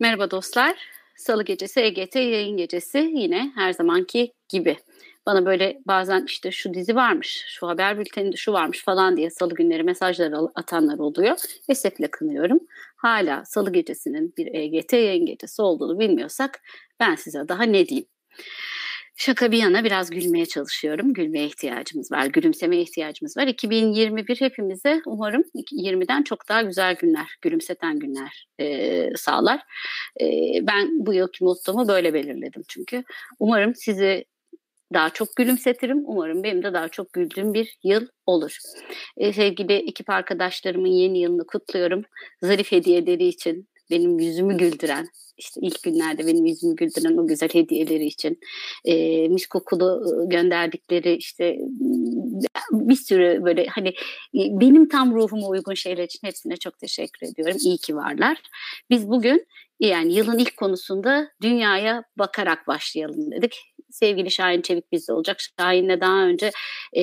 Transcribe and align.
Merhaba 0.00 0.30
dostlar. 0.30 0.76
Salı 1.16 1.44
gecesi 1.44 1.80
EGT 1.80 2.16
yayın 2.16 2.56
gecesi 2.56 2.98
yine 3.14 3.52
her 3.54 3.72
zamanki 3.72 4.32
gibi. 4.48 4.76
Bana 5.26 5.46
böyle 5.46 5.80
bazen 5.86 6.24
işte 6.26 6.50
şu 6.50 6.74
dizi 6.74 6.96
varmış, 6.96 7.44
şu 7.48 7.68
haber 7.68 7.98
bülteninde 7.98 8.36
şu 8.36 8.52
varmış 8.52 8.84
falan 8.84 9.16
diye 9.16 9.30
salı 9.30 9.54
günleri 9.54 9.82
mesajlar 9.82 10.32
atanlar 10.54 10.98
oluyor. 10.98 11.36
Esefle 11.68 12.10
kınıyorum. 12.10 12.60
Hala 12.96 13.44
salı 13.44 13.72
gecesinin 13.72 14.34
bir 14.36 14.54
EGT 14.54 14.92
yayın 14.92 15.26
gecesi 15.26 15.62
olduğunu 15.62 15.98
bilmiyorsak 15.98 16.60
ben 17.00 17.14
size 17.14 17.48
daha 17.48 17.62
ne 17.62 17.88
diyeyim. 17.88 18.08
Şaka 19.16 19.52
bir 19.52 19.58
yana 19.58 19.84
biraz 19.84 20.10
gülmeye 20.10 20.46
çalışıyorum. 20.46 21.14
Gülmeye 21.14 21.46
ihtiyacımız 21.46 22.12
var, 22.12 22.26
gülümsemeye 22.26 22.82
ihtiyacımız 22.82 23.36
var. 23.36 23.46
2021 23.46 24.40
hepimize 24.40 25.02
umarım 25.06 25.44
20'den 25.72 26.22
çok 26.22 26.48
daha 26.48 26.62
güzel 26.62 26.94
günler, 26.94 27.36
gülümseten 27.42 27.98
günler 27.98 28.46
e, 28.60 29.16
sağlar. 29.16 29.60
E, 30.20 30.26
ben 30.62 31.06
bu 31.06 31.14
yılki 31.14 31.44
mottomu 31.44 31.88
böyle 31.88 32.14
belirledim 32.14 32.62
çünkü. 32.68 33.04
Umarım 33.40 33.74
sizi 33.74 34.24
daha 34.94 35.10
çok 35.10 35.36
gülümsetirim. 35.36 36.02
Umarım 36.06 36.42
benim 36.42 36.62
de 36.62 36.72
daha 36.72 36.88
çok 36.88 37.12
güldüğüm 37.12 37.54
bir 37.54 37.78
yıl 37.84 38.06
olur. 38.26 38.58
E, 39.16 39.32
sevgili 39.32 39.72
ekip 39.72 40.10
arkadaşlarımın 40.10 40.88
yeni 40.88 41.18
yılını 41.18 41.46
kutluyorum. 41.46 42.02
Zarif 42.42 42.72
hediyeleri 42.72 43.26
için, 43.26 43.68
benim 43.94 44.18
yüzümü 44.18 44.56
güldüren, 44.56 45.08
işte 45.38 45.60
ilk 45.62 45.82
günlerde 45.82 46.26
benim 46.26 46.46
yüzümü 46.46 46.76
güldüren 46.76 47.16
o 47.16 47.26
güzel 47.26 47.48
hediyeleri 47.48 48.06
için 48.06 48.40
e, 48.84 49.28
mis 49.28 49.46
kokulu 49.46 50.02
gönderdikleri 50.28 51.14
işte 51.14 51.58
bir 52.72 52.96
sürü 52.96 53.44
böyle 53.44 53.66
hani 53.66 53.94
benim 54.34 54.88
tam 54.88 55.14
ruhuma 55.14 55.48
uygun 55.48 55.74
şeyler 55.74 56.04
için 56.04 56.26
hepsine 56.26 56.56
çok 56.56 56.78
teşekkür 56.78 57.26
ediyorum. 57.26 57.56
İyi 57.64 57.78
ki 57.78 57.96
varlar. 57.96 58.42
Biz 58.90 59.08
bugün 59.08 59.46
yani 59.80 60.14
yılın 60.14 60.38
ilk 60.38 60.56
konusunda 60.56 61.28
dünyaya 61.42 62.04
bakarak 62.18 62.66
başlayalım 62.66 63.32
dedik 63.32 63.73
sevgili 63.90 64.30
Şahin 64.30 64.62
Çevik 64.62 64.92
bizde 64.92 65.12
olacak. 65.12 65.36
Şahin'le 65.60 66.00
daha 66.00 66.24
önce 66.26 66.50
e, 66.96 67.02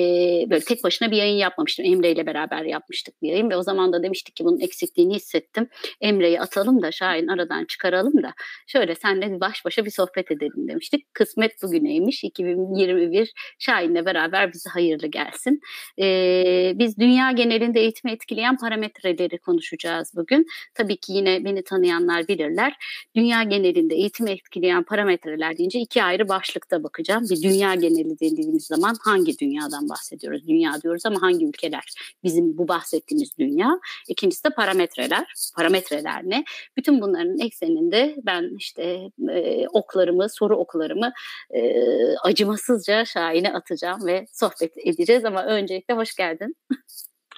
böyle 0.50 0.64
tek 0.64 0.84
başına 0.84 1.10
bir 1.10 1.16
yayın 1.16 1.36
yapmamıştım. 1.36 1.86
Emre 1.86 2.10
ile 2.10 2.26
beraber 2.26 2.64
yapmıştık 2.64 3.22
bir 3.22 3.28
yayın 3.28 3.50
ve 3.50 3.56
o 3.56 3.62
zaman 3.62 3.92
da 3.92 4.02
demiştik 4.02 4.36
ki 4.36 4.44
bunun 4.44 4.60
eksikliğini 4.60 5.14
hissettim. 5.14 5.68
Emre'yi 6.00 6.40
atalım 6.40 6.82
da 6.82 6.92
Şahin 6.92 7.28
aradan 7.28 7.64
çıkaralım 7.64 8.22
da 8.22 8.34
şöyle 8.66 8.94
senle 8.94 9.40
baş 9.40 9.64
başa 9.64 9.84
bir 9.84 9.90
sohbet 9.90 10.30
edelim 10.30 10.68
demiştik. 10.68 11.14
Kısmet 11.14 11.62
bugüneymiş. 11.62 12.24
2021 12.24 13.32
Şahin'le 13.58 14.06
beraber 14.06 14.52
bize 14.52 14.70
hayırlı 14.70 15.06
gelsin. 15.06 15.60
E, 16.00 16.72
biz 16.74 16.98
dünya 16.98 17.30
genelinde 17.32 17.80
eğitimi 17.80 18.12
etkileyen 18.12 18.56
parametreleri 18.56 19.38
konuşacağız 19.38 20.12
bugün. 20.16 20.46
Tabii 20.74 20.96
ki 20.96 21.12
yine 21.12 21.44
beni 21.44 21.64
tanıyanlar 21.64 22.28
bilirler. 22.28 22.74
Dünya 23.16 23.42
genelinde 23.42 23.94
eğitimi 23.94 24.30
etkileyen 24.30 24.82
parametreler 24.82 25.58
deyince 25.58 25.78
iki 25.78 26.02
ayrı 26.02 26.28
başlıkta 26.28 26.81
bakacağım. 26.84 27.24
Bir 27.30 27.42
dünya 27.42 27.74
geneli 27.74 28.20
dediğimiz 28.20 28.66
zaman 28.66 28.96
hangi 29.04 29.38
dünyadan 29.38 29.88
bahsediyoruz? 29.88 30.48
Dünya 30.48 30.82
diyoruz 30.82 31.06
ama 31.06 31.22
hangi 31.22 31.46
ülkeler? 31.46 31.84
Bizim 32.24 32.58
bu 32.58 32.68
bahsettiğimiz 32.68 33.38
dünya. 33.38 33.80
İkincisi 34.08 34.44
de 34.44 34.50
parametreler. 34.50 35.34
Parametreler 35.56 36.22
ne? 36.24 36.44
Bütün 36.76 37.00
bunların 37.00 37.38
ekseninde 37.38 38.16
ben 38.26 38.56
işte 38.56 39.10
e, 39.30 39.68
oklarımı, 39.68 40.28
soru 40.28 40.56
oklarımı 40.56 41.12
e, 41.50 41.72
acımasızca 42.16 43.04
Şahin'e 43.04 43.52
atacağım 43.52 44.06
ve 44.06 44.26
sohbet 44.32 44.72
edeceğiz 44.78 45.24
ama 45.24 45.46
öncelikle 45.46 45.94
hoş 45.94 46.14
geldin. 46.14 46.56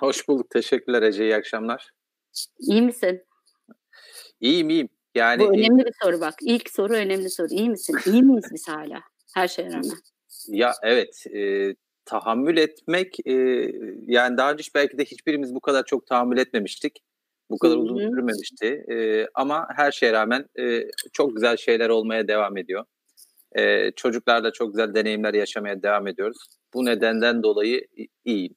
Hoş 0.01 0.29
bulduk. 0.29 0.51
Teşekkürler 0.51 1.03
Ece. 1.03 1.25
İyi 1.25 1.37
akşamlar. 1.37 1.91
İyi 2.59 2.83
misin? 2.83 3.23
İyiyim 4.41 4.71
iyiyim. 4.71 4.89
Yani 5.15 5.43
Bu 5.43 5.55
önemli 5.55 5.85
bir 5.85 5.93
soru 6.03 6.21
bak. 6.21 6.35
İlk 6.43 6.71
soru 6.71 6.93
önemli 6.93 7.31
soru. 7.31 7.49
İyi 7.51 7.71
misin? 7.71 7.99
İyi 8.07 8.23
miyiz 8.23 8.45
biz 8.53 8.69
hala? 8.69 9.03
Her 9.35 9.49
şeye 9.49 9.69
rağmen. 9.69 9.91
Ya 10.49 10.73
evet 10.83 11.27
e, 11.35 11.75
tahammül 12.05 12.57
etmek 12.57 13.27
e, 13.27 13.33
yani 14.07 14.37
daha 14.37 14.53
önce 14.53 14.65
belki 14.75 14.99
de 14.99 15.05
hiçbirimiz 15.05 15.55
bu 15.55 15.61
kadar 15.61 15.85
çok 15.85 16.07
tahammül 16.07 16.39
etmemiştik. 16.39 17.03
Bu 17.51 17.59
kadar 17.59 17.77
uzun 17.77 17.99
sürmemişti 17.99 18.85
e, 18.93 19.27
ama 19.35 19.67
her 19.77 19.93
şeye 19.93 20.13
rağmen 20.13 20.47
e, 20.59 20.83
çok 21.13 21.37
güzel 21.37 21.57
şeyler 21.57 21.89
olmaya 21.89 22.29
devam 22.29 22.57
ediyor. 22.57 22.85
E, 23.57 23.91
çocuklarla 23.91 24.53
çok 24.53 24.73
güzel 24.73 24.95
deneyimler 24.95 25.35
yaşamaya 25.35 25.83
devam 25.83 26.07
ediyoruz. 26.07 26.39
Bu 26.75 26.85
nedenden 26.85 27.43
dolayı 27.43 27.87
iyiyim. 28.25 28.55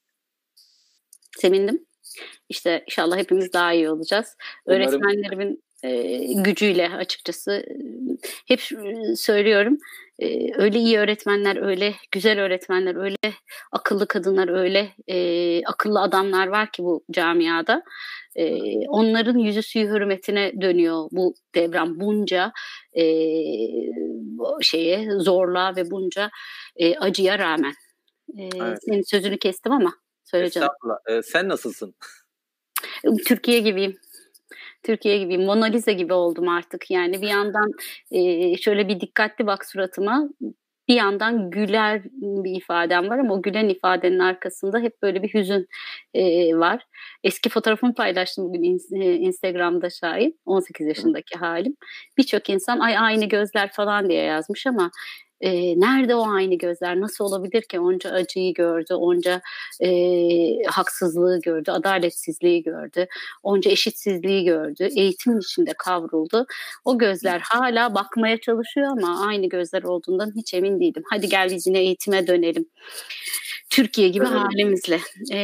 Sevindim. 1.38 1.86
İşte 2.50 2.84
inşallah 2.88 3.18
hepimiz 3.18 3.54
daha 3.54 3.74
iyi 3.74 3.90
olacağız. 3.90 4.36
Umarım... 4.66 4.82
Öğretmenlerimin 4.82 5.64
e, 5.84 6.18
gücüyle 6.44 6.90
açıkçası 6.90 7.66
hep 8.48 8.62
söylüyorum 9.16 9.78
e, 10.20 10.54
öyle 10.62 10.80
iyi 10.80 11.00
öğretmenler 11.00 11.68
öyle 11.68 11.94
güzel 12.12 12.40
öğretmenler 12.42 12.96
öyle 12.96 13.34
akıllı 13.72 14.08
kadınlar 14.08 14.60
öyle 14.60 14.94
e, 15.08 15.66
akıllı 15.66 16.02
adamlar 16.02 16.48
var 16.48 16.72
ki 16.72 16.84
bu 16.84 17.04
camiada 17.12 17.84
e, 18.36 18.58
onların 18.88 19.38
yüzü 19.38 19.64
suyu 19.64 19.88
hürmetine 19.88 20.62
dönüyor 20.62 21.08
bu 21.12 21.36
devran 21.56 22.00
bunca 22.00 22.52
e, 22.94 23.04
şeye 24.62 25.12
zorluğa 25.20 25.76
ve 25.76 25.92
bunca 25.92 26.30
e, 26.76 26.98
acıya 26.98 27.40
rağmen 27.40 27.74
e, 28.38 28.50
evet. 28.62 28.78
senin 28.86 29.02
sözünü 29.02 29.38
kestim 29.38 29.72
ama 29.72 29.94
söyleyeceğim. 30.24 30.70
E, 31.10 31.22
sen 31.22 31.50
nasılsın? 31.50 31.96
Türkiye 33.28 33.60
gibiyim. 33.60 33.98
Türkiye 34.88 35.18
gibi 35.18 35.38
Mona 35.38 35.66
Lisa 35.66 35.92
gibi 35.92 36.14
oldum 36.14 36.50
artık. 36.50 36.92
Yani 36.92 37.22
bir 37.22 37.28
yandan 37.28 37.72
e, 38.12 38.58
şöyle 38.58 38.88
bir 38.88 39.00
dikkatli 39.00 39.48
bak 39.48 39.66
suratıma 39.66 40.30
bir 40.88 40.96
yandan 40.96 41.50
güler 41.50 42.02
bir 42.22 42.58
ifadem 42.58 43.10
var 43.10 43.20
ama 43.20 43.34
o 43.34 43.42
gülen 43.42 43.70
ifadenin 43.70 44.20
arkasında 44.20 44.80
hep 44.80 45.02
böyle 45.02 45.24
bir 45.24 45.34
hüzün 45.34 45.68
e, 46.14 46.56
var. 46.56 46.84
Eski 47.24 47.50
fotoğrafımı 47.50 47.94
paylaştım 47.94 48.46
bugün 48.46 48.64
Instagram'da 49.26 49.90
şahit 49.90 50.36
18 50.46 50.88
yaşındaki 50.88 51.40
halim. 51.40 51.76
Birçok 52.18 52.50
insan 52.50 52.80
ay 52.80 52.98
aynı 52.98 53.26
gözler 53.26 53.72
falan 53.72 54.10
diye 54.10 54.24
yazmış 54.24 54.68
ama 54.68 54.92
e, 55.42 55.80
nerede 55.80 56.16
o 56.16 56.30
aynı 56.30 56.56
gözler? 56.56 57.00
Nasıl 57.00 57.26
olabilir 57.26 57.62
ki 57.62 57.80
onca 57.80 58.12
acıyı 58.12 58.54
gördü, 58.54 58.94
onca 58.94 59.42
e, 59.80 59.90
haksızlığı 60.64 61.42
gördü, 61.42 61.72
adaletsizliği 61.72 62.64
gördü, 62.64 63.08
onca 63.44 63.72
eşitsizliği 63.72 64.46
gördü, 64.46 64.90
eğitimin 64.96 65.40
içinde 65.40 65.74
kavruldu. 65.78 66.46
O 66.86 66.98
gözler 66.98 67.40
hala 67.40 67.96
bakmaya 67.96 68.38
çalışıyor 68.38 68.88
ama 68.88 69.28
aynı 69.28 69.50
gözler 69.50 69.84
olduğundan 69.84 70.32
hiç 70.36 70.54
emin 70.54 70.80
değilim. 70.80 71.04
Hadi 71.10 71.30
gel 71.30 71.50
biz 71.52 71.68
yine 71.68 71.80
eğitime 71.80 72.28
dönelim. 72.28 72.66
Türkiye 73.70 74.10
gibi 74.10 74.26
evet. 74.30 74.40
halimizle. 74.40 75.00
E, 75.32 75.38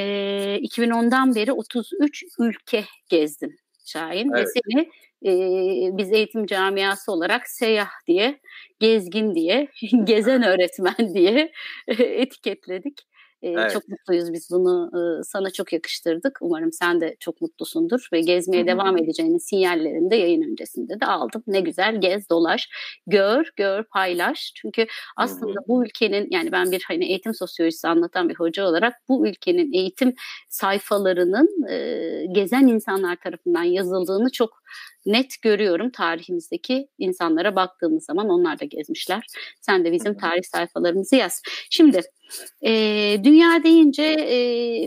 2010'dan 0.63 1.35
beri 1.35 1.51
33 1.51 2.23
ülke 2.39 2.85
gezdim 3.09 3.57
Şahin 3.85 4.31
evet. 4.33 4.47
ve 4.47 4.61
seni 4.61 4.89
e, 5.25 5.97
biz 5.97 6.11
eğitim 6.11 6.45
camiası 6.45 7.11
olarak 7.11 7.47
seyyah 7.47 7.89
diye, 8.07 8.39
gezgin 8.79 9.35
diye, 9.35 9.67
gezen 10.03 10.43
öğretmen 10.43 11.13
diye 11.13 11.51
etiketledik. 11.97 12.99
Evet. 13.43 13.71
Çok 13.71 13.87
mutluyuz 13.87 14.33
biz 14.33 14.47
bunu 14.51 14.91
sana 15.23 15.51
çok 15.51 15.73
yakıştırdık. 15.73 16.37
Umarım 16.41 16.71
sen 16.71 17.01
de 17.01 17.15
çok 17.19 17.41
mutlusundur 17.41 18.07
ve 18.13 18.21
gezmeye 18.21 18.59
Hı-hı. 18.59 18.67
devam 18.67 18.97
edeceğinin 18.97 19.37
sinyallerini 19.37 20.11
de 20.11 20.15
yayın 20.15 20.51
öncesinde 20.51 20.99
de 20.99 21.05
aldım. 21.05 21.43
Ne 21.47 21.59
güzel 21.59 22.01
gez 22.01 22.29
dolaş, 22.29 22.69
gör, 23.07 23.51
gör, 23.55 23.83
paylaş. 23.83 24.51
Çünkü 24.55 24.87
aslında 25.17 25.51
Hı-hı. 25.51 25.67
bu 25.67 25.85
ülkenin 25.85 26.27
yani 26.31 26.51
ben 26.51 26.71
bir 26.71 26.83
hani 26.87 27.05
eğitim 27.05 27.33
sosyolojisi 27.33 27.87
anlatan 27.87 28.29
bir 28.29 28.35
hoca 28.35 28.65
olarak 28.65 28.93
bu 29.09 29.27
ülkenin 29.27 29.73
eğitim 29.73 30.15
sayfalarının 30.49 31.69
e, 31.69 32.25
gezen 32.31 32.67
insanlar 32.67 33.15
tarafından 33.15 33.63
yazıldığını 33.63 34.31
çok 34.31 34.62
net 35.05 35.41
görüyorum 35.41 35.89
tarihimizdeki 35.89 36.87
insanlara 36.97 37.55
baktığımız 37.55 38.05
zaman 38.05 38.29
onlar 38.29 38.59
da 38.59 38.65
gezmişler. 38.65 39.27
Sen 39.61 39.85
de 39.85 39.91
bizim 39.91 40.17
tarih 40.17 40.43
sayfalarımızı 40.43 41.15
yaz. 41.15 41.41
Şimdi 41.69 42.01
e, 42.65 42.71
dünya 43.23 43.63
deyince 43.63 44.03
e, 44.03 44.37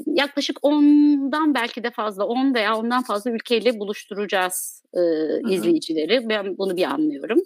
yaklaşık 0.06 0.59
ondan 0.62 1.55
belki 1.55 1.85
de 1.85 1.91
fazla 1.91 2.27
10 2.27 2.55
veya 2.55 2.77
ondan 2.77 3.03
fazla 3.03 3.31
ülkeyle 3.31 3.79
buluşturacağız 3.79 4.83
e, 4.94 5.00
izleyicileri. 5.50 6.29
Ben 6.29 6.59
bunu 6.59 6.77
bir 6.77 6.85
anlıyorum. 6.85 7.43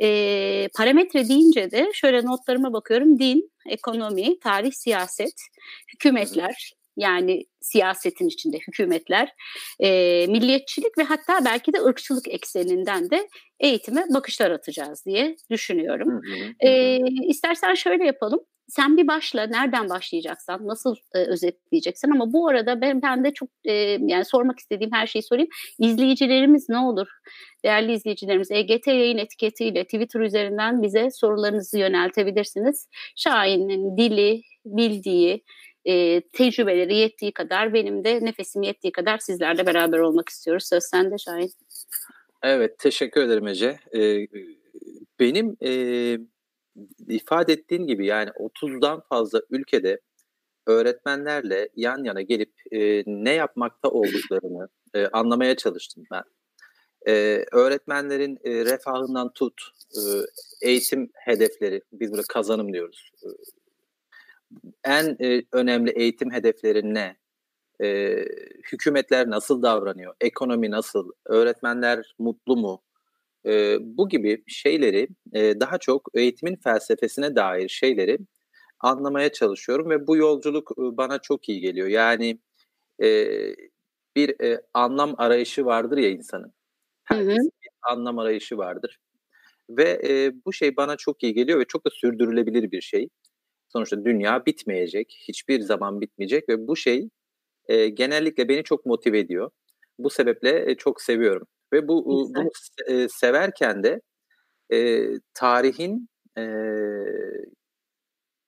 E, 0.00 0.68
parametre 0.76 1.28
deyince 1.28 1.70
de 1.70 1.90
şöyle 1.94 2.24
notlarıma 2.24 2.72
bakıyorum. 2.72 3.18
Din, 3.18 3.50
ekonomi, 3.66 4.38
tarih, 4.38 4.72
siyaset, 4.72 5.34
hükümetler, 5.92 6.72
yani 6.98 7.44
siyasetin 7.60 8.28
içinde 8.28 8.58
hükümetler, 8.58 9.32
e, 9.80 9.88
milliyetçilik 10.26 10.98
ve 10.98 11.02
hatta 11.02 11.44
belki 11.44 11.72
de 11.72 11.82
ırkçılık 11.82 12.28
ekseninden 12.28 13.10
de 13.10 13.28
eğitime 13.60 14.04
bakışlar 14.14 14.50
atacağız 14.50 15.06
diye 15.06 15.36
düşünüyorum. 15.50 16.08
Hı. 16.08 16.66
E, 16.68 16.98
istersen 17.28 17.74
şöyle 17.74 18.04
yapalım. 18.04 18.40
sen 18.68 18.96
bir 18.96 19.06
başla 19.06 19.46
nereden 19.46 19.88
başlayacaksan 19.88 20.66
nasıl 20.66 20.96
e, 21.14 21.18
özetleyeceksin 21.18 22.10
ama 22.10 22.32
bu 22.32 22.48
arada 22.48 22.80
ben 22.80 23.02
ben 23.02 23.24
de 23.24 23.30
çok 23.34 23.48
e, 23.64 23.72
yani 24.00 24.24
sormak 24.24 24.58
istediğim 24.58 24.92
her 24.92 25.06
şeyi 25.06 25.22
sorayım. 25.22 25.48
İzleyicilerimiz 25.78 26.68
ne 26.68 26.78
olur? 26.78 27.08
Değerli 27.64 27.92
izleyicilerimiz 27.92 28.50
EGT 28.50 28.86
yayın 28.86 29.18
etiketiyle 29.18 29.84
Twitter 29.84 30.20
üzerinden 30.20 30.82
bize 30.82 31.10
sorularınızı 31.10 31.78
yöneltebilirsiniz. 31.78 32.88
Şahin'in 33.16 33.96
dili, 33.96 34.42
bildiği, 34.64 35.44
e, 35.88 36.20
tecrübeleri 36.20 36.96
yettiği 36.96 37.32
kadar 37.32 37.74
benim 37.74 38.04
de 38.04 38.24
nefesim 38.24 38.62
yettiği 38.62 38.92
kadar 38.92 39.18
sizlerle 39.18 39.66
beraber 39.66 39.98
olmak 39.98 40.28
istiyoruz. 40.28 40.64
Söz 40.68 40.84
sende 40.84 41.18
Şahin. 41.18 41.52
Evet 42.42 42.78
teşekkür 42.78 43.22
ederim 43.22 43.46
Ece. 43.46 43.78
Ee, 43.96 44.26
benim 45.20 45.56
e, 45.64 45.72
ifade 47.08 47.52
ettiğin 47.52 47.86
gibi 47.86 48.06
yani 48.06 48.30
30'dan 48.30 49.02
fazla 49.08 49.40
ülkede 49.50 50.00
öğretmenlerle 50.66 51.68
yan 51.76 52.04
yana 52.04 52.22
gelip 52.22 52.52
e, 52.72 53.02
ne 53.06 53.32
yapmakta 53.32 53.88
olduklarını 53.88 54.68
e, 54.94 55.06
anlamaya 55.06 55.56
çalıştım 55.56 56.04
ben. 56.12 56.22
E, 57.08 57.44
öğretmenlerin 57.52 58.38
e, 58.44 58.64
refahından 58.64 59.32
tut, 59.32 59.60
e, 59.96 60.00
eğitim 60.68 61.10
hedefleri, 61.14 61.82
biz 61.92 62.12
burada 62.12 62.22
kazanım 62.28 62.72
diyoruz. 62.72 63.10
E, 63.22 63.28
en 64.84 65.16
e, 65.20 65.42
önemli 65.52 65.90
eğitim 65.90 66.32
hedefleri 66.32 66.94
ne? 66.94 67.16
E, 67.82 68.16
hükümetler 68.72 69.30
nasıl 69.30 69.62
davranıyor? 69.62 70.14
Ekonomi 70.20 70.70
nasıl? 70.70 71.12
Öğretmenler 71.26 72.14
mutlu 72.18 72.56
mu? 72.56 72.82
E, 73.46 73.76
bu 73.80 74.08
gibi 74.08 74.44
şeyleri 74.46 75.08
e, 75.32 75.60
daha 75.60 75.78
çok 75.78 76.08
eğitimin 76.14 76.56
felsefesine 76.56 77.36
dair 77.36 77.68
şeyleri 77.68 78.18
anlamaya 78.80 79.32
çalışıyorum 79.32 79.90
ve 79.90 80.06
bu 80.06 80.16
yolculuk 80.16 80.72
e, 80.72 80.96
bana 80.96 81.18
çok 81.18 81.48
iyi 81.48 81.60
geliyor. 81.60 81.88
Yani 81.88 82.38
e, 83.02 83.28
bir 84.16 84.40
e, 84.44 84.60
anlam 84.74 85.14
arayışı 85.18 85.64
vardır 85.64 85.98
ya 85.98 86.10
insanın. 86.10 86.52
Herkesin 87.04 87.52
bir 87.62 87.70
anlam 87.82 88.18
arayışı 88.18 88.58
vardır. 88.58 88.98
Ve 89.70 90.00
e, 90.08 90.32
bu 90.46 90.52
şey 90.52 90.76
bana 90.76 90.96
çok 90.96 91.22
iyi 91.22 91.34
geliyor 91.34 91.60
ve 91.60 91.64
çok 91.64 91.86
da 91.86 91.90
sürdürülebilir 91.90 92.70
bir 92.72 92.80
şey. 92.80 93.08
Sonuçta 93.68 94.04
dünya 94.04 94.46
bitmeyecek, 94.46 95.18
hiçbir 95.28 95.60
zaman 95.60 96.00
bitmeyecek 96.00 96.48
ve 96.48 96.66
bu 96.68 96.76
şey 96.76 97.08
e, 97.68 97.88
genellikle 97.88 98.48
beni 98.48 98.62
çok 98.64 98.86
motive 98.86 99.18
ediyor. 99.18 99.50
Bu 99.98 100.10
sebeple 100.10 100.70
e, 100.70 100.74
çok 100.76 101.02
seviyorum. 101.02 101.46
Ve 101.72 101.88
bu 101.88 102.04
bunu 102.06 102.50
e, 102.86 103.08
severken 103.08 103.82
de 103.82 104.00
e, 104.72 105.08
tarihin 105.34 106.08
e, 106.38 106.44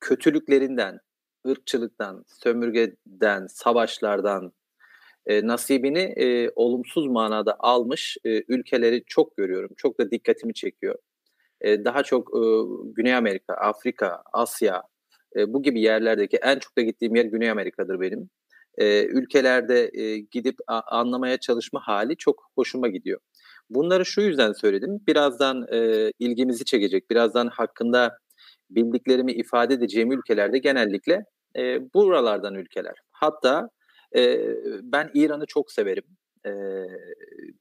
kötülüklerinden, 0.01 1.01
ırkçılıktan, 1.49 2.25
sömürgeden, 2.27 3.47
savaşlardan 3.47 4.53
e, 5.27 5.47
nasibini 5.47 5.99
e, 5.99 6.51
olumsuz 6.57 7.07
manada 7.07 7.57
almış 7.59 8.17
e, 8.25 8.43
ülkeleri 8.49 9.05
çok 9.07 9.37
görüyorum. 9.37 9.71
Çok 9.77 10.01
da 10.01 10.11
dikkatimi 10.11 10.55
çekiyor. 10.55 10.95
E, 11.61 11.85
daha 11.85 12.03
çok 12.03 12.29
e, 12.37 12.41
Güney 12.95 13.15
Amerika, 13.15 13.55
Afrika, 13.55 14.23
Asya 14.33 14.83
e, 15.37 15.53
bu 15.53 15.63
gibi 15.63 15.81
yerlerdeki 15.81 16.37
en 16.37 16.59
çok 16.59 16.77
da 16.79 16.83
gittiğim 16.83 17.17
yer 17.17 17.25
Güney 17.25 17.51
Amerika'dır 17.51 18.01
benim 18.01 18.31
e, 18.79 19.05
ülkelerde 19.05 19.91
e, 19.93 20.19
gidip 20.19 20.57
a, 20.67 20.81
anlamaya 20.99 21.37
çalışma 21.37 21.81
hali 21.81 22.17
çok 22.17 22.51
hoşuma 22.55 22.89
gidiyor. 22.89 23.21
Bunları 23.71 24.07
şu 24.07 24.21
yüzden 24.21 24.53
söyledim. 24.53 25.01
Birazdan 25.09 25.67
e, 25.73 26.11
ilgimizi 26.19 26.65
çekecek, 26.65 27.11
birazdan 27.11 27.49
hakkında 27.49 28.19
bildiklerimi 28.71 29.33
ifade 29.33 29.75
edeceğim 29.75 30.13
ülkelerde 30.13 30.59
genellikle 30.59 31.25
e, 31.57 31.95
buralardan 31.95 32.55
ülkeler. 32.55 32.95
Hatta 33.11 33.69
e, 34.17 34.41
ben 34.83 35.11
İran'ı 35.15 35.47
çok 35.47 35.73
severim. 35.73 36.05
E, 36.47 36.53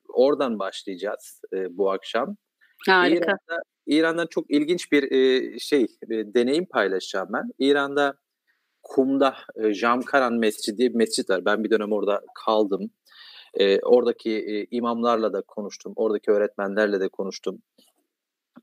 oradan 0.10 0.60
başlayacağız 0.60 1.42
e, 1.54 1.77
bu 1.77 1.92
akşam. 1.92 2.36
Harika. 2.88 3.16
İran'da, 3.16 3.62
İran'dan 3.88 4.28
çok 4.30 4.52
ilginç 4.52 4.92
bir 4.92 5.12
e, 5.12 5.60
şey, 5.60 5.88
bir 6.10 6.34
deneyim 6.34 6.66
paylaşacağım 6.66 7.30
ben. 7.34 7.52
İran'da 7.60 8.14
Kum'da 8.84 9.36
e, 9.56 9.74
Jamkaran 9.74 10.34
Mescidi 10.34 10.78
diye 10.78 10.90
bir 10.90 10.96
mescit 10.96 11.30
var. 11.30 11.46
Ben 11.46 11.64
bir 11.64 11.70
dönem 11.70 11.92
orada 11.92 12.22
kaldım. 12.46 12.92
E, 13.54 13.80
oradaki 13.80 14.31
e, 14.31 14.68
imamlarla 14.72 15.34
da 15.34 15.42
konuştum. 15.42 15.94
Oradaki 15.96 16.31
öğretmenlerle 16.31 17.00
de 17.00 17.10
konuştum. 17.10 17.62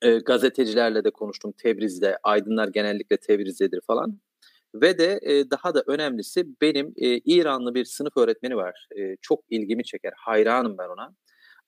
E, 0.02 0.18
gazetecilerle 0.18 1.04
de 1.04 1.10
konuştum 1.10 1.52
Tebriz'de. 1.52 2.18
Aydınlar 2.22 2.68
genellikle 2.68 3.16
Tebriz'dedir 3.16 3.80
falan. 3.86 4.20
Ve 4.74 4.98
de 4.98 5.20
e, 5.22 5.50
daha 5.50 5.74
da 5.74 5.82
önemlisi 5.86 6.46
benim 6.62 6.94
e, 6.96 7.18
İranlı 7.18 7.74
bir 7.74 7.84
sınıf 7.84 8.16
öğretmeni 8.16 8.56
var. 8.56 8.88
E, 8.98 9.16
çok 9.22 9.40
ilgimi 9.50 9.84
çeker. 9.84 10.12
Hayranım 10.16 10.78
ben 10.78 10.88
ona. 10.88 11.14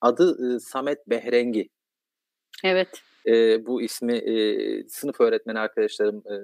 Adı 0.00 0.56
e, 0.56 0.61
Samet 0.61 1.11
Behrengi. 1.11 1.69
Evet. 2.64 2.88
E, 3.26 3.66
bu 3.66 3.82
ismi 3.82 4.12
e, 4.12 4.88
sınıf 4.88 5.20
öğretmeni 5.20 5.58
arkadaşlarım 5.58 6.16
e, 6.16 6.37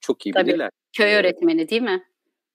çok 0.00 0.26
iyi 0.26 0.32
Tabii. 0.32 0.48
bilirler. 0.48 0.70
Köy 0.96 1.14
öğretmeni 1.14 1.68
değil 1.68 1.82
mi? 1.82 2.04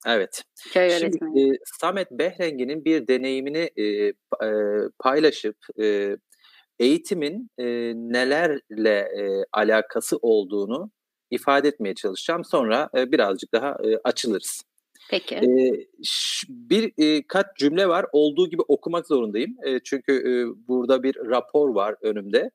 Evet. 0.07 0.43
Köy 0.73 0.87
öğretmeni. 0.87 1.39
Şimdi, 1.39 1.55
e, 1.55 1.57
Samet 1.79 2.11
Behrengi'nin 2.11 2.85
bir 2.85 3.07
deneyimini 3.07 3.69
e, 3.75 3.83
e, 3.83 4.13
paylaşıp 4.99 5.57
e, 5.81 6.17
eğitimin 6.79 7.49
e, 7.57 7.65
nelerle 7.95 8.99
e, 8.99 9.45
alakası 9.53 10.17
olduğunu 10.21 10.91
ifade 11.31 11.67
etmeye 11.67 11.95
çalışacağım. 11.95 12.43
Sonra 12.43 12.89
e, 12.97 13.11
birazcık 13.11 13.53
daha 13.53 13.69
e, 13.69 13.97
açılırız. 14.03 14.63
Peki. 15.09 15.35
E, 15.35 15.71
bir 16.49 16.93
e, 16.97 17.27
kaç 17.27 17.45
cümle 17.57 17.87
var. 17.87 18.05
Olduğu 18.11 18.49
gibi 18.49 18.61
okumak 18.67 19.07
zorundayım. 19.07 19.55
E, 19.65 19.79
çünkü 19.83 20.13
e, 20.13 20.33
burada 20.67 21.03
bir 21.03 21.15
rapor 21.15 21.75
var 21.75 21.95
önümde. 22.01 22.51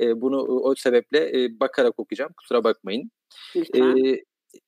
E, 0.00 0.20
bunu 0.20 0.42
o 0.42 0.74
sebeple 0.74 1.44
e, 1.44 1.60
bakarak 1.60 2.00
okuyacağım. 2.00 2.32
Kusura 2.36 2.64
bakmayın. 2.64 3.10
Lütfen. 3.56 3.96
E, 4.06 4.24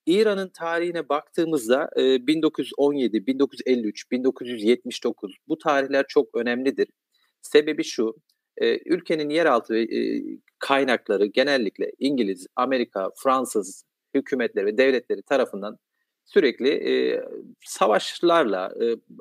İran'ın 0.06 0.49
tarihine 0.49 1.08
baktığımızda 1.08 1.90
e, 1.96 2.26
1917, 2.26 3.26
1953, 3.26 4.11
1979 4.11 5.37
bu 5.49 5.58
tarihler 5.58 6.05
çok 6.08 6.34
önemlidir. 6.34 6.88
Sebebi 7.43 7.84
şu, 7.84 8.14
ülkenin 8.87 9.31
yeraltı 9.31 9.84
kaynakları 10.58 11.26
genellikle 11.26 11.93
İngiliz, 11.99 12.46
Amerika, 12.56 13.11
Fransız 13.23 13.85
hükümetleri 14.14 14.67
ve 14.67 14.78
devletleri 14.78 15.23
tarafından 15.23 15.78
sürekli 16.25 17.20
savaşlarla 17.64 18.73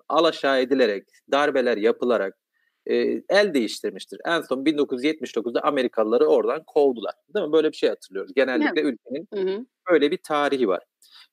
alaşağı 0.10 0.62
edilerek, 0.62 1.04
darbeler 1.32 1.78
yapılarak 1.78 2.41
e, 2.86 2.96
el 3.30 3.54
değiştirmiştir. 3.54 4.20
En 4.26 4.42
son 4.42 4.66
1979'da 4.66 5.62
Amerikalıları 5.62 6.26
oradan 6.26 6.64
kovdular. 6.68 7.14
Değil 7.36 7.46
mi? 7.46 7.54
Böyle 7.54 7.72
bir 7.72 7.78
şey 7.78 7.90
hatırlıyoruz. 7.90 8.34
Genellikle 8.34 8.82
evet. 8.82 8.98
ülkenin 9.08 9.68
böyle 9.92 10.12
bir 10.12 10.18
tarihi 10.18 10.68
var. 10.68 10.84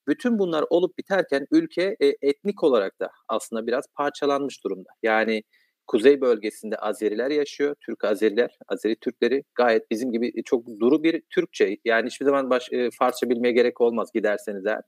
Bütün 0.06 0.38
bunlar 0.38 0.64
olup 0.70 0.98
biterken 0.98 1.46
ülke 1.50 1.96
e, 2.00 2.06
etnik 2.22 2.64
olarak 2.64 3.00
da 3.00 3.10
aslında 3.28 3.66
biraz 3.66 3.84
parçalanmış 3.94 4.64
durumda. 4.64 4.90
Yani 5.02 5.42
kuzey 5.86 6.20
bölgesinde 6.20 6.76
Azeriler 6.76 7.30
yaşıyor. 7.30 7.76
Türk 7.80 8.04
Azeriler, 8.04 8.58
Azeri 8.68 8.96
Türkleri 8.96 9.44
gayet 9.54 9.90
bizim 9.90 10.12
gibi 10.12 10.42
çok 10.44 10.66
duru 10.80 11.02
bir 11.02 11.22
Türkçe. 11.30 11.76
Yani 11.84 12.06
hiçbir 12.06 12.26
zaman 12.26 12.50
baş, 12.50 12.72
e, 12.72 12.90
Farsça 12.98 13.30
bilmeye 13.30 13.52
gerek 13.52 13.80
olmaz 13.80 14.10
giderseniz 14.14 14.66
eğer. 14.66 14.82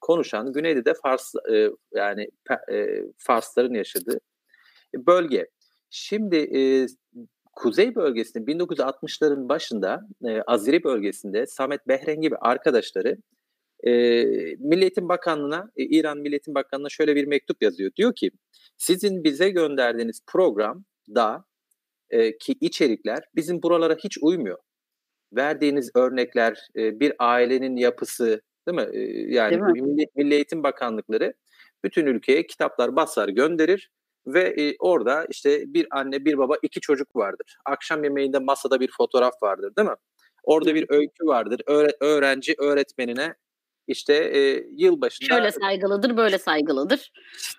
Konuşan 0.00 0.52
güneyde 0.52 0.84
de 0.84 0.94
Fars 1.02 1.34
e, 1.52 1.68
yani 1.94 2.28
e, 2.72 2.86
Farsların 3.18 3.74
yaşadığı 3.74 4.20
bölge. 4.94 5.46
Şimdi 5.90 6.36
e, 6.36 6.86
Kuzey 7.52 7.94
bölgesinde 7.94 8.52
1960'ların 8.52 9.48
başında 9.48 10.08
e, 10.24 10.42
Azeri 10.42 10.84
bölgesinde 10.84 11.46
Samet 11.46 11.88
Behren 11.88 12.20
gibi 12.20 12.36
arkadaşları 12.36 13.16
e, 13.86 13.92
Milliyetin 14.58 15.08
Bakanlığı'na, 15.08 15.70
e, 15.76 15.84
İran 15.84 16.18
Milliyetin 16.18 16.54
Bakanlığı'na 16.54 16.88
şöyle 16.88 17.16
bir 17.16 17.26
mektup 17.26 17.62
yazıyor. 17.62 17.90
Diyor 17.96 18.14
ki 18.14 18.30
sizin 18.76 19.24
bize 19.24 19.50
gönderdiğiniz 19.50 20.22
programda 20.26 21.44
e, 22.10 22.38
ki 22.38 22.54
içerikler 22.60 23.18
bizim 23.36 23.62
buralara 23.62 23.96
hiç 24.04 24.18
uymuyor. 24.22 24.58
Verdiğiniz 25.32 25.90
örnekler, 25.94 26.68
e, 26.76 27.00
bir 27.00 27.12
ailenin 27.18 27.76
yapısı 27.76 28.40
değil 28.68 28.76
mi? 28.76 28.88
E, 28.92 29.00
yani 29.34 29.50
değil 29.50 29.62
mi? 29.62 29.82
Milli, 29.82 30.06
Milli 30.16 30.34
Eğitim 30.34 30.62
Bakanlıkları 30.62 31.34
bütün 31.84 32.06
ülkeye 32.06 32.46
kitaplar 32.46 32.96
basar 32.96 33.28
gönderir 33.28 33.90
ve 34.26 34.40
e, 34.40 34.76
orada 34.78 35.26
işte 35.28 35.62
bir 35.66 35.86
anne 35.90 36.24
bir 36.24 36.38
baba 36.38 36.54
iki 36.62 36.80
çocuk 36.80 37.16
vardır. 37.16 37.56
Akşam 37.66 38.04
yemeğinde 38.04 38.38
masada 38.38 38.80
bir 38.80 38.90
fotoğraf 38.96 39.42
vardır 39.42 39.76
değil 39.76 39.88
mi? 39.88 39.94
Orada 40.42 40.74
bir 40.74 40.86
öykü 40.88 41.26
vardır. 41.26 41.60
Öğre- 41.66 41.96
öğrenci 42.00 42.54
öğretmenine 42.58 43.34
işte 43.86 44.14
e, 44.14 44.66
yılbaşında 44.76 45.34
şöyle 45.34 45.50
saygılıdır, 45.50 46.16
böyle 46.16 46.38
saygılıdır. 46.38 47.12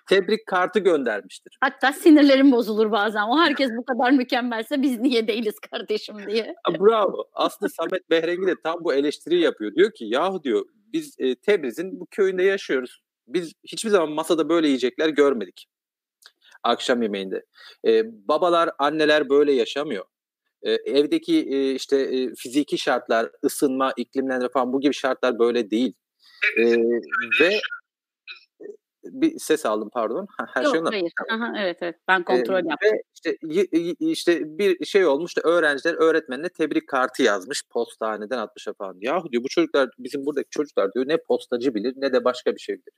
Tebrik 0.08 0.46
kartı 0.46 0.78
göndermiştir. 0.78 1.58
Hatta 1.60 1.92
sinirlerim 1.92 2.52
bozulur 2.52 2.92
bazen. 2.92 3.22
O 3.22 3.38
herkes 3.38 3.70
bu 3.76 3.84
kadar 3.84 4.10
mükemmelse 4.10 4.82
biz 4.82 5.00
niye 5.00 5.28
değiliz 5.28 5.54
kardeşim 5.70 6.16
diye. 6.28 6.54
Bravo. 6.80 7.24
Aslında 7.32 7.68
Samet 7.68 8.10
Behrengi 8.10 8.46
de 8.46 8.54
tam 8.64 8.84
bu 8.84 8.94
eleştiriyi 8.94 9.42
yapıyor. 9.42 9.74
Diyor 9.74 9.92
ki 9.92 10.04
yahu 10.04 10.42
diyor 10.42 10.66
biz 10.92 11.16
e, 11.18 11.34
Tebriz'in 11.34 12.00
bu 12.00 12.06
köyünde 12.06 12.42
yaşıyoruz. 12.42 13.02
Biz 13.26 13.52
hiçbir 13.64 13.90
zaman 13.90 14.10
masada 14.10 14.48
böyle 14.48 14.66
yiyecekler 14.66 15.08
görmedik. 15.08 15.66
Akşam 16.62 17.02
yemeğinde. 17.02 17.44
E, 17.86 18.02
babalar, 18.28 18.70
anneler 18.78 19.28
böyle 19.28 19.52
yaşamıyor. 19.52 20.04
E, 20.62 20.72
evdeki 20.72 21.48
e, 21.50 21.74
işte 21.74 21.96
e, 21.96 22.34
fiziki 22.34 22.78
şartlar, 22.78 23.30
ısınma, 23.44 23.92
iklimlenme 23.96 24.48
falan 24.48 24.72
bu 24.72 24.80
gibi 24.80 24.94
şartlar 24.94 25.38
böyle 25.38 25.70
değil. 25.70 25.94
E, 26.58 26.76
ve 27.40 27.60
bir 29.04 29.38
ses 29.38 29.66
aldım 29.66 29.90
pardon. 29.92 30.26
Her 30.54 30.62
Yok, 30.64 30.74
şey 30.74 30.82
hayır. 30.84 31.12
Aha, 31.30 31.52
evet 31.58 31.78
evet. 31.80 31.96
Ben 32.08 32.24
kontrol 32.24 32.54
ee, 32.54 32.68
yaptım. 32.68 32.90
Ve 32.92 33.02
işte, 33.14 33.36
işte 34.00 34.58
bir 34.58 34.84
şey 34.84 35.06
olmuş 35.06 35.36
da 35.36 35.40
öğrenciler 35.44 35.94
öğretmenine 35.94 36.48
tebrik 36.48 36.88
kartı 36.88 37.22
yazmış 37.22 37.62
postaneden 37.70 38.38
atmışa 38.38 38.72
falan. 38.72 38.96
Yahu 39.00 39.32
diyor 39.32 39.42
bu 39.42 39.48
çocuklar 39.48 39.88
bizim 39.98 40.26
buradaki 40.26 40.50
çocuklar 40.50 40.92
diyor 40.94 41.08
ne 41.08 41.16
postacı 41.16 41.74
bilir 41.74 41.94
ne 41.96 42.12
de 42.12 42.24
başka 42.24 42.54
bir 42.54 42.60
şey 42.60 42.74
bilir. 42.74 42.94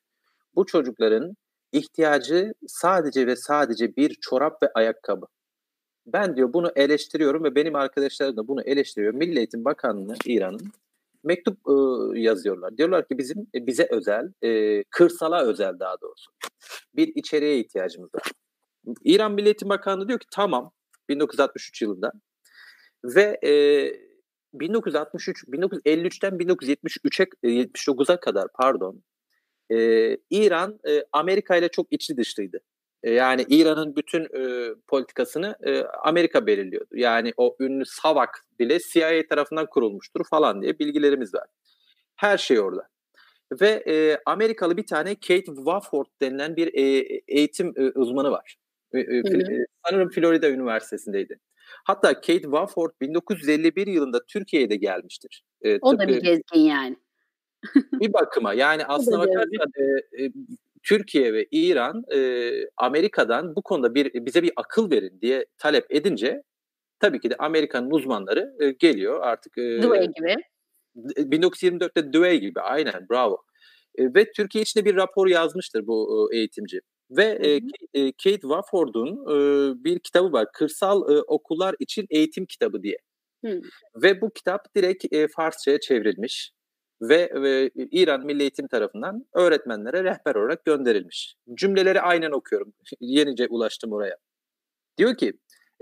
Bu 0.55 0.67
çocukların 0.67 1.35
ihtiyacı 1.75 2.55
sadece 2.67 3.27
ve 3.27 3.37
sadece 3.37 3.97
bir 3.97 4.15
çorap 4.21 4.63
ve 4.63 4.71
ayakkabı. 4.75 5.27
Ben 6.07 6.37
diyor 6.37 6.53
bunu 6.53 6.73
eleştiriyorum 6.77 7.45
ve 7.45 7.55
benim 7.55 7.75
arkadaşlarım 7.75 8.37
da 8.37 8.49
bunu 8.49 8.63
eleştiriyor. 8.63 9.15
Milli 9.15 9.39
Eğitim 9.39 9.65
Bakanlığı 9.65 10.15
İran'ın 10.27 10.73
mektup 11.25 11.59
e, 11.69 11.73
yazıyorlar. 12.21 12.77
Diyorlar 12.77 13.09
ki 13.09 13.19
bizim 13.19 13.47
e, 13.55 13.67
bize 13.67 13.89
özel, 13.91 14.33
e, 14.43 14.83
kırsala 14.91 15.45
özel 15.45 15.79
daha 15.79 16.01
doğrusu 16.01 16.31
bir 16.97 17.13
içeriğe 17.15 17.59
ihtiyacımız 17.59 18.15
var. 18.15 18.23
İran 19.05 19.33
Milli 19.33 19.47
Eğitim 19.47 19.69
Bakanlığı 19.69 20.09
diyor 20.09 20.19
ki 20.19 20.27
tamam 20.31 20.73
1963 21.09 21.83
yılında 21.83 22.13
ve 23.05 23.39
e, 23.45 23.53
1963 24.55 25.45
1953'ten 25.45 26.33
1973'e 26.33 27.25
79'a 27.65 28.21
kadar 28.21 28.47
pardon 28.55 29.03
e, 29.71 29.77
İran 30.31 30.81
e, 30.89 31.05
Amerika 31.13 31.57
ile 31.57 31.69
çok 31.69 31.87
içli 31.91 32.17
dışlıydı. 32.17 32.61
E, 33.03 33.11
yani 33.11 33.45
İran'ın 33.49 33.97
bütün 33.97 34.23
e, 34.23 34.75
politikasını 34.87 35.57
e, 35.67 35.83
Amerika 35.83 36.47
belirliyordu. 36.47 36.97
Yani 36.97 37.33
o 37.37 37.57
ünlü 37.61 37.85
SAVAK 37.87 38.47
bile 38.59 38.79
CIA 38.93 39.23
tarafından 39.29 39.67
kurulmuştur 39.67 40.25
falan 40.31 40.63
diye 40.63 40.79
bilgilerimiz 40.79 41.35
var. 41.35 41.47
Her 42.17 42.39
şey 42.39 42.61
orada. 42.61 42.89
Ve 43.61 43.85
e, 43.87 44.19
Amerikalı 44.27 44.77
bir 44.77 44.87
tane 44.87 45.15
Kate 45.15 45.45
Wofford 45.45 46.07
denilen 46.21 46.57
bir 46.57 46.75
e, 46.75 46.83
eğitim 47.29 47.73
e, 47.77 47.91
uzmanı 47.91 48.31
var. 48.31 48.57
E, 48.93 48.99
e, 48.99 49.23
sanırım 49.87 50.11
Florida 50.11 50.51
Üniversitesi'ndeydi. 50.51 51.39
Hatta 51.85 52.15
Kate 52.15 52.43
Wofford 52.43 52.91
1951 53.01 53.87
yılında 53.87 54.27
Türkiye'ye 54.27 54.71
de 54.71 54.77
gelmiştir. 54.77 55.45
E, 55.63 55.79
o 55.83 55.99
da 55.99 56.09
bir 56.09 56.23
gezgin 56.23 56.61
yani. 56.61 56.97
Bir 57.93 58.13
bakıma 58.13 58.55
yani 58.55 58.85
aslına 58.85 59.19
bakarsan 59.19 59.69
e, 59.77 60.25
e, 60.25 60.33
Türkiye 60.83 61.33
ve 61.33 61.47
İran 61.51 62.03
e, 62.15 62.51
Amerika'dan 62.77 63.57
bu 63.57 63.63
konuda 63.63 63.95
bir 63.95 64.27
bize 64.27 64.43
bir 64.43 64.53
akıl 64.57 64.91
verin 64.91 65.21
diye 65.21 65.47
talep 65.59 65.87
edince 65.91 66.43
tabii 67.01 67.21
ki 67.21 67.31
de 67.31 67.37
Amerika'nın 67.39 67.91
uzmanları 67.91 68.55
e, 68.61 68.71
geliyor 68.71 69.21
artık. 69.23 69.59
E, 69.59 69.63
Dewey 69.63 70.07
gibi. 70.07 70.37
1924'te 70.97 72.13
Dewey 72.13 72.41
gibi 72.41 72.61
aynen 72.61 73.07
bravo. 73.11 73.37
E, 73.99 74.15
ve 74.15 74.33
Türkiye 74.33 74.63
için 74.63 74.81
de 74.81 74.85
bir 74.85 74.97
rapor 74.97 75.27
yazmıştır 75.27 75.87
bu 75.87 76.31
e, 76.33 76.37
eğitimci. 76.37 76.81
Ve 77.11 77.25
e, 77.25 77.55
e, 78.01 78.13
Kate 78.13 78.41
Wofford'un 78.41 79.09
e, 79.09 79.37
bir 79.85 79.99
kitabı 79.99 80.33
var. 80.33 80.47
Kırsal 80.53 81.17
e, 81.17 81.23
Okullar 81.23 81.75
için 81.79 82.07
Eğitim 82.11 82.47
Kitabı 82.47 82.83
diye. 82.83 82.97
Hı. 83.45 83.61
Ve 84.03 84.21
bu 84.21 84.31
kitap 84.31 84.75
direkt 84.77 85.13
e, 85.13 85.29
Farsça'ya 85.29 85.81
çevrilmiş 85.81 86.51
ve, 87.09 87.31
ve 87.43 87.71
İran 87.75 88.27
Milli 88.27 88.43
Eğitim 88.43 88.69
tarafından 88.69 89.27
öğretmenlere 89.33 90.05
rehber 90.05 90.35
olarak 90.35 90.65
gönderilmiş. 90.65 91.37
Cümleleri 91.55 92.01
aynen 92.01 92.31
okuyorum. 92.31 92.73
Yenice 93.01 93.47
ulaştım 93.49 93.93
oraya. 93.93 94.17
Diyor 94.99 95.17
ki 95.17 95.33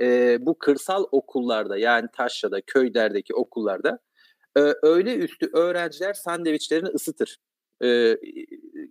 e, 0.01 0.37
bu 0.41 0.59
kırsal 0.59 1.05
okullarda 1.13 1.79
yani 1.79 2.09
Taşra'da, 2.13 2.61
köylerdeki 2.61 3.35
okullarda 3.35 3.99
e, 4.57 4.61
öğle 4.83 5.17
üstü 5.17 5.51
öğrenciler 5.53 6.15
sandviçlerini 6.15 6.89
ısıtır. 6.89 7.37
E, 7.85 8.17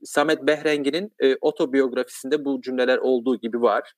Samet 0.03 0.47
Behrengi'nin 0.47 1.13
e, 1.19 1.35
otobiyografisinde 1.41 2.45
bu 2.45 2.61
cümleler 2.61 2.97
olduğu 2.97 3.39
gibi 3.39 3.61
var. 3.61 3.93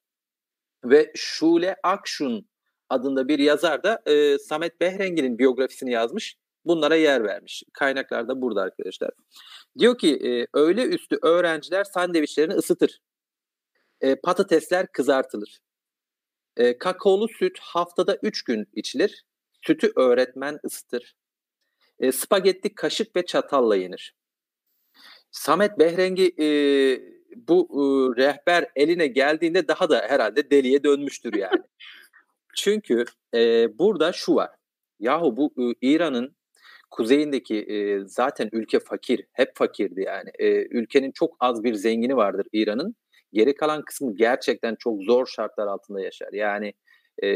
Ve 0.86 1.12
Şule 1.16 1.76
Akşun 1.84 2.48
adında 2.90 3.28
bir 3.28 3.40
yazar 3.40 3.84
da 3.84 4.02
e, 4.06 4.38
Samet 4.38 4.82
Behrengi'nin 4.82 5.40
biyografisini 5.40 5.92
yazmış 5.92 6.38
bunlara 6.66 6.96
yer 6.96 7.24
vermiş. 7.24 7.64
Kaynaklar 7.74 8.28
da 8.28 8.42
burada 8.42 8.62
arkadaşlar. 8.62 9.10
Diyor 9.80 9.98
ki 9.98 10.16
e, 10.16 10.48
öğle 10.54 10.84
üstü 10.84 11.18
öğrenciler 11.22 11.84
sandviçlerini 11.84 12.54
ısıtır. 12.54 13.02
E, 14.02 14.16
patatesler 14.16 14.92
kızartılır. 14.92 15.60
E, 16.58 16.78
kakaolu 16.78 17.28
süt 17.28 17.60
haftada 17.60 18.18
3 18.24 18.44
gün 18.44 18.68
içilir. 18.74 19.26
Sütü 19.62 19.92
öğretmen 19.96 20.60
ısıtır. 20.66 21.16
E, 22.00 22.12
spagetti 22.12 22.76
kaşık 22.76 23.16
ve 23.16 23.26
çatalla 23.26 23.76
yenir. 23.76 24.16
Samet 25.32 25.80
Behrengi 25.80 26.36
e, 26.40 26.48
bu 27.36 27.68
e, 27.72 27.82
rehber 28.22 28.72
eline 28.76 29.08
geldiğinde 29.08 29.68
daha 29.68 29.90
da 29.90 30.06
herhalde 30.08 30.52
deliye 30.52 30.84
dönmüştür 30.84 31.34
yani. 31.34 31.64
Çünkü 32.56 33.06
e, 33.34 33.68
burada 33.80 34.12
şu 34.12 34.36
var. 34.36 34.50
Yahu 35.00 35.38
bu 35.38 35.54
e, 35.58 35.64
İran'ın 35.82 36.36
kuzeyindeki 36.94 37.56
e, 37.56 38.00
zaten 38.06 38.50
ülke 38.52 38.80
fakir, 38.80 39.26
hep 39.34 39.52
fakirdi 39.56 40.02
yani. 40.02 40.30
E, 40.40 40.78
ülkenin 40.78 41.12
çok 41.12 41.36
az 41.40 41.64
bir 41.64 41.74
zengini 41.74 42.16
vardır 42.16 42.48
İran'ın. 42.52 42.96
Geri 43.34 43.56
kalan 43.56 43.82
kısmı 43.82 44.16
gerçekten 44.16 44.76
çok 44.80 45.04
zor 45.04 45.26
şartlar 45.26 45.68
altında 45.68 46.02
yaşar. 46.02 46.34
Yani 46.34 46.74
e, 47.24 47.28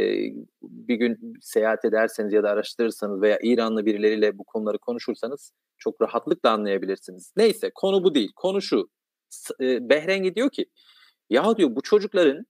bir 0.61 0.95
gün 0.95 1.33
seyahat 1.41 1.85
ederseniz 1.85 2.33
ya 2.33 2.43
da 2.43 2.49
araştırırsanız 2.49 3.21
veya 3.21 3.39
İranlı 3.43 3.85
birileriyle 3.85 4.37
bu 4.37 4.43
konuları 4.43 4.77
konuşursanız 4.77 5.51
çok 5.77 6.01
rahatlıkla 6.01 6.51
anlayabilirsiniz. 6.51 7.33
Neyse 7.37 7.71
konu 7.75 8.03
bu 8.03 8.15
değil. 8.15 8.31
Konu 8.35 8.61
şu. 8.61 8.89
E, 9.61 9.89
Behrengi 9.89 10.35
diyor 10.35 10.49
ki 10.49 10.65
ya 11.29 11.57
diyor 11.57 11.75
bu 11.75 11.81
çocukların 11.81 12.45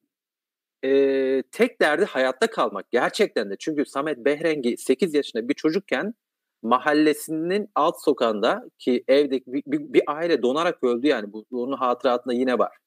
e, 0.83 1.43
tek 1.51 1.81
derdi 1.81 2.05
hayatta 2.05 2.47
kalmak. 2.47 2.91
Gerçekten 2.91 3.49
de 3.49 3.55
çünkü 3.59 3.85
Samet 3.85 4.17
Behrengi 4.17 4.77
8 4.77 5.13
yaşında 5.13 5.49
bir 5.49 5.53
çocukken 5.53 6.13
mahallesinin 6.61 7.69
alt 7.75 8.03
sokağında 8.03 8.63
ki 8.79 9.03
evdeki 9.07 9.53
bir, 9.53 9.63
bir, 9.67 9.93
bir 9.93 10.01
aile 10.07 10.41
donarak 10.41 10.83
öldü 10.83 11.07
yani 11.07 11.33
bu 11.33 11.45
onun 11.51 11.77
hatıratında 11.77 12.33
yine 12.33 12.57
var. 12.57 12.77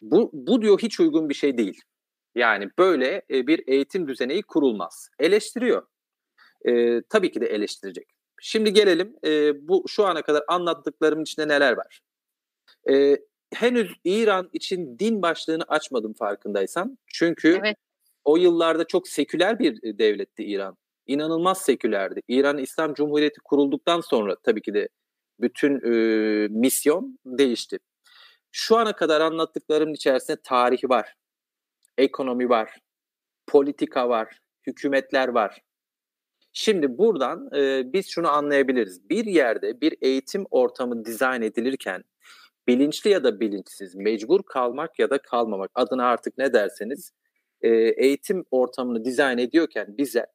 Bu, 0.00 0.30
bu 0.32 0.62
diyor 0.62 0.78
hiç 0.78 1.00
uygun 1.00 1.28
bir 1.28 1.34
şey 1.34 1.58
değil. 1.58 1.80
Yani 2.34 2.70
böyle 2.78 3.22
e, 3.30 3.46
bir 3.46 3.62
eğitim 3.66 4.08
düzeneği 4.08 4.42
kurulmaz. 4.42 5.08
Eleştiriyor. 5.18 5.86
E, 6.64 7.02
tabii 7.02 7.30
ki 7.30 7.40
de 7.40 7.46
eleştirecek. 7.46 8.06
Şimdi 8.40 8.72
gelelim 8.72 9.16
e, 9.24 9.52
bu 9.68 9.84
şu 9.88 10.06
ana 10.06 10.22
kadar 10.22 10.42
anlattıklarımın 10.48 11.22
içinde 11.22 11.48
neler 11.48 11.72
var. 11.72 12.00
E, 12.90 13.16
henüz 13.54 13.94
İran 14.04 14.50
için 14.52 14.98
din 14.98 15.22
başlığını 15.22 15.62
açmadım 15.68 16.12
farkındaysan. 16.12 16.98
Çünkü 17.06 17.58
evet. 17.62 17.76
o 18.24 18.36
yıllarda 18.36 18.84
çok 18.84 19.08
seküler 19.08 19.58
bir 19.58 19.98
devletti 19.98 20.44
İran 20.44 20.76
inanılmaz 21.06 21.62
sekülerdi. 21.62 22.20
İran 22.28 22.58
İslam 22.58 22.94
Cumhuriyeti 22.94 23.40
kurulduktan 23.44 24.00
sonra 24.00 24.36
tabii 24.42 24.62
ki 24.62 24.74
de 24.74 24.88
bütün 25.40 25.74
e, 25.74 26.48
misyon 26.48 27.18
değişti. 27.26 27.78
Şu 28.52 28.76
ana 28.76 28.92
kadar 28.92 29.20
anlattıklarımın 29.20 29.94
içerisinde 29.94 30.36
tarihi 30.44 30.88
var, 30.88 31.14
ekonomi 31.98 32.48
var, 32.48 32.78
politika 33.46 34.08
var, 34.08 34.38
hükümetler 34.66 35.28
var. 35.28 35.62
Şimdi 36.52 36.98
buradan 36.98 37.50
e, 37.56 37.92
biz 37.92 38.10
şunu 38.10 38.28
anlayabiliriz. 38.28 39.10
Bir 39.10 39.24
yerde 39.24 39.80
bir 39.80 39.94
eğitim 40.02 40.46
ortamı 40.50 41.04
dizayn 41.04 41.42
edilirken 41.42 42.04
bilinçli 42.66 43.10
ya 43.10 43.24
da 43.24 43.40
bilinçsiz, 43.40 43.94
mecbur 43.94 44.42
kalmak 44.42 44.98
ya 44.98 45.10
da 45.10 45.18
kalmamak 45.18 45.70
adına 45.74 46.06
artık 46.06 46.38
ne 46.38 46.52
derseniz 46.52 47.12
e, 47.60 47.68
eğitim 47.76 48.44
ortamını 48.50 49.04
dizayn 49.04 49.38
ediyorken 49.38 49.86
bize 49.98 50.26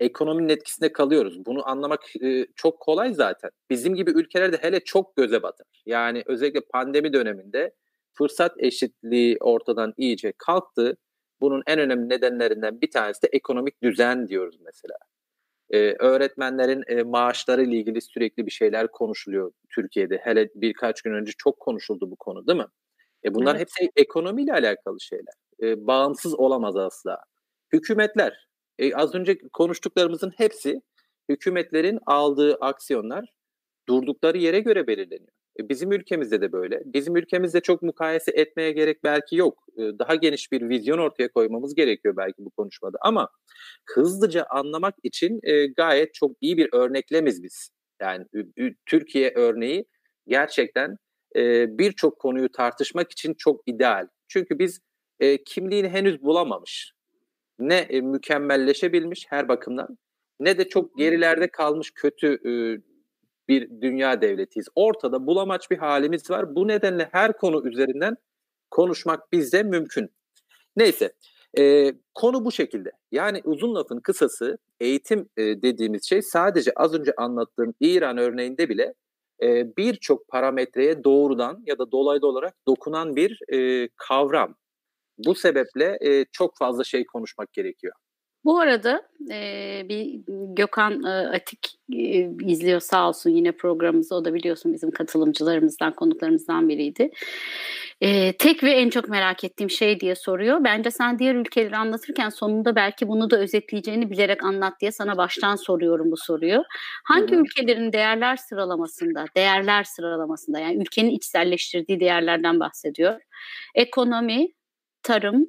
ekonominin 0.00 0.48
etkisinde 0.48 0.92
kalıyoruz. 0.92 1.46
Bunu 1.46 1.68
anlamak 1.68 2.16
e, 2.22 2.46
çok 2.56 2.80
kolay 2.80 3.14
zaten. 3.14 3.50
Bizim 3.70 3.94
gibi 3.94 4.10
ülkelerde 4.10 4.56
hele 4.56 4.80
çok 4.80 5.16
göze 5.16 5.42
batar. 5.42 5.66
Yani 5.86 6.22
özellikle 6.26 6.60
pandemi 6.60 7.12
döneminde 7.12 7.74
fırsat 8.12 8.52
eşitliği 8.58 9.36
ortadan 9.40 9.94
iyice 9.96 10.32
kalktı. 10.38 10.96
Bunun 11.40 11.62
en 11.66 11.78
önemli 11.78 12.08
nedenlerinden 12.08 12.80
bir 12.80 12.90
tanesi 12.90 13.22
de 13.22 13.28
ekonomik 13.32 13.82
düzen 13.82 14.28
diyoruz 14.28 14.56
mesela. 14.64 14.98
Ee, 15.70 15.94
öğretmenlerin 15.98 16.82
e, 16.86 17.02
maaşları 17.02 17.62
ile 17.62 17.76
ilgili 17.76 18.00
sürekli 18.00 18.46
bir 18.46 18.50
şeyler 18.50 18.88
konuşuluyor 18.90 19.52
Türkiye'de. 19.70 20.16
Hele 20.16 20.48
birkaç 20.54 21.02
gün 21.02 21.12
önce 21.12 21.32
çok 21.38 21.60
konuşuldu 21.60 22.10
bu 22.10 22.16
konu 22.16 22.46
değil 22.46 22.58
mi? 22.58 22.66
E 23.24 23.34
bunlar 23.34 23.56
evet. 23.56 23.60
hepsi 23.60 23.90
ekonomiyle 23.96 24.52
alakalı 24.52 25.00
şeyler. 25.00 25.34
E, 25.62 25.86
bağımsız 25.86 26.34
olamaz 26.34 26.76
asla. 26.76 27.18
Hükümetler 27.72 28.46
e, 28.78 28.94
az 28.94 29.14
önce 29.14 29.38
konuştuklarımızın 29.52 30.32
hepsi 30.36 30.80
hükümetlerin 31.28 31.98
aldığı 32.06 32.54
aksiyonlar 32.54 33.34
durdukları 33.88 34.38
yere 34.38 34.60
göre 34.60 34.86
belirleniyor. 34.86 35.32
E, 35.60 35.68
bizim 35.68 35.92
ülkemizde 35.92 36.40
de 36.40 36.52
böyle. 36.52 36.82
Bizim 36.84 37.16
ülkemizde 37.16 37.60
çok 37.60 37.82
mukayese 37.82 38.30
etmeye 38.30 38.72
gerek 38.72 39.04
belki 39.04 39.36
yok. 39.36 39.64
E, 39.76 39.82
daha 39.82 40.14
geniş 40.14 40.52
bir 40.52 40.68
vizyon 40.68 40.98
ortaya 40.98 41.28
koymamız 41.28 41.74
gerekiyor 41.74 42.16
belki 42.16 42.36
bu 42.38 42.50
konuşmada. 42.50 42.98
Ama 43.00 43.28
hızlıca 43.94 44.46
anlamak 44.50 44.94
için 45.02 45.40
e, 45.42 45.66
gayet 45.66 46.14
çok 46.14 46.32
iyi 46.40 46.56
bir 46.56 46.68
örneklemiz 46.72 47.42
biz. 47.42 47.70
Yani 48.02 48.24
Türkiye 48.86 49.32
örneği 49.34 49.84
gerçekten 50.26 50.96
birçok 51.66 52.18
konuyu 52.18 52.48
tartışmak 52.52 53.12
için 53.12 53.34
çok 53.38 53.60
ideal. 53.66 54.08
Çünkü 54.28 54.58
biz 54.58 54.80
kimliğini 55.46 55.88
henüz 55.88 56.22
bulamamış. 56.22 56.92
Ne 57.58 57.88
mükemmelleşebilmiş 58.02 59.26
her 59.28 59.48
bakımdan 59.48 59.98
ne 60.40 60.58
de 60.58 60.68
çok 60.68 60.98
gerilerde 60.98 61.48
kalmış 61.48 61.90
kötü 61.90 62.38
bir 63.48 63.80
dünya 63.80 64.20
devletiyiz. 64.20 64.66
Ortada 64.74 65.26
bulamaç 65.26 65.70
bir 65.70 65.78
halimiz 65.78 66.30
var. 66.30 66.54
Bu 66.54 66.68
nedenle 66.68 67.08
her 67.12 67.32
konu 67.32 67.68
üzerinden 67.68 68.16
konuşmak 68.70 69.32
bizde 69.32 69.62
mümkün. 69.62 70.10
Neyse 70.76 71.12
e, 71.58 71.92
konu 72.14 72.44
bu 72.44 72.52
şekilde. 72.52 72.90
Yani 73.12 73.40
uzun 73.44 73.74
lafın 73.74 74.00
kısası 74.00 74.58
eğitim 74.80 75.28
e, 75.36 75.42
dediğimiz 75.42 76.08
şey 76.08 76.22
sadece 76.22 76.72
az 76.76 76.94
önce 76.94 77.12
anlattığım 77.16 77.74
İran 77.80 78.18
örneğinde 78.18 78.68
bile 78.68 78.94
e, 79.42 79.76
birçok 79.76 80.28
parametreye 80.28 81.04
doğrudan 81.04 81.62
ya 81.66 81.78
da 81.78 81.92
dolaylı 81.92 82.26
olarak 82.26 82.54
dokunan 82.66 83.16
bir 83.16 83.38
e, 83.52 83.88
kavram. 83.96 84.54
Bu 85.18 85.34
sebeple 85.34 85.98
e, 86.00 86.24
çok 86.32 86.58
fazla 86.58 86.84
şey 86.84 87.06
konuşmak 87.06 87.52
gerekiyor. 87.52 87.94
Bu 88.44 88.58
arada 88.58 89.02
e, 89.30 89.82
bir 89.88 90.20
Gökhan 90.56 91.02
e, 91.02 91.08
Atik 91.08 91.78
e, 91.92 92.28
izliyor 92.46 92.80
sağ 92.80 93.08
olsun 93.08 93.30
yine 93.30 93.52
programımızı. 93.52 94.14
O 94.14 94.24
da 94.24 94.34
biliyorsun 94.34 94.72
bizim 94.72 94.90
katılımcılarımızdan, 94.90 95.92
konuklarımızdan 95.92 96.68
biriydi. 96.68 97.10
E, 98.00 98.36
tek 98.36 98.64
ve 98.64 98.70
en 98.70 98.90
çok 98.90 99.08
merak 99.08 99.44
ettiğim 99.44 99.70
şey 99.70 100.00
diye 100.00 100.14
soruyor. 100.14 100.64
Bence 100.64 100.90
sen 100.90 101.18
diğer 101.18 101.34
ülkeleri 101.34 101.76
anlatırken 101.76 102.28
sonunda 102.28 102.76
belki 102.76 103.08
bunu 103.08 103.30
da 103.30 103.38
özetleyeceğini 103.38 104.10
bilerek 104.10 104.44
anlat 104.44 104.80
diye 104.80 104.92
sana 104.92 105.16
baştan 105.16 105.56
soruyorum 105.56 106.10
bu 106.10 106.16
soruyu. 106.16 106.62
Hangi 107.04 107.32
Hı-hı. 107.32 107.40
ülkelerin 107.40 107.92
değerler 107.92 108.36
sıralamasında, 108.36 109.24
değerler 109.36 109.84
sıralamasında 109.84 110.58
yani 110.58 110.82
ülkenin 110.82 111.10
içselleştirdiği 111.10 112.00
değerlerden 112.00 112.60
bahsediyor. 112.60 113.20
Ekonomi, 113.74 114.48
tarım, 115.04 115.46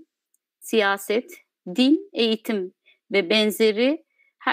siyaset, 0.60 1.32
din, 1.76 2.10
eğitim 2.14 2.74
ve 3.12 3.30
benzeri 3.30 4.06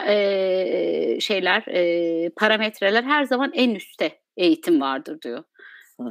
e, 0.09 1.21
şeyler, 1.21 1.65
e, 1.69 2.31
parametreler 2.37 3.03
her 3.03 3.25
zaman 3.25 3.53
en 3.55 3.75
üstte 3.75 4.21
eğitim 4.37 4.81
vardır 4.81 5.19
diyor. 5.23 5.45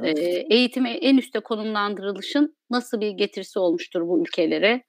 E, 0.04 0.10
eğitime 0.50 0.90
en 0.90 1.16
üstte 1.16 1.40
konumlandırılışın 1.40 2.56
nasıl 2.70 3.00
bir 3.00 3.10
getirisi 3.10 3.58
olmuştur 3.58 4.00
bu 4.08 4.20
ülkelere 4.20 4.82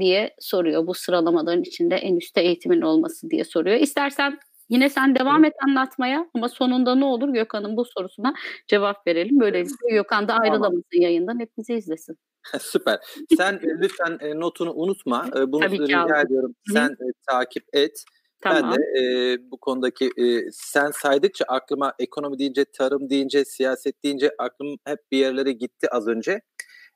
diye 0.00 0.34
soruyor. 0.38 0.86
Bu 0.86 0.94
sıralamaların 0.94 1.62
içinde 1.62 1.96
en 1.96 2.16
üstte 2.16 2.40
eğitimin 2.40 2.80
olması 2.80 3.30
diye 3.30 3.44
soruyor. 3.44 3.76
İstersen 3.76 4.38
yine 4.70 4.88
sen 4.88 5.14
devam 5.14 5.44
et 5.44 5.54
anlatmaya 5.66 6.26
ama 6.34 6.48
sonunda 6.48 6.94
ne 6.94 7.04
olur 7.04 7.28
Gökhan'ın 7.28 7.76
bu 7.76 7.84
sorusuna 7.84 8.34
cevap 8.66 9.06
verelim. 9.06 9.40
Böylelikle 9.40 9.90
Gökhan 9.90 10.28
da 10.28 10.34
ayrılamasın 10.34 10.84
tamam. 10.92 11.02
yayından 11.02 11.40
hep 11.40 11.50
bizi 11.58 11.74
izlesin. 11.74 12.16
Süper. 12.60 12.98
Sen 13.36 13.54
e, 13.54 13.80
lütfen 13.82 14.18
e, 14.20 14.40
notunu 14.40 14.72
unutma. 14.72 15.26
E, 15.36 15.38
bunu 15.52 15.60
Tabii 15.60 15.78
rica 15.78 16.20
ediyorum. 16.20 16.54
Sen 16.72 16.88
e, 16.88 17.06
takip 17.30 17.64
et. 17.72 18.04
Tamam. 18.40 18.62
Ben 18.62 18.78
de 18.78 18.82
e, 19.00 19.36
bu 19.50 19.56
konudaki 19.60 20.10
e, 20.16 20.50
sen 20.52 20.90
saydıkça 20.90 21.44
aklıma 21.48 21.94
ekonomi 21.98 22.38
deyince, 22.38 22.64
tarım 22.64 23.10
deyince, 23.10 23.44
siyaset 23.44 24.04
deyince 24.04 24.30
aklım 24.38 24.76
hep 24.84 24.98
bir 25.12 25.18
yerlere 25.18 25.52
gitti 25.52 25.88
az 25.90 26.08
önce. 26.08 26.40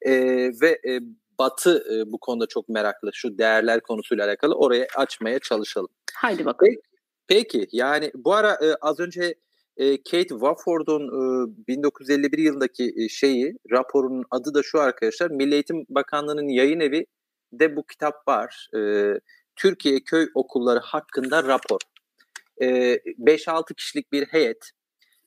E, 0.03 0.13
ve 0.61 0.81
e, 0.89 1.01
Batı 1.39 1.85
e, 1.95 2.13
bu 2.13 2.19
konuda 2.19 2.47
çok 2.47 2.69
meraklı. 2.69 3.11
Şu 3.13 3.39
değerler 3.39 3.81
konusuyla 3.81 4.27
alakalı 4.27 4.55
oraya 4.55 4.87
açmaya 4.97 5.39
çalışalım. 5.39 5.89
Haydi 6.15 6.45
bakalım. 6.45 6.75
Peki, 7.29 7.67
yani 7.73 8.11
bu 8.15 8.35
ara 8.35 8.53
e, 8.53 8.75
az 8.81 9.01
önce 9.01 9.35
e, 9.77 10.03
Kate 10.03 10.29
Wofford'un 10.29 11.03
e, 11.03 11.67
1951 11.69 12.39
yılındaki 12.39 12.93
e, 12.97 13.09
şeyi, 13.09 13.55
raporunun 13.71 14.25
adı 14.31 14.55
da 14.55 14.63
şu 14.63 14.81
arkadaşlar. 14.81 15.31
Milli 15.31 15.55
Eğitim 15.55 15.87
Bakanlığı'nın 15.89 16.49
yayın 16.49 16.81
evi 16.81 17.07
de 17.53 17.77
bu 17.77 17.87
kitap 17.87 18.29
var. 18.29 18.69
E, 18.77 18.81
Türkiye 19.57 20.01
Köy 20.01 20.27
Okulları 20.35 20.79
hakkında 20.79 21.45
rapor. 21.45 21.81
E, 22.61 22.67
5-6 23.19 23.75
kişilik 23.75 24.13
bir 24.13 24.27
heyet. 24.27 24.71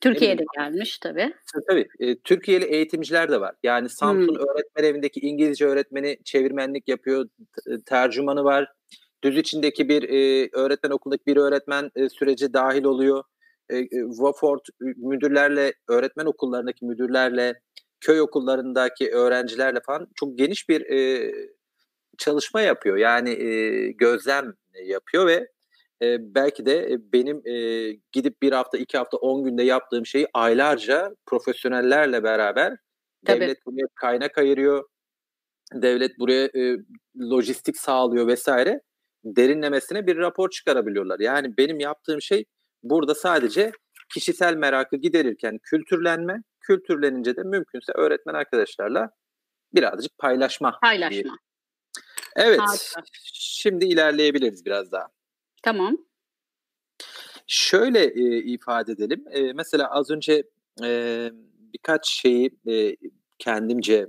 Türkiye'de 0.00 0.44
gelmiş 0.58 0.98
tabii. 0.98 1.34
Tabii. 1.68 1.86
E, 2.00 2.18
Türkiye'li 2.18 2.64
eğitimciler 2.64 3.30
de 3.30 3.40
var. 3.40 3.54
Yani 3.62 3.88
Samsun 3.88 4.34
hmm. 4.34 4.48
öğretmen 4.48 4.84
evindeki 4.84 5.20
İngilizce 5.20 5.66
öğretmeni 5.66 6.18
çevirmenlik 6.24 6.88
yapıyor. 6.88 7.28
Tercümanı 7.86 8.44
var. 8.44 8.72
Düz 9.24 9.38
içindeki 9.38 9.88
bir 9.88 10.02
e, 10.02 10.48
öğretmen 10.52 10.90
okulundaki 10.90 11.26
bir 11.26 11.36
öğretmen 11.36 11.90
e, 11.96 12.08
süreci 12.08 12.52
dahil 12.52 12.84
oluyor 12.84 13.24
e, 13.68 13.78
e 13.78 13.88
Wofford 14.08 14.60
müdürlerle, 14.80 15.72
öğretmen 15.88 16.26
okullarındaki 16.26 16.84
müdürlerle, 16.84 17.60
köy 18.00 18.20
okullarındaki 18.20 19.10
öğrencilerle 19.10 19.80
falan 19.86 20.08
çok 20.14 20.38
geniş 20.38 20.68
bir 20.68 20.80
e, 20.80 21.32
çalışma 22.18 22.60
yapıyor. 22.60 22.96
Yani 22.96 23.30
e, 23.30 23.92
gözlem 23.92 24.54
yapıyor 24.84 25.26
ve 25.26 25.48
e, 26.02 26.34
belki 26.34 26.66
de 26.66 26.98
benim 27.12 27.42
e, 27.46 27.92
gidip 28.12 28.42
bir 28.42 28.52
hafta, 28.52 28.78
iki 28.78 28.98
hafta, 28.98 29.16
on 29.16 29.44
günde 29.44 29.62
yaptığım 29.62 30.06
şeyi 30.06 30.26
aylarca 30.34 31.16
profesyonellerle 31.26 32.22
beraber 32.22 32.76
Tabii. 33.26 33.40
devlet 33.40 33.66
buraya 33.66 33.86
kaynak 33.94 34.38
ayırıyor. 34.38 34.84
Devlet 35.74 36.18
buraya 36.18 36.44
e, 36.44 36.76
lojistik 37.20 37.76
sağlıyor 37.76 38.26
vesaire. 38.26 38.80
Derinlemesine 39.36 40.06
bir 40.06 40.16
rapor 40.16 40.50
çıkarabiliyorlar. 40.50 41.20
Yani 41.20 41.56
benim 41.56 41.80
yaptığım 41.80 42.22
şey 42.22 42.44
Burada 42.82 43.14
sadece 43.14 43.72
kişisel 44.14 44.56
merakı 44.56 44.96
giderirken 44.96 45.58
kültürlenme, 45.62 46.42
kültürlenince 46.60 47.36
de 47.36 47.42
mümkünse 47.42 47.92
öğretmen 47.94 48.34
arkadaşlarla 48.34 49.10
birazcık 49.74 50.18
paylaşma. 50.18 50.78
Paylaşma. 50.82 51.10
Diye. 51.10 51.34
Evet. 52.36 52.60
Harika. 52.60 53.02
Şimdi 53.34 53.84
ilerleyebiliriz 53.84 54.64
biraz 54.64 54.92
daha. 54.92 55.06
Tamam. 55.62 55.96
Şöyle 57.46 58.04
e, 58.04 58.38
ifade 58.38 58.92
edelim. 58.92 59.24
E, 59.30 59.52
mesela 59.52 59.90
az 59.90 60.10
önce 60.10 60.42
e, 60.84 61.30
birkaç 61.72 62.08
şeyi 62.08 62.50
e, 62.68 62.96
kendimce 63.38 64.06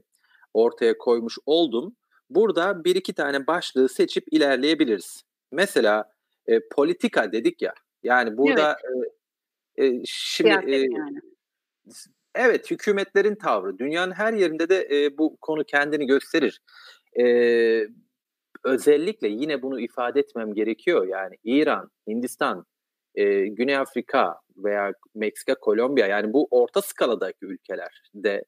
ortaya 0.53 0.97
koymuş 0.97 1.37
oldum. 1.45 1.95
Burada 2.29 2.83
bir 2.83 2.95
iki 2.95 3.13
tane 3.13 3.47
başlığı 3.47 3.89
seçip 3.89 4.23
ilerleyebiliriz. 4.31 5.23
Mesela 5.51 6.13
e, 6.47 6.59
politika 6.71 7.31
dedik 7.31 7.61
ya. 7.61 7.73
Yani 8.03 8.37
burada 8.37 8.77
evet. 9.77 10.01
e, 10.01 10.01
şimdi 10.05 10.49
e, 10.49 10.77
yani. 10.77 11.19
evet 12.35 12.71
hükümetlerin 12.71 13.35
tavrı 13.35 13.77
dünyanın 13.77 14.11
her 14.11 14.33
yerinde 14.33 14.69
de 14.69 14.87
e, 14.91 15.17
bu 15.17 15.37
konu 15.41 15.63
kendini 15.63 16.05
gösterir. 16.05 16.61
E, 17.19 17.25
özellikle 18.63 19.27
yine 19.27 19.61
bunu 19.61 19.79
ifade 19.79 20.19
etmem 20.19 20.53
gerekiyor. 20.53 21.07
Yani 21.07 21.35
İran, 21.43 21.91
Hindistan, 22.07 22.65
e, 23.15 23.47
Güney 23.47 23.77
Afrika 23.77 24.35
veya 24.57 24.91
Meksika, 25.15 25.55
Kolombiya 25.55 26.07
yani 26.07 26.33
bu 26.33 26.47
orta 26.51 26.81
skaladaki 26.81 27.45
ülkelerde 27.45 28.43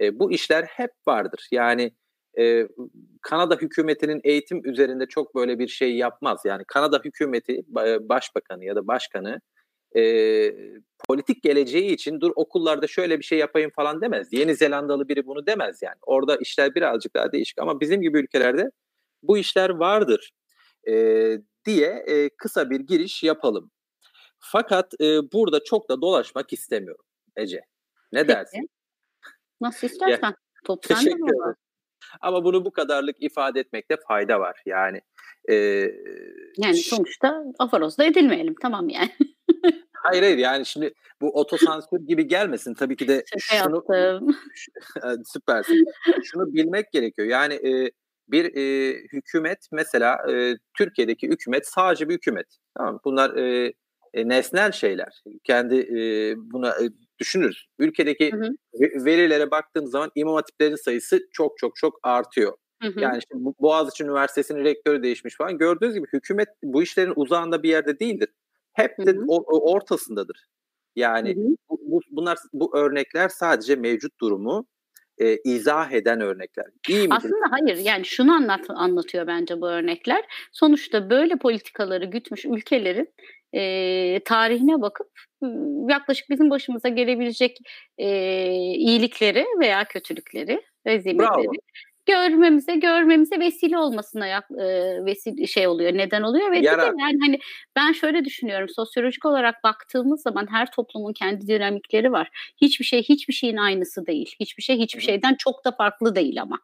e, 0.00 0.18
bu 0.18 0.32
işler 0.32 0.64
hep 0.64 0.90
vardır. 1.06 1.48
Yani 1.52 1.92
e, 2.38 2.68
Kanada 3.22 3.56
hükümetinin 3.56 4.20
eğitim 4.24 4.60
üzerinde 4.64 5.06
çok 5.06 5.34
böyle 5.34 5.58
bir 5.58 5.68
şey 5.68 5.96
yapmaz. 5.96 6.40
Yani 6.44 6.64
Kanada 6.68 7.00
hükümeti 7.04 7.62
başbakanı 8.08 8.64
ya 8.64 8.76
da 8.76 8.86
başkanı 8.86 9.40
e, 9.96 10.02
politik 11.08 11.42
geleceği 11.42 11.92
için 11.92 12.20
dur 12.20 12.32
okullarda 12.36 12.86
şöyle 12.86 13.18
bir 13.18 13.24
şey 13.24 13.38
yapayım 13.38 13.70
falan 13.76 14.00
demez. 14.00 14.32
Yeni 14.32 14.54
Zelandalı 14.54 15.08
biri 15.08 15.26
bunu 15.26 15.46
demez 15.46 15.82
yani. 15.82 15.96
Orada 16.02 16.36
işler 16.36 16.74
birazcık 16.74 17.14
daha 17.14 17.32
değişik 17.32 17.58
ama 17.58 17.80
bizim 17.80 18.02
gibi 18.02 18.18
ülkelerde 18.18 18.70
bu 19.22 19.38
işler 19.38 19.70
vardır 19.70 20.30
e, 20.88 20.94
diye 21.64 22.04
e, 22.06 22.30
kısa 22.38 22.70
bir 22.70 22.80
giriş 22.80 23.22
yapalım. 23.22 23.70
Fakat 24.38 24.94
e, 25.00 25.04
burada 25.32 25.64
çok 25.64 25.88
da 25.88 26.00
dolaşmak 26.00 26.52
istemiyorum 26.52 27.04
Ece. 27.36 27.60
Ne 28.12 28.20
Peki. 28.20 28.28
dersin? 28.28 28.70
Nasıl 29.60 29.86
istersen. 29.86 30.28
Ya, 30.28 30.34
Top 30.64 30.82
teşekkür 30.82 31.08
ederim. 31.10 31.54
Ama 32.20 32.44
bunu 32.44 32.64
bu 32.64 32.70
kadarlık 32.72 33.16
ifade 33.22 33.60
etmekte 33.60 33.96
fayda 34.08 34.40
var. 34.40 34.62
Yani 34.66 35.00
e, 35.48 35.54
yani 36.56 36.76
sonuçta 36.76 37.44
afarozda 37.58 38.04
edilmeyelim 38.04 38.54
tamam 38.62 38.88
yani. 38.88 39.10
hayır 39.92 40.22
hayır 40.22 40.38
yani 40.38 40.66
şimdi 40.66 40.94
bu 41.20 41.30
otosansür 41.40 42.00
gibi 42.06 42.28
gelmesin 42.28 42.74
tabii 42.74 42.96
ki 42.96 43.08
de 43.08 43.24
Şaka 43.38 43.64
şunu 43.64 43.76
yaptım. 43.76 44.36
süpersin. 45.24 45.84
Şunu 46.24 46.52
bilmek 46.52 46.92
gerekiyor. 46.92 47.28
Yani 47.28 47.54
e, 47.54 47.90
bir 48.28 48.56
e, 48.56 48.94
hükümet 49.12 49.68
mesela 49.72 50.32
e, 50.32 50.54
Türkiye'deki 50.78 51.28
hükümet 51.28 51.66
sadece 51.68 52.08
bir 52.08 52.14
hükümet. 52.14 52.46
Tamam 52.78 53.00
Bunlar 53.04 53.36
e, 53.36 53.72
e, 54.14 54.28
nesnel 54.28 54.72
şeyler. 54.72 55.22
Kendi 55.44 55.76
e, 55.76 56.34
buna 56.36 56.68
e, 56.70 56.90
düşünürüz. 57.18 57.66
Ülkedeki 57.78 58.32
hı 58.32 58.36
hı. 58.36 58.54
verilere 59.04 59.50
baktığımız 59.50 59.90
zaman 59.90 60.10
imam 60.14 60.34
hatiplerin 60.34 60.76
sayısı 60.76 61.28
çok 61.32 61.58
çok 61.58 61.76
çok 61.76 61.98
artıyor. 62.02 62.52
Hı 62.82 62.88
hı. 62.88 63.00
Yani 63.00 63.18
işte 63.18 63.34
Boğaziçi 63.60 64.04
Üniversitesi'nin 64.04 64.64
rektörü 64.64 65.02
değişmiş 65.02 65.36
falan. 65.36 65.58
Gördüğünüz 65.58 65.94
gibi 65.94 66.06
hükümet 66.12 66.48
bu 66.62 66.82
işlerin 66.82 67.12
uzağında 67.16 67.62
bir 67.62 67.68
yerde 67.68 68.00
değildir. 68.00 68.28
Hep 68.72 68.98
de 68.98 69.10
hı 69.10 69.16
hı. 69.16 69.24
O, 69.28 69.72
ortasındadır. 69.72 70.46
Yani 70.96 71.36
hı 71.36 71.40
hı. 71.40 71.56
Bu, 71.70 71.80
bu, 71.82 72.00
bunlar 72.10 72.38
bu 72.52 72.76
örnekler 72.76 73.28
sadece 73.28 73.76
mevcut 73.76 74.20
durumu 74.20 74.66
e, 75.20 75.36
izah 75.44 75.92
eden 75.92 76.20
örnekler. 76.20 76.66
İyi 76.88 77.02
midir? 77.02 77.16
Aslında 77.16 77.46
hayır 77.50 77.76
yani 77.76 78.04
şunu 78.04 78.32
anlat, 78.32 78.64
anlatıyor 78.68 79.26
bence 79.26 79.60
bu 79.60 79.68
örnekler. 79.68 80.24
Sonuçta 80.52 81.10
böyle 81.10 81.36
politikaları 81.36 82.04
gütmüş 82.04 82.44
ülkelerin 82.44 83.08
e, 83.52 84.20
tarihine 84.24 84.80
bakıp 84.80 85.08
yaklaşık 85.88 86.30
bizim 86.30 86.50
başımıza 86.50 86.88
gelebilecek 86.88 87.58
e, 87.98 88.08
iyilikleri 88.74 89.46
veya 89.60 89.84
kötülükleri, 89.84 90.62
rezimetleri 90.86 91.58
görmemize 92.06 92.76
görmemize 92.76 93.40
vesile 93.40 93.78
olmasına 93.78 94.26
yak, 94.26 94.50
e, 94.50 94.64
vesile 95.04 95.46
şey 95.46 95.68
oluyor 95.68 95.92
neden 95.92 96.22
oluyor 96.22 96.50
ve 96.50 96.58
Yara. 96.58 96.84
yani 96.84 97.18
hani 97.20 97.38
ben 97.76 97.92
şöyle 97.92 98.24
düşünüyorum 98.24 98.68
sosyolojik 98.68 99.26
olarak 99.26 99.64
baktığımız 99.64 100.22
zaman 100.22 100.46
her 100.50 100.70
toplumun 100.70 101.12
kendi 101.12 101.46
dinamikleri 101.46 102.12
var. 102.12 102.28
Hiçbir 102.60 102.84
şey 102.84 103.02
hiçbir 103.02 103.34
şeyin 103.34 103.56
aynısı 103.56 104.06
değil. 104.06 104.34
Hiçbir 104.40 104.62
şey 104.62 104.78
hiçbir 104.78 105.02
şeyden 105.02 105.34
çok 105.34 105.64
da 105.64 105.72
farklı 105.72 106.14
değil 106.14 106.42
ama. 106.42 106.58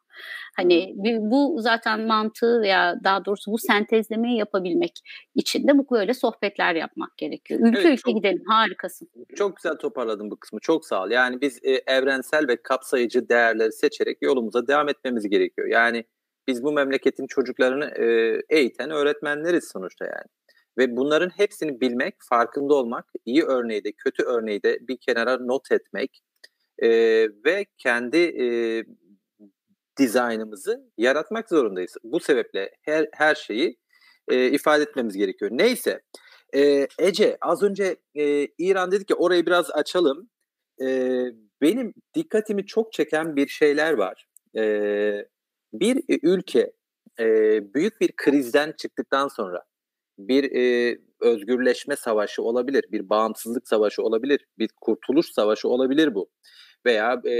Hani 0.56 0.94
bu 1.20 1.56
zaten 1.60 2.00
mantığı 2.00 2.60
veya 2.60 3.04
daha 3.04 3.24
doğrusu 3.24 3.52
bu 3.52 3.58
sentezlemeyi 3.58 4.38
yapabilmek 4.38 5.00
için 5.34 5.68
de 5.68 5.78
bu 5.78 5.86
böyle 5.90 6.14
sohbetler 6.14 6.74
yapmak 6.74 7.18
gerekiyor. 7.18 7.60
Ülke 7.60 7.80
evet, 7.80 7.86
ülke 7.86 7.96
çok, 7.96 8.14
gidelim 8.14 8.42
harikasın. 8.48 9.08
Çok 9.36 9.56
güzel 9.56 9.76
toparladın 9.76 10.30
bu 10.30 10.36
kısmı 10.36 10.60
çok 10.60 10.86
sağ 10.86 11.02
ol. 11.02 11.10
Yani 11.10 11.40
biz 11.40 11.58
e, 11.62 11.70
evrensel 11.86 12.48
ve 12.48 12.56
kapsayıcı 12.62 13.28
değerleri 13.28 13.72
seçerek 13.72 14.22
yolumuza 14.22 14.66
devam 14.66 14.88
etmemiz 14.88 15.25
gerekiyor. 15.26 15.68
Yani 15.68 16.04
biz 16.46 16.62
bu 16.62 16.72
memleketin 16.72 17.26
çocuklarını 17.26 17.84
e, 17.84 18.40
eğiten 18.50 18.90
öğretmenleriz 18.90 19.68
sonuçta 19.72 20.04
yani. 20.04 20.26
Ve 20.78 20.96
bunların 20.96 21.30
hepsini 21.36 21.80
bilmek, 21.80 22.14
farkında 22.28 22.74
olmak, 22.74 23.12
iyi 23.24 23.42
örneği 23.42 23.84
de 23.84 23.92
kötü 23.92 24.22
örneği 24.22 24.62
de 24.62 24.78
bir 24.80 24.96
kenara 24.96 25.38
not 25.38 25.72
etmek 25.72 26.22
e, 26.78 26.88
ve 27.44 27.66
kendi 27.78 28.16
e, 28.16 28.46
dizaynımızı 29.98 30.90
yaratmak 30.98 31.48
zorundayız. 31.48 31.96
Bu 32.04 32.20
sebeple 32.20 32.70
her, 32.82 33.08
her 33.12 33.34
şeyi 33.34 33.78
e, 34.28 34.50
ifade 34.50 34.82
etmemiz 34.82 35.16
gerekiyor. 35.16 35.50
Neyse 35.54 36.00
e, 36.54 36.86
Ece 36.98 37.38
az 37.40 37.62
önce 37.62 37.96
e, 38.14 38.48
İran 38.58 38.92
dedik 38.92 39.10
ya 39.10 39.16
orayı 39.16 39.46
biraz 39.46 39.70
açalım. 39.70 40.30
E, 40.82 40.86
benim 41.62 41.94
dikkatimi 42.14 42.66
çok 42.66 42.92
çeken 42.92 43.36
bir 43.36 43.48
şeyler 43.48 43.92
var. 43.92 44.26
E, 44.56 45.26
bir 45.72 46.02
ülke 46.22 46.72
e, 47.20 47.24
büyük 47.74 48.00
bir 48.00 48.12
krizden 48.16 48.72
çıktıktan 48.78 49.28
sonra 49.28 49.62
bir 50.18 50.44
e, 50.52 50.98
özgürleşme 51.20 51.96
savaşı 51.96 52.42
olabilir, 52.42 52.84
bir 52.92 53.08
bağımsızlık 53.08 53.68
savaşı 53.68 54.02
olabilir, 54.02 54.46
bir 54.58 54.68
kurtuluş 54.80 55.32
savaşı 55.32 55.68
olabilir 55.68 56.14
bu. 56.14 56.30
Veya 56.86 57.22
e, 57.28 57.36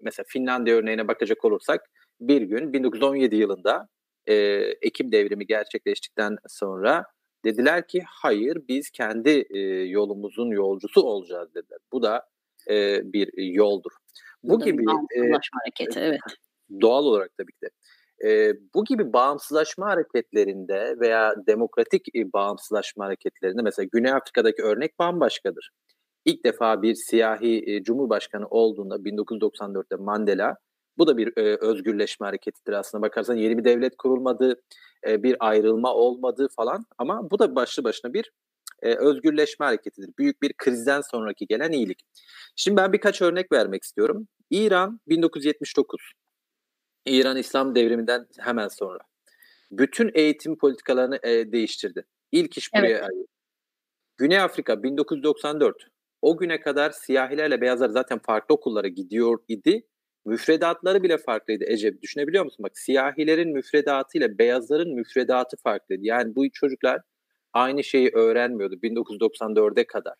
mesela 0.00 0.24
Finlandiya 0.28 0.76
örneğine 0.76 1.08
bakacak 1.08 1.44
olursak 1.44 1.90
bir 2.20 2.42
gün 2.42 2.72
1917 2.72 3.36
yılında 3.36 3.88
e, 4.26 4.34
Ekim 4.82 5.12
devrimi 5.12 5.46
gerçekleştikten 5.46 6.36
sonra 6.48 7.04
dediler 7.44 7.88
ki 7.88 8.02
hayır 8.06 8.58
biz 8.68 8.90
kendi 8.90 9.46
e, 9.50 9.58
yolumuzun 9.84 10.50
yolcusu 10.50 11.02
olacağız 11.02 11.54
dediler. 11.54 11.78
Bu 11.92 12.02
da 12.02 12.28
e, 12.70 13.00
bir 13.12 13.30
yoldur. 13.54 13.92
Bu, 14.48 14.60
gibi 14.60 14.82
e, 15.16 15.20
hareketi 15.52 16.00
evet. 16.00 16.20
Doğal 16.80 17.04
olarak 17.04 17.30
tabii 17.38 17.52
ki 17.52 17.58
de. 17.62 17.70
E, 18.28 18.54
bu 18.74 18.84
gibi 18.84 19.12
bağımsızlaşma 19.12 19.86
hareketlerinde 19.86 20.94
veya 21.00 21.34
demokratik 21.46 22.16
e, 22.16 22.32
bağımsızlaşma 22.32 23.04
hareketlerinde 23.04 23.62
mesela 23.62 23.88
Güney 23.92 24.12
Afrika'daki 24.12 24.62
örnek 24.62 24.98
bambaşkadır 24.98 25.70
ilk 26.26 26.44
defa 26.44 26.82
bir 26.82 26.94
siyahi 26.94 27.62
e, 27.66 27.82
cumhurbaşkanı 27.82 28.46
olduğunda 28.46 28.96
1994'te 28.96 29.96
Mandela 29.96 30.56
bu 30.98 31.06
da 31.06 31.16
bir 31.16 31.32
e, 31.36 31.56
özgürleşme 31.60 32.26
hareketidir 32.26 32.72
aslında 32.72 33.02
bakarsan 33.02 33.34
yeni 33.34 33.58
bir 33.58 33.64
devlet 33.64 33.96
kurulmadı, 33.96 34.62
e, 35.06 35.22
bir 35.22 35.36
ayrılma 35.40 35.94
olmadı 35.94 36.48
falan 36.56 36.84
ama 36.98 37.30
bu 37.30 37.38
da 37.38 37.56
başlı 37.56 37.84
başına 37.84 38.12
bir 38.12 38.32
e, 38.82 38.94
özgürleşme 38.94 39.66
hareketidir. 39.66 40.10
Büyük 40.18 40.42
bir 40.42 40.52
krizden 40.52 41.00
sonraki 41.00 41.46
gelen 41.46 41.72
iyilik. 41.72 42.00
Şimdi 42.56 42.76
ben 42.76 42.92
birkaç 42.92 43.22
örnek 43.22 43.52
vermek 43.52 43.82
istiyorum. 43.82 44.28
İran 44.50 45.00
1979. 45.08 46.12
İran 47.06 47.36
İslam 47.36 47.74
devriminden 47.74 48.26
hemen 48.38 48.68
sonra. 48.68 48.98
Bütün 49.70 50.10
eğitim 50.14 50.58
politikalarını 50.58 51.18
e, 51.22 51.52
değiştirdi. 51.52 52.04
İlk 52.32 52.58
iş 52.58 52.74
buraya 52.74 52.98
evet. 52.98 53.26
Güney 54.16 54.40
Afrika 54.40 54.82
1994 54.82 55.86
o 56.22 56.36
güne 56.36 56.60
kadar 56.60 56.90
siyahilerle 56.90 57.60
beyazlar 57.60 57.88
zaten 57.88 58.18
farklı 58.18 58.54
okullara 58.54 58.88
gidiyor 58.88 59.38
idi. 59.48 59.86
Müfredatları 60.24 61.02
bile 61.02 61.18
farklıydı 61.18 61.64
Ece. 61.68 62.02
Düşünebiliyor 62.02 62.44
musun? 62.44 62.62
Bak 62.62 62.78
siyahilerin 62.78 63.52
müfredatı 63.52 64.18
ile 64.18 64.38
beyazların 64.38 64.94
müfredatı 64.94 65.56
farklıydı. 65.56 66.04
Yani 66.04 66.36
bu 66.36 66.50
çocuklar 66.50 67.00
aynı 67.56 67.84
şeyi 67.84 68.10
öğrenmiyordu 68.14 68.74
1994'e 68.74 69.86
kadar. 69.86 70.14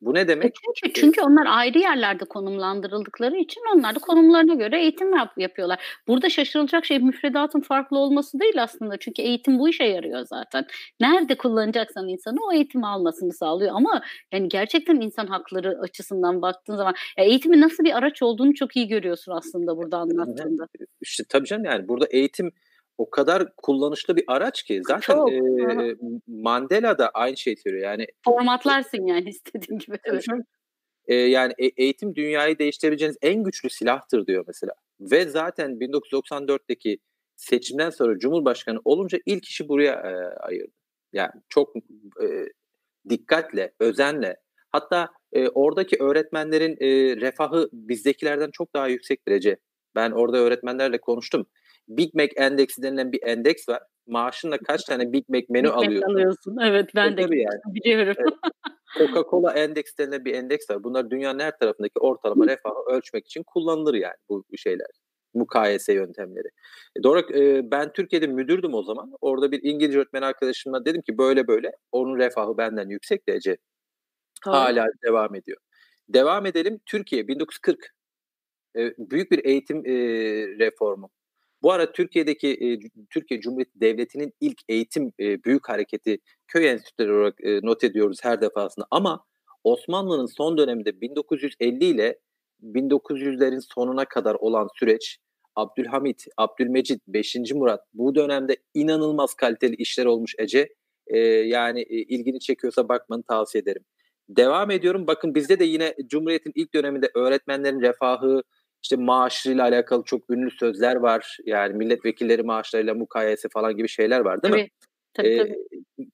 Bu 0.00 0.14
ne 0.14 0.28
demek? 0.28 0.54
Çünkü, 0.76 1.00
çünkü 1.00 1.20
onlar 1.20 1.46
ayrı 1.46 1.78
yerlerde 1.78 2.24
konumlandırıldıkları 2.24 3.36
için 3.36 3.62
onlar 3.74 3.94
da 3.94 3.98
konumlarına 3.98 4.54
göre 4.54 4.82
eğitim 4.82 5.16
yap, 5.16 5.32
yapıyorlar. 5.36 6.00
Burada 6.08 6.30
şaşırılacak 6.30 6.84
şey 6.84 6.98
müfredatın 6.98 7.60
farklı 7.60 7.98
olması 7.98 8.40
değil 8.40 8.62
aslında. 8.62 8.96
Çünkü 8.96 9.22
eğitim 9.22 9.58
bu 9.58 9.68
işe 9.68 9.84
yarıyor 9.84 10.26
zaten. 10.26 10.66
Nerede 11.00 11.36
kullanacaksan 11.36 12.08
insanı 12.08 12.36
o 12.48 12.52
eğitimi 12.52 12.86
almasını 12.86 13.32
sağlıyor. 13.32 13.70
Ama 13.74 14.02
yani 14.32 14.48
gerçekten 14.48 15.00
insan 15.00 15.26
hakları 15.26 15.78
açısından 15.82 16.42
baktığın 16.42 16.76
zaman 16.76 16.94
ya 17.18 17.24
eğitimin 17.24 17.60
nasıl 17.60 17.84
bir 17.84 17.96
araç 17.96 18.22
olduğunu 18.22 18.54
çok 18.54 18.76
iyi 18.76 18.88
görüyorsun 18.88 19.32
aslında 19.32 19.76
burada 19.76 19.98
anlattığında. 19.98 20.66
İşte 21.00 21.24
tabii 21.28 21.46
canım 21.46 21.64
yani 21.64 21.88
burada 21.88 22.06
eğitim 22.10 22.52
o 22.98 23.10
kadar 23.10 23.56
kullanışlı 23.56 24.16
bir 24.16 24.24
araç 24.26 24.62
ki 24.62 24.80
zaten 24.88 25.14
Çok, 25.14 25.32
e, 25.32 25.96
Mandela 26.26 26.98
da 26.98 27.10
aynı 27.10 27.36
şey 27.36 27.56
söylüyor 27.56 27.84
yani 27.84 28.06
formatlarsın 28.24 29.06
yani 29.06 29.28
istediğin 29.28 29.78
gibi. 29.78 29.98
E, 31.06 31.14
yani 31.14 31.52
e, 31.58 31.66
eğitim 31.66 32.14
dünyayı 32.14 32.58
değiştirebileceğiniz 32.58 33.18
en 33.22 33.42
güçlü 33.42 33.70
silahtır 33.70 34.26
diyor 34.26 34.44
mesela. 34.46 34.72
Ve 35.00 35.26
zaten 35.26 35.70
1994'teki 35.70 36.98
seçimden 37.36 37.90
sonra 37.90 38.18
Cumhurbaşkanı 38.18 38.80
olunca 38.84 39.18
ilk 39.26 39.44
işi 39.44 39.68
buraya 39.68 39.92
e, 39.92 40.38
ayırdı. 40.38 40.72
Yani 41.12 41.32
çok 41.48 41.76
e, 42.22 42.26
dikkatle, 43.08 43.72
özenle 43.80 44.36
hatta 44.70 45.08
e, 45.32 45.48
oradaki 45.48 45.96
öğretmenlerin 46.00 46.76
e, 46.80 47.16
refahı 47.16 47.68
bizdekilerden 47.72 48.50
çok 48.52 48.74
daha 48.74 48.88
yüksek 48.88 49.28
derece. 49.28 49.56
Ben 49.94 50.10
orada 50.10 50.38
öğretmenlerle 50.38 51.00
konuştum 51.00 51.46
Big 51.88 52.14
Mac 52.14 52.28
endeksi 52.36 52.82
denilen 52.82 53.12
bir 53.12 53.22
endeks 53.22 53.68
var. 53.68 53.82
Maaşınla 54.06 54.58
kaç 54.58 54.84
tane 54.84 55.12
Big 55.12 55.28
Mac 55.28 55.46
menü 55.48 55.66
Big 55.66 55.74
alıyorsun? 55.74 56.12
alıyorsun. 56.12 56.56
Evet 56.62 56.90
ben 56.94 57.12
e, 57.12 57.16
de 57.16 57.22
yani. 57.22 57.60
biliyorum. 57.66 58.14
Evet. 58.18 58.32
Coca-Cola 58.98 59.52
endeks 59.52 59.98
denilen 59.98 60.24
bir 60.24 60.34
endeks 60.34 60.70
var. 60.70 60.84
Bunlar 60.84 61.10
dünyanın 61.10 61.38
her 61.38 61.58
tarafındaki 61.58 61.98
ortalama 62.00 62.46
refahı 62.46 62.96
ölçmek 62.96 63.26
için 63.26 63.42
kullanılır 63.42 63.94
yani 63.94 64.14
bu 64.28 64.44
şeyler. 64.56 64.86
Mukayese 65.34 65.92
yöntemleri. 65.92 66.48
E, 66.98 67.02
doğru 67.02 67.38
e, 67.38 67.70
ben 67.70 67.92
Türkiye'de 67.92 68.26
müdürdüm 68.26 68.74
o 68.74 68.82
zaman. 68.82 69.12
Orada 69.20 69.52
bir 69.52 69.60
İngilizce 69.62 69.98
öğretmen 69.98 70.22
arkadaşımla 70.22 70.84
dedim 70.84 71.02
ki 71.02 71.18
böyle 71.18 71.46
böyle 71.46 71.72
onun 71.92 72.18
refahı 72.18 72.58
benden 72.58 72.88
yüksek 72.88 73.28
derece. 73.28 73.56
Hala 74.44 74.86
devam 75.04 75.34
ediyor. 75.34 75.58
Devam 76.08 76.46
edelim. 76.46 76.80
Türkiye 76.86 77.28
1940 77.28 77.94
e, 78.76 78.94
büyük 78.98 79.30
bir 79.30 79.44
eğitim 79.44 79.78
e, 79.86 79.92
reformu. 80.58 81.10
Bu 81.62 81.72
ara 81.72 81.92
Türkiye'deki 81.92 82.48
e, 82.48 82.78
Türkiye 83.10 83.40
Cumhuriyeti 83.40 83.80
Devleti'nin 83.80 84.32
ilk 84.40 84.58
eğitim 84.68 85.12
e, 85.20 85.44
büyük 85.44 85.68
hareketi 85.68 86.18
köy 86.46 86.70
enstitüleri 86.70 87.12
olarak 87.12 87.44
e, 87.44 87.60
not 87.62 87.84
ediyoruz 87.84 88.18
her 88.22 88.40
defasında 88.40 88.86
ama 88.90 89.24
Osmanlı'nın 89.64 90.26
son 90.26 90.58
döneminde 90.58 91.00
1950 91.00 91.84
ile 91.84 92.18
1900'lerin 92.62 93.74
sonuna 93.74 94.04
kadar 94.04 94.34
olan 94.34 94.68
süreç 94.78 95.18
Abdülhamit, 95.56 96.24
Abdülmecit, 96.36 97.02
5. 97.08 97.36
Murat 97.54 97.80
bu 97.94 98.14
dönemde 98.14 98.56
inanılmaz 98.74 99.34
kaliteli 99.34 99.74
işler 99.74 100.06
olmuş 100.06 100.34
Ece. 100.38 100.68
E, 101.06 101.18
yani 101.28 101.80
e, 101.80 101.96
ilgini 101.96 102.40
çekiyorsa 102.40 102.88
bakmanı 102.88 103.22
tavsiye 103.22 103.62
ederim. 103.62 103.82
Devam 104.28 104.70
ediyorum. 104.70 105.06
Bakın 105.06 105.34
bizde 105.34 105.58
de 105.58 105.64
yine 105.64 105.94
Cumhuriyet'in 106.06 106.52
ilk 106.54 106.74
döneminde 106.74 107.10
öğretmenlerin 107.14 107.80
refahı, 107.80 108.42
işte 108.82 108.96
maaşıyla 108.96 109.64
alakalı 109.64 110.04
çok 110.04 110.30
ünlü 110.30 110.50
sözler 110.50 110.96
var. 110.96 111.36
Yani 111.44 111.74
milletvekilleri 111.74 112.42
maaşlarıyla 112.42 112.94
mukayese 112.94 113.48
falan 113.48 113.76
gibi 113.76 113.88
şeyler 113.88 114.20
var 114.20 114.42
değil 114.42 114.52
tabii, 114.52 114.62
mi? 114.62 114.68
Tabii, 115.14 115.28
ee, 115.28 115.38
tabii. 115.38 116.10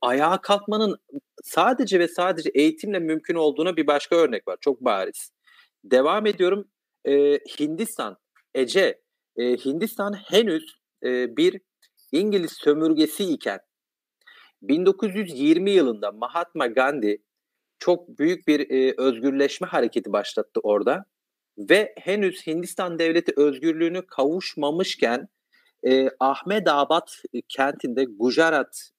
ayağa 0.00 0.40
kalkmanın 0.40 0.96
sadece 1.42 2.00
ve 2.00 2.08
sadece 2.08 2.50
eğitimle 2.54 2.98
mümkün 2.98 3.34
olduğuna 3.34 3.76
bir 3.76 3.86
başka 3.86 4.16
örnek 4.16 4.48
var. 4.48 4.56
Çok 4.60 4.80
bariz. 4.80 5.30
Devam 5.84 6.26
ediyorum. 6.26 6.68
Ee, 7.04 7.38
Hindistan, 7.60 8.16
Ece, 8.54 9.00
e, 9.36 9.56
Hindistan 9.56 10.12
henüz 10.12 10.76
e, 11.04 11.36
bir 11.36 11.60
İngiliz 12.12 12.52
sömürgesi 12.52 13.24
iken 13.24 13.60
1920 14.62 15.70
yılında 15.70 16.12
Mahatma 16.12 16.66
Gandhi 16.66 17.22
çok 17.78 18.18
büyük 18.18 18.48
bir 18.48 18.70
e, 18.70 18.94
özgürleşme 18.98 19.66
hareketi 19.66 20.12
başlattı 20.12 20.60
orada 20.62 21.04
ve 21.58 21.94
henüz 21.98 22.46
Hindistan 22.46 22.98
devleti 22.98 23.32
özgürlüğünü 23.36 24.06
kavuşmamışken 24.06 25.28
e, 25.86 26.08
Ahmedabad 26.20 27.08
kentinde 27.48 28.04
Gujarat 28.04 28.90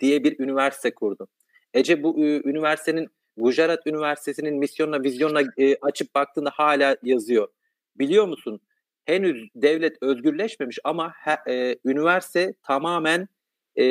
diye 0.00 0.24
bir 0.24 0.40
üniversite 0.40 0.94
kurdu. 0.94 1.28
Ece 1.74 2.02
bu 2.02 2.18
e, 2.18 2.42
üniversitenin 2.44 3.08
Gujarat 3.36 3.86
Üniversitesi'nin 3.86 4.58
misyonuna, 4.58 5.02
vizyonuna 5.02 5.42
e, 5.58 5.76
açıp 5.76 6.14
baktığında 6.14 6.50
hala 6.54 6.96
yazıyor. 7.02 7.48
Biliyor 7.96 8.28
musun? 8.28 8.60
Henüz 9.04 9.48
devlet 9.54 9.96
özgürleşmemiş 10.02 10.78
ama 10.84 11.12
he, 11.16 11.52
e, 11.54 11.76
üniversite 11.84 12.54
tamamen 12.62 13.28
e, 13.76 13.84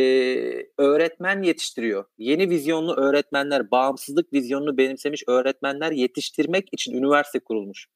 öğretmen 0.78 1.43
yetiştiriyor. 1.43 2.06
Yeni 2.17 2.50
vizyonlu 2.50 2.95
öğretmenler, 2.95 3.72
bağımsızlık 3.72 4.34
vizyonunu 4.34 4.78
benimsemiş 4.78 5.24
öğretmenler 5.28 5.91
yetiştirmek 5.91 6.69
için 6.74 6.93
üniversite 6.93 7.39
kurulmuş. 7.39 7.88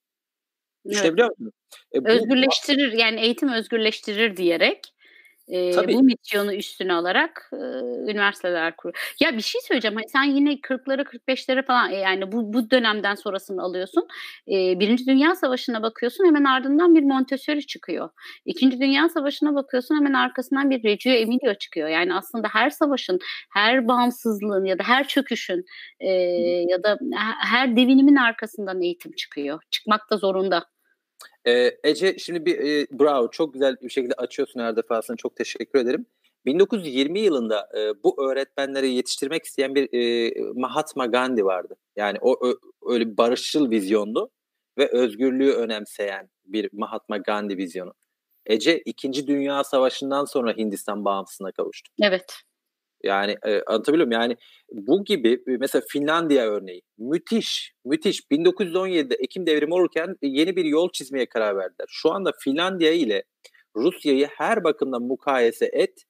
Düşünebiliyor 0.90 1.28
evet. 1.28 1.40
musun? 1.40 1.54
E, 1.96 2.06
bu, 2.06 2.10
özgürleştirir 2.10 2.92
yani 2.92 3.20
eğitim 3.20 3.50
özgürleştirir 3.50 4.38
diyerek 4.38 4.94
e, 5.52 5.94
bu 5.94 6.04
misyonu 6.04 6.54
üstüne 6.54 6.94
alarak 6.94 7.50
e, 7.54 7.56
üniversiteler 8.12 8.76
kuruyor. 8.76 9.16
Ya 9.20 9.38
bir 9.38 9.42
şey 9.42 9.62
söyleyeceğim. 9.62 9.96
Hani 9.96 10.10
sen 10.10 10.24
yine 10.24 10.54
40'lara 10.54 11.02
45'lere 11.02 11.66
falan 11.66 11.92
e, 11.92 11.96
yani 11.96 12.32
bu 12.32 12.54
bu 12.54 12.72
dönemden 12.72 13.16
sonrasını 13.16 13.64
alıyorsun. 13.64 14.08
E, 14.48 14.80
Birinci 14.80 15.08
Dünya 15.08 15.36
Savaşı'na 15.36 15.84
bakıyorsun 15.84 16.26
hemen 16.26 16.44
ardından 16.44 16.96
bir 16.96 17.04
Montessori 17.04 17.68
çıkıyor. 17.68 18.10
İkinci 18.46 18.80
Dünya 18.80 19.10
Savaşı'na 19.10 19.56
bakıyorsun 19.56 19.96
hemen 19.96 20.14
arkasından 20.14 20.70
bir 20.70 20.84
Reggio 20.84 21.12
Emilia 21.12 21.56
çıkıyor. 21.56 21.88
Yani 21.88 22.14
aslında 22.14 22.48
her 22.48 22.70
savaşın, 22.70 23.20
her 23.54 23.88
bağımsızlığın 23.88 24.66
ya 24.66 24.80
da 24.80 24.84
her 24.84 25.08
çöküşün 25.08 25.66
e, 26.00 26.10
ya 26.70 26.84
da 26.84 26.98
her 27.40 27.76
devinimin 27.76 28.16
arkasından 28.16 28.82
eğitim 28.82 29.12
çıkıyor. 29.12 29.62
Çıkmak 29.72 30.10
da 30.12 30.18
zorunda. 30.18 30.73
Ee, 31.48 31.72
Ece 31.84 32.18
şimdi 32.18 32.46
bir 32.46 32.60
e, 32.60 32.88
bravo 32.92 33.32
çok 33.32 33.54
güzel 33.54 33.78
bir 33.82 33.90
şekilde 33.90 34.14
açıyorsun 34.14 34.60
her 34.60 34.76
defasında 34.76 35.18
çok 35.18 35.36
teşekkür 35.36 35.80
ederim. 35.80 36.06
1920 36.46 37.20
yılında 37.20 37.70
e, 37.78 38.04
bu 38.04 38.32
öğretmenleri 38.32 38.94
yetiştirmek 38.94 39.46
isteyen 39.46 39.76
bir 39.76 39.90
e, 39.94 40.34
Mahatma 40.56 41.06
Gandhi 41.06 41.46
vardı. 41.46 41.76
Yani 41.96 42.18
o 42.22 42.48
ö, 42.48 42.54
öyle 42.86 43.18
barışçıl 43.18 43.72
vizyondu 43.72 44.30
ve 44.78 44.90
özgürlüğü 44.92 45.52
önemseyen 45.52 46.30
bir 46.46 46.70
Mahatma 46.74 47.18
Gandhi 47.18 47.58
vizyonu. 47.58 47.94
Ece 48.46 48.80
2. 48.80 49.28
Dünya 49.28 49.64
Savaşı'ndan 49.64 50.26
sonra 50.26 50.54
Hindistan 50.58 51.06
bağımsızlığına 51.06 51.52
kavuştu. 51.52 51.92
Evet. 52.02 52.36
Yani 53.04 53.36
e, 53.46 53.62
anlatabiliyor 53.62 54.08
muyum? 54.08 54.22
Yani 54.22 54.38
bu 54.72 55.06
gibi 55.06 55.34
e, 55.34 55.58
mesela 55.60 55.84
Finlandiya 55.90 56.48
örneği 56.48 56.82
müthiş, 56.98 57.74
müthiş. 57.86 58.20
1917'de 58.32 59.16
Ekim 59.16 59.46
devrimi 59.46 59.74
olurken 59.74 60.16
yeni 60.22 60.56
bir 60.56 60.66
yol 60.66 60.90
çizmeye 60.94 61.26
karar 61.26 61.56
verdiler. 61.56 61.86
Şu 61.90 62.12
anda 62.12 62.32
Finlandiya 62.40 62.92
ile 62.92 63.24
Rusya'yı 63.76 64.28
her 64.38 64.64
bakımdan 64.64 65.02
mukayese 65.02 65.66
et. 65.66 66.04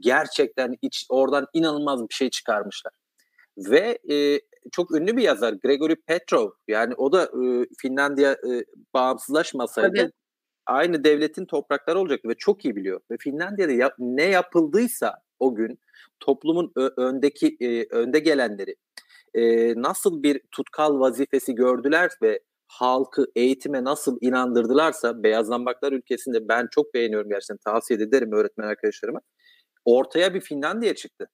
Gerçekten 0.00 0.74
iç, 0.82 1.06
oradan 1.08 1.46
inanılmaz 1.54 2.08
bir 2.08 2.14
şey 2.14 2.30
çıkarmışlar. 2.30 2.92
Ve 3.58 3.98
e, 4.10 4.40
çok 4.72 4.94
ünlü 4.94 5.16
bir 5.16 5.22
yazar 5.22 5.52
Gregory 5.52 5.96
Petrov 6.06 6.50
yani 6.68 6.94
o 6.94 7.12
da 7.12 7.22
e, 7.24 7.66
Finlandiya 7.78 8.32
e, 8.32 8.64
bağımsızlaşmasaydı 8.94 9.96
Tabii. 9.96 10.12
aynı 10.66 11.04
devletin 11.04 11.46
toprakları 11.46 11.98
olacaktı 11.98 12.28
ve 12.28 12.34
çok 12.34 12.64
iyi 12.64 12.76
biliyor. 12.76 13.00
Ve 13.10 13.16
Finlandiya'da 13.20 13.72
yap, 13.72 13.94
ne 13.98 14.24
yapıldıysa 14.24 15.14
o 15.40 15.54
gün 15.54 15.78
toplumun 16.20 16.72
öndeki 16.96 17.56
e, 17.60 17.86
önde 17.90 18.18
gelenleri 18.18 18.76
e, 19.34 19.74
nasıl 19.82 20.22
bir 20.22 20.40
tutkal 20.50 21.00
vazifesi 21.00 21.54
gördüler 21.54 22.10
ve 22.22 22.40
halkı 22.68 23.26
eğitime 23.36 23.84
nasıl 23.84 24.18
inandırdılarsa 24.20 25.22
Beyaz 25.22 25.46
Zambaklar 25.46 25.92
ülkesinde 25.92 26.48
ben 26.48 26.68
çok 26.70 26.94
beğeniyorum 26.94 27.28
gerçekten 27.28 27.56
tavsiye 27.56 27.98
ederim 28.02 28.32
öğretmen 28.32 28.66
arkadaşlarıma. 28.66 29.20
Ortaya 29.84 30.34
bir 30.34 30.40
Finlandiya 30.40 30.94
çıktı. 30.94 31.28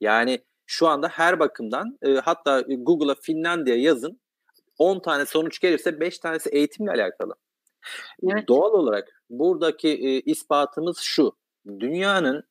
Yani 0.00 0.44
şu 0.66 0.88
anda 0.88 1.08
her 1.08 1.40
bakımdan 1.40 1.98
e, 2.02 2.14
hatta 2.14 2.60
Google'a 2.60 3.14
Finlandiya 3.22 3.76
yazın 3.76 4.20
10 4.78 5.00
tane 5.00 5.26
sonuç 5.26 5.60
gelirse 5.60 6.00
5 6.00 6.18
tanesi 6.18 6.50
eğitimle 6.50 6.90
alakalı. 6.90 7.34
Evet. 8.22 8.48
Doğal 8.48 8.72
olarak 8.72 9.22
buradaki 9.30 9.88
e, 9.88 10.20
ispatımız 10.20 10.98
şu. 10.98 11.32
Dünyanın 11.80 12.44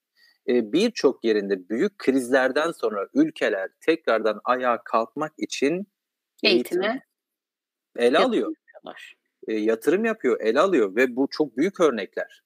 e, 0.48 0.74
birçok 0.74 1.24
yerinde 1.24 1.70
büyük 1.70 1.98
krizlerden 1.98 2.72
sonra 2.72 3.08
ülkeler 3.14 3.70
tekrardan 3.80 4.42
ayağa 4.44 4.82
kalkmak 4.86 5.34
için 5.38 5.88
eğitime 6.44 6.86
eğitim 6.86 7.02
ele 7.96 8.20
alıyor. 8.20 8.54
E, 9.48 9.54
yatırım 9.54 10.06
yapıyor, 10.06 10.42
ele 10.42 10.60
alıyor 10.60 10.96
ve 10.96 11.16
bu 11.16 11.28
çok 11.32 11.58
büyük 11.58 11.80
örnekler. 11.80 12.44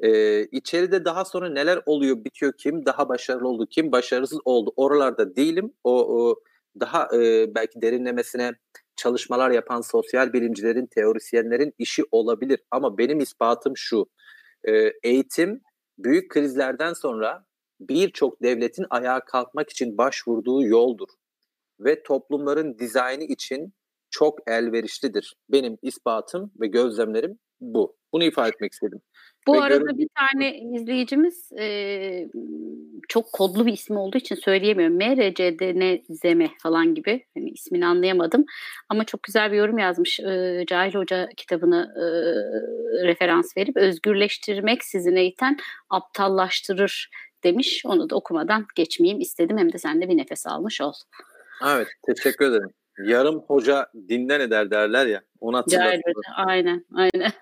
E, 0.00 0.42
içeride 0.44 1.04
daha 1.04 1.24
sonra 1.24 1.48
neler 1.48 1.80
oluyor, 1.86 2.24
bitiyor, 2.24 2.52
kim 2.58 2.86
daha 2.86 3.08
başarılı 3.08 3.48
oldu, 3.48 3.66
kim 3.70 3.92
başarısız 3.92 4.38
oldu 4.44 4.72
oralarda 4.76 5.36
değilim. 5.36 5.72
O, 5.84 6.22
o 6.22 6.40
daha 6.80 7.08
e, 7.16 7.54
belki 7.54 7.82
derinlemesine 7.82 8.52
çalışmalar 8.96 9.50
yapan 9.50 9.80
sosyal 9.80 10.32
bilimcilerin, 10.32 10.86
teorisyenlerin 10.86 11.74
işi 11.78 12.02
olabilir. 12.10 12.60
Ama 12.70 12.98
benim 12.98 13.20
ispatım 13.20 13.72
şu, 13.76 14.06
e, 14.64 14.72
eğitim 15.02 15.60
büyük 15.98 16.30
krizlerden 16.30 16.92
sonra 16.92 17.46
birçok 17.80 18.42
devletin 18.42 18.86
ayağa 18.90 19.24
kalkmak 19.24 19.70
için 19.70 19.98
başvurduğu 19.98 20.62
yoldur 20.62 21.08
ve 21.80 22.02
toplumların 22.02 22.78
dizaynı 22.78 23.24
için 23.24 23.74
çok 24.10 24.38
elverişlidir. 24.46 25.36
Benim 25.48 25.78
ispatım 25.82 26.52
ve 26.60 26.66
gözlemlerim 26.66 27.38
bu. 27.60 27.96
Bunu 28.12 28.24
ifade 28.24 28.48
etmek 28.48 28.72
istedim. 28.72 29.00
Bu 29.46 29.54
Ve 29.54 29.60
arada 29.60 29.98
bir 29.98 30.08
tane 30.14 30.58
izleyicimiz 30.58 31.52
e, 31.52 32.28
çok 33.08 33.32
kodlu 33.32 33.66
bir 33.66 33.72
ismi 33.72 33.98
olduğu 33.98 34.18
için 34.18 34.34
söyleyemiyorum. 34.34 34.96
MRCDNZM 34.96 36.46
falan 36.62 36.94
gibi. 36.94 37.26
Yani 37.36 37.50
ismini 37.50 37.86
anlayamadım. 37.86 38.44
Ama 38.88 39.04
çok 39.04 39.22
güzel 39.22 39.52
bir 39.52 39.56
yorum 39.56 39.78
yazmış. 39.78 40.20
E, 40.20 40.64
Cahil 40.66 40.94
Hoca 40.94 41.28
kitabını 41.36 41.94
e, 41.96 42.04
referans 43.06 43.56
verip 43.56 43.76
özgürleştirmek 43.76 44.84
sizin 44.84 45.16
eğiten 45.16 45.56
aptallaştırır 45.90 47.10
demiş. 47.44 47.82
Onu 47.86 48.10
da 48.10 48.16
okumadan 48.16 48.66
geçmeyeyim 48.74 49.20
istedim. 49.20 49.58
Hem 49.58 49.72
de 49.72 49.78
sen 49.78 50.02
de 50.02 50.08
bir 50.08 50.16
nefes 50.16 50.46
almış 50.46 50.80
ol. 50.80 50.92
Evet 51.66 51.88
teşekkür 52.06 52.50
ederim. 52.50 52.70
Yarım 53.04 53.40
hoca 53.40 53.86
dinden 54.08 54.40
eder 54.40 54.70
derler 54.70 55.06
ya. 55.06 55.22
Ona 55.40 55.64
Cahil 55.70 56.00
Hoca 56.06 56.46
aynen 56.46 56.84
aynen. 56.94 57.32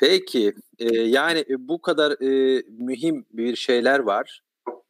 Peki 0.00 0.54
e, 0.78 0.96
yani 0.96 1.38
e, 1.38 1.68
bu 1.68 1.82
kadar 1.82 2.12
e, 2.12 2.62
mühim 2.68 3.26
bir 3.32 3.56
şeyler 3.56 3.98
var. 3.98 4.40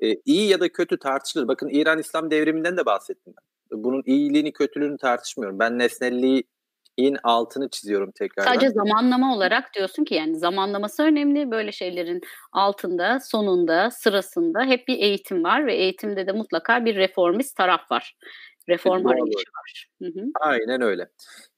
E, 0.01 0.15
iyi 0.25 0.49
ya 0.49 0.61
da 0.61 0.69
kötü 0.69 0.99
tartışılır. 0.99 1.49
Bakın 1.49 1.69
İran 1.69 1.99
İslam 1.99 2.31
devriminden 2.31 2.77
de 2.77 2.87
bahsettim 2.87 3.35
ben. 3.37 3.83
Bunun 3.83 4.03
iyiliğini 4.07 4.53
kötülüğünü 4.53 4.99
tartışmıyorum. 4.99 5.59
Ben 5.59 5.79
nesnelliği 5.79 6.45
in 6.97 7.17
altını 7.23 7.69
çiziyorum 7.69 8.11
tekrar. 8.11 8.45
Sadece 8.45 8.69
zamanlama 8.69 9.35
olarak 9.35 9.75
diyorsun 9.75 10.05
ki 10.05 10.15
yani 10.15 10.39
zamanlaması 10.39 11.03
önemli. 11.03 11.51
Böyle 11.51 11.73
şeylerin 11.73 12.21
altında, 12.53 13.21
sonunda, 13.21 13.91
sırasında 13.91 14.65
hep 14.65 14.89
bir 14.89 14.99
eğitim 14.99 15.45
var 15.45 15.67
ve 15.67 15.75
eğitimde 15.75 16.27
de 16.27 16.33
mutlaka 16.33 16.85
bir 16.85 16.97
reformist 16.97 17.57
taraf 17.57 17.91
var 17.91 18.17
reform 18.69 19.07
arayışı 19.07 19.51
var. 19.59 19.89
Hı 20.03 20.07
hı. 20.07 20.25
Aynen 20.41 20.81
öyle. 20.81 21.09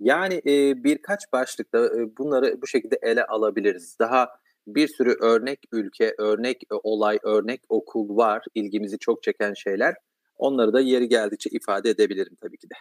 Yani 0.00 0.34
e, 0.46 0.84
birkaç 0.84 1.20
başlıkta 1.32 1.86
e, 1.86 2.16
bunları 2.18 2.62
bu 2.62 2.66
şekilde 2.66 2.98
ele 3.02 3.24
alabiliriz. 3.24 3.96
Daha 3.98 4.28
bir 4.66 4.88
sürü 4.88 5.16
örnek 5.20 5.58
ülke, 5.72 6.14
örnek 6.18 6.62
e, 6.62 6.74
olay, 6.82 7.18
örnek 7.22 7.60
okul 7.68 8.16
var. 8.16 8.44
ilgimizi 8.54 8.98
çok 8.98 9.22
çeken 9.22 9.54
şeyler. 9.54 9.94
Onları 10.36 10.72
da 10.72 10.80
yeri 10.80 11.08
geldikçe 11.08 11.50
ifade 11.50 11.90
edebilirim 11.90 12.36
tabii 12.42 12.58
ki 12.58 12.70
de. 12.70 12.74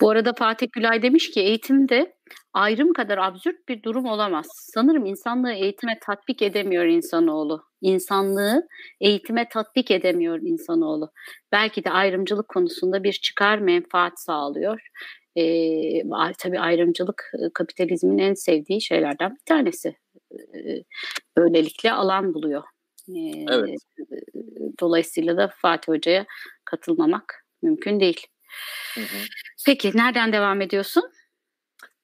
Bu 0.00 0.10
arada 0.10 0.32
Fatih 0.32 0.66
Gülay 0.72 1.02
demiş 1.02 1.30
ki 1.30 1.40
eğitimde 1.40 2.16
ayrım 2.52 2.92
kadar 2.92 3.18
absürt 3.18 3.68
bir 3.68 3.82
durum 3.82 4.06
olamaz. 4.06 4.46
Sanırım 4.52 5.06
insanlığı 5.06 5.52
eğitime 5.52 5.98
tatbik 6.02 6.42
edemiyor 6.42 6.84
insanoğlu. 6.84 7.64
İnsanlığı 7.80 8.68
eğitime 9.00 9.48
tatbik 9.48 9.90
edemiyor 9.90 10.38
insanoğlu. 10.42 11.12
Belki 11.52 11.84
de 11.84 11.90
ayrımcılık 11.90 12.48
konusunda 12.48 13.04
bir 13.04 13.12
çıkar 13.12 13.58
menfaat 13.58 14.20
sağlıyor. 14.20 14.88
Ee, 15.38 16.02
tabii 16.38 16.60
ayrımcılık 16.60 17.32
kapitalizmin 17.54 18.18
en 18.18 18.34
sevdiği 18.34 18.82
şeylerden 18.82 19.30
bir 19.30 19.44
tanesi. 19.46 19.96
Ee, 20.32 20.82
böylelikle 21.36 21.92
alan 21.92 22.34
buluyor 22.34 22.62
evet. 23.50 23.78
Dolayısıyla 24.80 25.36
da 25.36 25.52
Fatih 25.56 25.92
Hoca'ya 25.92 26.26
katılmamak 26.64 27.44
mümkün 27.62 28.00
değil. 28.00 28.26
Hı 28.94 29.00
hı. 29.00 29.18
Peki 29.66 29.90
nereden 29.94 30.32
devam 30.32 30.60
ediyorsun? 30.60 31.02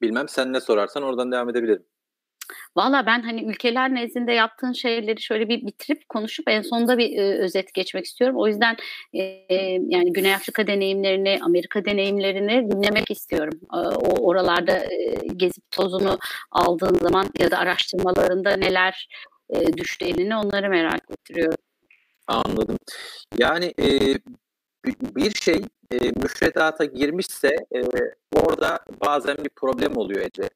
Bilmem 0.01 0.27
sen 0.29 0.53
ne 0.53 0.61
sorarsan 0.61 1.03
oradan 1.03 1.31
devam 1.31 1.49
edebilirim. 1.49 1.85
Valla 2.75 3.05
ben 3.05 3.21
hani 3.21 3.43
ülkeler 3.43 3.95
nezdinde 3.95 4.31
yaptığın 4.31 4.71
şeyleri 4.71 5.21
şöyle 5.21 5.49
bir 5.49 5.67
bitirip 5.67 6.09
konuşup 6.09 6.49
en 6.49 6.61
sonunda 6.61 6.97
bir 6.97 7.17
e, 7.17 7.37
özet 7.37 7.73
geçmek 7.73 8.05
istiyorum. 8.05 8.37
O 8.39 8.47
yüzden 8.47 8.77
e, 9.13 9.21
yani 9.87 10.13
Güney 10.13 10.35
Afrika 10.35 10.67
deneyimlerini, 10.67 11.39
Amerika 11.41 11.85
deneyimlerini 11.85 12.71
dinlemek 12.71 13.11
istiyorum. 13.11 13.59
E, 13.73 13.77
o 13.77 14.27
oralarda 14.27 14.77
e, 14.77 15.15
gezip 15.35 15.71
tozunu 15.71 16.17
aldığın 16.51 16.97
zaman 16.97 17.25
ya 17.39 17.51
da 17.51 17.57
araştırmalarında 17.57 18.55
neler 18.55 19.07
e, 19.49 19.73
düştü 19.73 20.05
eline 20.05 20.37
onları 20.37 20.69
merak 20.69 21.01
ettiriyorum. 21.11 21.57
Anladım. 22.27 22.77
Yani 23.37 23.65
e, 23.65 24.13
bir 25.15 25.31
şey 25.31 25.61
e, 25.91 25.97
müfredata 25.97 26.85
girmişse 26.85 27.55
e, 27.75 27.81
orada 28.35 28.79
bazen 29.05 29.37
bir 29.37 29.49
problem 29.49 29.97
oluyor 29.97 30.21
Ece. 30.21 30.49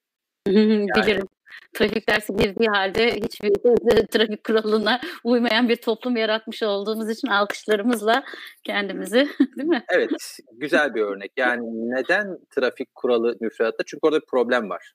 Yani, 0.47 0.87
Bilirim. 0.95 1.27
Trafik 1.73 2.09
dersi 2.09 2.35
girdiği 2.35 2.69
halde 2.69 3.15
hiçbir 3.15 3.49
trafik 4.11 4.43
kuralına 4.43 4.99
uymayan 5.23 5.69
bir 5.69 5.75
toplum 5.75 6.17
yaratmış 6.17 6.63
olduğumuz 6.63 7.09
için 7.09 7.27
alkışlarımızla 7.27 8.23
kendimizi 8.63 9.27
değil 9.57 9.69
mi? 9.69 9.83
Evet, 9.89 10.39
güzel 10.51 10.95
bir 10.95 11.01
örnek. 11.01 11.31
Yani 11.37 11.61
neden 11.89 12.37
trafik 12.49 12.95
kuralı 12.95 13.37
müfredatta? 13.41 13.83
Çünkü 13.85 13.99
orada 14.07 14.21
bir 14.21 14.25
problem 14.25 14.69
var. 14.69 14.93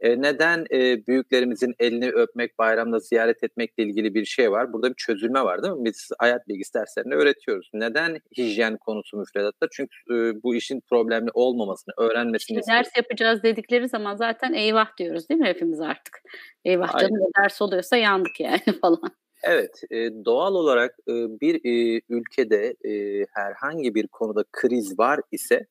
E, 0.00 0.22
neden 0.22 0.66
e, 0.70 1.06
büyüklerimizin 1.06 1.74
elini 1.78 2.10
öpmek, 2.10 2.58
bayramda 2.58 2.98
ziyaret 2.98 3.44
etmekle 3.44 3.82
ilgili 3.82 4.14
bir 4.14 4.24
şey 4.24 4.50
var? 4.50 4.72
Burada 4.72 4.90
bir 4.90 4.94
çözülme 4.94 5.42
var 5.42 5.62
değil 5.62 5.74
mi? 5.74 5.84
Biz 5.84 6.10
hayat 6.18 6.48
bilgisi 6.48 6.74
derslerinde 6.74 7.14
öğretiyoruz. 7.14 7.70
Neden 7.74 8.18
hijyen 8.38 8.76
konusu 8.76 9.16
müfredatta? 9.16 9.66
Çünkü 9.72 9.96
e, 10.10 10.42
bu 10.42 10.54
işin 10.54 10.80
problemli 10.90 11.30
olmamasını, 11.34 11.94
öğrenmesini 11.98 12.58
işte 12.58 12.72
Ders 12.72 12.96
yapacağız 12.96 13.42
dedikleri 13.42 13.88
zaman 13.88 14.16
zaten 14.16 14.52
eyvah 14.52 14.96
diyoruz 14.98 15.28
değil 15.28 15.40
mi 15.40 15.46
hepimiz 15.46 15.80
artık? 15.80 16.18
Eyvah 16.64 16.98
canım 16.98 17.30
ders 17.42 17.62
oluyorsa 17.62 17.96
yandık 17.96 18.40
yani 18.40 18.60
falan. 18.80 19.10
Evet, 19.42 19.82
e, 19.90 19.96
doğal 20.24 20.54
olarak 20.54 20.96
e, 21.08 21.12
bir 21.12 21.54
e, 21.54 22.00
ülkede 22.08 22.74
e, 22.84 23.24
herhangi 23.34 23.94
bir 23.94 24.06
konuda 24.06 24.44
kriz 24.52 24.98
var 24.98 25.20
ise 25.32 25.66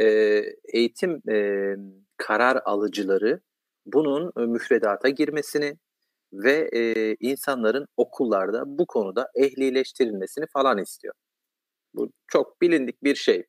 e, 0.00 0.06
eğitim 0.72 1.22
e, 1.30 1.66
karar 2.16 2.60
alıcıları 2.64 3.40
bunun 3.86 4.32
müfredata 4.36 5.08
girmesini 5.08 5.78
ve 6.32 6.70
e, 6.72 7.16
insanların 7.20 7.86
okullarda 7.96 8.62
bu 8.66 8.86
konuda 8.86 9.28
ehlileştirilmesini 9.34 10.44
falan 10.52 10.78
istiyor. 10.78 11.14
Bu 11.94 12.12
çok 12.28 12.60
bilindik 12.62 13.04
bir 13.04 13.14
şey. 13.14 13.46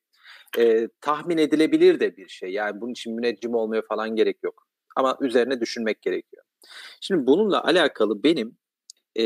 E, 0.58 0.88
tahmin 1.02 1.38
edilebilir 1.38 2.00
de 2.00 2.18
bir 2.18 2.28
şey. 2.28 2.50
Yani 2.50 2.82
bunun 2.82 2.92
için 2.92 3.16
müneccim 3.16 3.56
olmaya 3.56 3.82
falan 3.90 4.16
gerek 4.16 4.38
yok. 4.44 4.68
Ama 4.96 5.18
üzerine 5.22 5.62
düşünmek 5.62 6.02
gerekiyor. 6.02 6.44
Şimdi 7.02 7.28
bununla 7.28 7.64
alakalı 7.64 8.24
benim 8.24 8.58
e, 9.20 9.26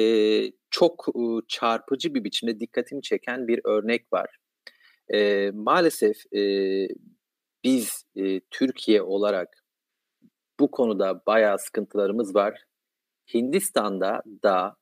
çok 0.70 1.06
e, 1.16 1.22
çarpıcı 1.48 2.14
bir 2.14 2.24
biçimde 2.24 2.60
dikkatimi 2.60 3.02
çeken 3.02 3.48
bir 3.48 3.62
örnek 3.66 4.14
var. 4.14 4.38
E, 5.14 5.52
maalesef 5.54 6.34
e, 6.36 6.42
biz 7.64 8.06
e, 8.16 8.40
Türkiye 8.40 9.02
olarak 9.02 9.64
bu 10.60 10.72
konuda 10.72 11.22
bayağı 11.26 11.60
sıkıntılarımız 11.60 12.36
var. 12.36 12.64
Hindistan'da 13.34 14.24
da 14.44 14.76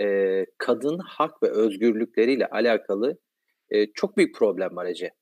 e, 0.00 0.46
kadın 0.58 0.98
hak 0.98 1.42
ve 1.42 1.50
özgürlükleriyle 1.50 2.46
alakalı 2.46 3.18
e, 3.70 3.92
çok 3.92 4.16
büyük 4.16 4.34
problem 4.34 4.76
var 4.76 4.86
Ece. 4.86 5.14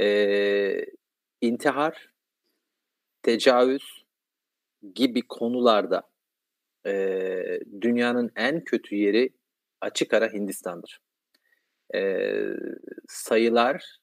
E, 0.00 0.86
intihar, 1.40 2.08
tecavüz 3.22 4.04
gibi 4.94 5.22
konularda 5.28 6.02
e, 6.86 7.60
dünyanın 7.80 8.30
en 8.36 8.64
kötü 8.64 8.96
yeri 8.96 9.30
açık 9.80 10.14
ara 10.14 10.32
Hindistan'dır. 10.32 11.00
E, 11.94 12.30
sayılar, 13.08 13.98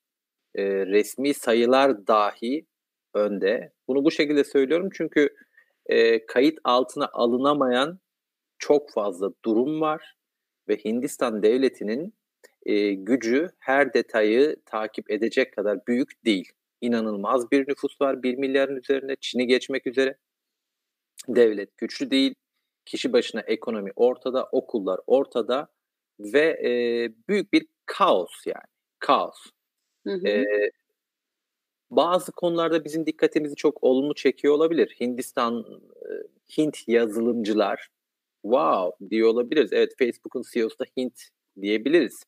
e, 0.56 0.64
resmi 0.86 1.34
sayılar 1.34 2.08
dahi 2.08 2.66
önde. 3.14 3.74
Bunu 3.88 4.06
bu 4.06 4.12
şekilde 4.12 4.44
söylüyorum 4.44 4.90
çünkü 4.94 5.30
e, 5.86 6.26
kayıt 6.26 6.60
altına 6.64 7.10
alınamayan 7.14 8.00
çok 8.60 8.92
fazla 8.92 9.32
durum 9.46 9.82
var 9.82 10.16
ve 10.68 10.78
Hindistan 10.78 11.44
devletinin 11.44 12.14
e, 12.66 12.94
gücü 12.94 13.50
her 13.60 13.94
detayı 13.94 14.56
takip 14.66 15.12
edecek 15.12 15.54
kadar 15.56 15.88
büyük 15.88 16.26
değil. 16.26 16.52
İnanılmaz 16.82 17.52
bir 17.52 17.68
nüfus 17.68 18.02
var 18.02 18.24
1 18.24 18.36
milyarın 18.38 18.76
üzerinde 18.76 19.16
Çin'i 19.22 19.48
geçmek 19.48 19.88
üzere. 19.88 20.18
Devlet 21.28 21.78
güçlü 21.78 22.12
değil. 22.12 22.36
Kişi 22.86 23.14
başına 23.14 23.42
ekonomi 23.42 23.92
ortada, 23.96 24.50
okullar 24.52 25.00
ortada 25.08 25.68
ve 26.20 26.60
e, 26.64 26.72
büyük 27.30 27.54
bir 27.54 27.68
kaos 27.86 28.32
yani. 28.46 28.68
Kaos. 29.00 29.38
Hı 30.08 30.14
hı. 30.14 30.28
E, 30.28 30.46
bazı 31.92 32.32
konularda 32.32 32.86
bizim 32.86 33.06
dikkatimizi 33.06 33.56
çok 33.56 33.84
olumlu 33.84 34.16
çekiyor 34.16 34.54
olabilir. 34.54 34.96
Hindistan, 35.00 35.66
Hint 36.58 36.88
yazılımcılar 36.88 37.88
wow 38.42 39.10
diyor 39.10 39.30
olabiliriz. 39.30 39.74
Evet 39.74 39.94
Facebook'un 40.00 40.44
CEO'su 40.54 40.80
da 40.80 40.86
Hint 40.98 41.22
diyebiliriz. 41.62 42.24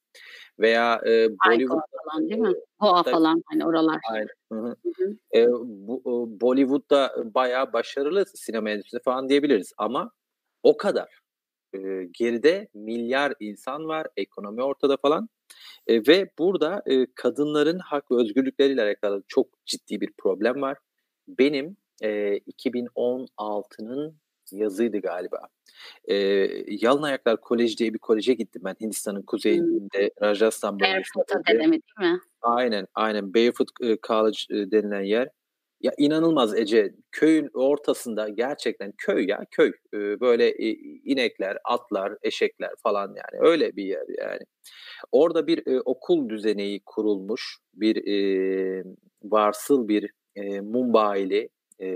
Veya 0.60 1.02
e, 1.06 1.30
Bollywood 1.30 1.82
falan 2.06 2.30
değil 2.30 2.42
mi? 2.42 2.54
Hoa 2.80 3.04
falan 3.04 3.44
hani 3.46 3.66
oralar. 3.66 4.00
Aynen. 4.12 4.28
Hı 4.52 4.60
hı. 4.60 4.76
Hı. 4.98 5.16
E, 5.36 5.48
bu, 5.52 6.02
Bollywood'da 6.42 7.16
bayağı 7.36 7.74
başarılı 7.74 8.26
sinema 8.26 8.70
endüstrisi 8.70 9.04
falan 9.04 9.30
diyebiliriz 9.30 9.74
ama 9.78 10.12
o 10.64 10.78
kadar. 10.78 11.20
E, 11.74 11.80
geride 12.12 12.68
milyar 12.74 13.34
insan 13.40 13.88
var, 13.88 14.08
ekonomi 14.18 14.64
ortada 14.64 14.98
falan. 14.98 15.30
E, 15.88 16.08
ve 16.08 16.30
burada 16.40 16.84
e, 16.86 17.06
kadınların 17.16 17.80
hak 17.80 18.12
ve 18.12 18.16
özgürlükleriyle 18.16 18.84
alakalı 18.84 19.24
çok 19.28 19.48
ciddi 19.66 20.02
bir 20.02 20.10
problem 20.18 20.62
var. 20.62 20.78
Benim 21.28 21.78
e, 22.02 22.38
2016'nın 22.38 24.18
yazıydı 24.52 24.98
galiba. 24.98 25.48
E, 26.06 26.16
Yalın 26.68 27.04
Ayaklar 27.04 27.42
Koleji 27.42 27.78
diye 27.78 27.94
bir 27.94 28.00
koleje 28.00 28.34
gittim 28.34 28.62
ben 28.66 28.76
Hindistan'ın 28.82 29.22
kuzeyinde 29.22 30.12
hmm. 30.18 30.28
Rajasthan 30.28 30.80
bölgesinde. 30.80 31.24
Barefoot 31.30 31.48
denemi 31.48 31.72
değil 31.72 32.12
mi? 32.12 32.20
Aynen 32.42 32.88
aynen 32.96 33.34
Barefoot 33.34 33.70
College 34.08 34.72
denilen 34.72 35.04
yer. 35.04 35.30
Ya 35.84 35.92
inanılmaz 35.98 36.58
Ece. 36.58 36.94
Köyün 37.12 37.50
ortasında 37.54 38.30
gerçekten 38.30 38.94
köy 38.98 39.26
ya 39.28 39.46
köy. 39.52 39.72
Ee, 39.94 40.20
böyle 40.20 40.56
inekler, 41.04 41.58
atlar, 41.64 42.14
eşekler 42.22 42.72
falan 42.84 43.08
yani. 43.08 43.50
Öyle 43.50 43.76
bir 43.76 43.84
yer 43.84 44.06
yani. 44.20 44.42
Orada 45.12 45.48
bir 45.48 45.68
e, 45.68 45.82
okul 45.82 46.30
düzeneği 46.30 46.82
kurulmuş. 46.86 47.58
Bir 47.74 48.08
e, 48.08 48.84
varsıl 49.24 49.88
bir 49.88 50.12
e, 50.36 50.60
Mumbai'li 50.62 51.50
e, 51.82 51.88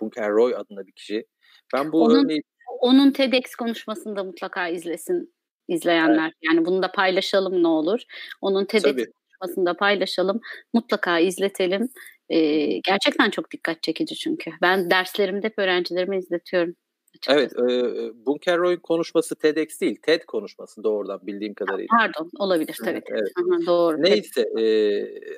Bunker 0.00 0.30
Roy 0.30 0.54
adında 0.56 0.86
bir 0.86 0.92
kişi. 0.92 1.26
Ben 1.74 1.92
bu 1.92 2.02
onun, 2.02 2.24
örneği... 2.24 2.42
Onun 2.80 3.10
TEDx 3.10 3.54
konuşmasında 3.54 4.24
mutlaka 4.24 4.68
izlesin 4.68 5.34
izleyenler. 5.68 6.24
Evet. 6.24 6.34
Yani 6.42 6.64
bunu 6.64 6.82
da 6.82 6.92
paylaşalım 6.92 7.62
ne 7.62 7.68
olur. 7.68 8.00
Onun 8.40 8.64
TEDx 8.64 8.82
Tabii. 8.82 9.06
konuşmasında 9.12 9.76
paylaşalım. 9.76 10.40
Mutlaka 10.74 11.18
izletelim. 11.18 11.88
Ee, 12.30 12.78
gerçekten 12.78 13.30
çok 13.30 13.50
dikkat 13.50 13.82
çekici 13.82 14.14
çünkü. 14.14 14.50
Ben 14.62 14.90
derslerimde 14.90 15.46
hep 15.46 15.58
öğrencilerime 15.58 16.18
izletiyorum. 16.18 16.74
Açıkçası. 17.10 17.38
Evet, 17.38 17.52
e, 17.52 18.26
Bunker 18.26 18.58
Roy'un 18.58 18.80
konuşması 18.80 19.34
TEDx 19.34 19.80
değil, 19.80 19.96
TED 20.02 20.22
konuşması 20.22 20.84
doğrudan 20.84 21.20
bildiğim 21.22 21.54
kadarıyla. 21.54 21.88
Pardon, 21.98 22.30
olabilir 22.38 22.76
tabii. 22.84 23.02
Evet. 23.10 23.28
Aha, 23.38 23.66
doğru. 23.66 24.02
Neyse, 24.02 24.44
e, 24.58 24.64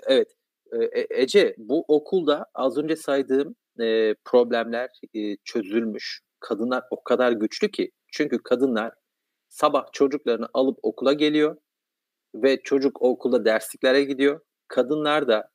evet. 0.06 0.28
E, 0.92 1.06
Ece, 1.10 1.54
bu 1.58 1.84
okulda 1.88 2.46
az 2.54 2.78
önce 2.78 2.96
saydığım 2.96 3.56
e, 3.80 4.14
problemler 4.24 4.90
e, 5.14 5.36
çözülmüş. 5.44 6.20
Kadınlar 6.40 6.82
o 6.90 7.04
kadar 7.04 7.32
güçlü 7.32 7.70
ki. 7.70 7.90
Çünkü 8.12 8.38
kadınlar 8.42 8.92
sabah 9.48 9.92
çocuklarını 9.92 10.48
alıp 10.54 10.78
okula 10.82 11.12
geliyor 11.12 11.56
ve 12.34 12.62
çocuk 12.62 13.02
okulda 13.02 13.44
dersliklere 13.44 14.04
gidiyor. 14.04 14.40
Kadınlar 14.68 15.28
da 15.28 15.51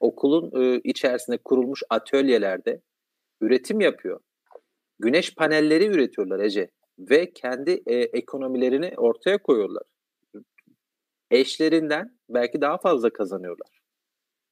okulun 0.00 0.62
e, 0.62 0.80
içerisinde 0.84 1.38
kurulmuş 1.44 1.82
atölyelerde 1.90 2.80
üretim 3.40 3.80
yapıyor. 3.80 4.20
Güneş 4.98 5.34
panelleri 5.34 5.86
üretiyorlar 5.86 6.40
Ece 6.40 6.70
ve 6.98 7.32
kendi 7.32 7.82
e, 7.86 7.94
ekonomilerini 7.94 8.92
ortaya 8.96 9.38
koyuyorlar. 9.38 9.82
Eşlerinden 11.30 12.18
belki 12.28 12.60
daha 12.60 12.78
fazla 12.78 13.10
kazanıyorlar. 13.10 13.68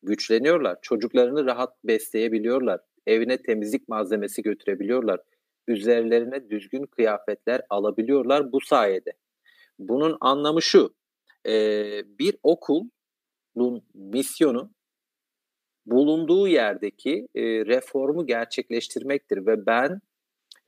Güçleniyorlar. 0.02 0.78
Çocuklarını 0.82 1.46
rahat 1.46 1.84
besleyebiliyorlar. 1.84 2.80
Evine 3.06 3.42
temizlik 3.42 3.88
malzemesi 3.88 4.42
götürebiliyorlar. 4.42 5.20
Üzerlerine 5.68 6.50
düzgün 6.50 6.86
kıyafetler 6.86 7.62
alabiliyorlar 7.70 8.52
bu 8.52 8.60
sayede. 8.60 9.12
Bunun 9.78 10.16
anlamı 10.20 10.62
şu. 10.62 10.94
E, 11.46 11.52
bir 12.18 12.36
okulun 12.42 13.82
misyonu 13.94 14.70
bulunduğu 15.86 16.48
yerdeki 16.48 17.28
e, 17.34 17.42
reformu 17.42 18.26
gerçekleştirmektir 18.26 19.46
ve 19.46 19.66
ben 19.66 20.00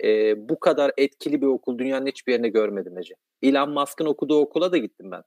e, 0.04 0.34
bu 0.48 0.60
kadar 0.60 0.92
etkili 0.96 1.42
bir 1.42 1.46
okul 1.46 1.78
dünyanın 1.78 2.06
hiçbir 2.06 2.32
yerinde 2.32 2.48
görmedim 2.48 2.98
Ece. 2.98 3.14
Elon 3.42 3.70
Musk'ın 3.70 4.06
okuduğu 4.06 4.38
okula 4.40 4.72
da 4.72 4.78
gittim 4.78 5.10
ben. 5.10 5.22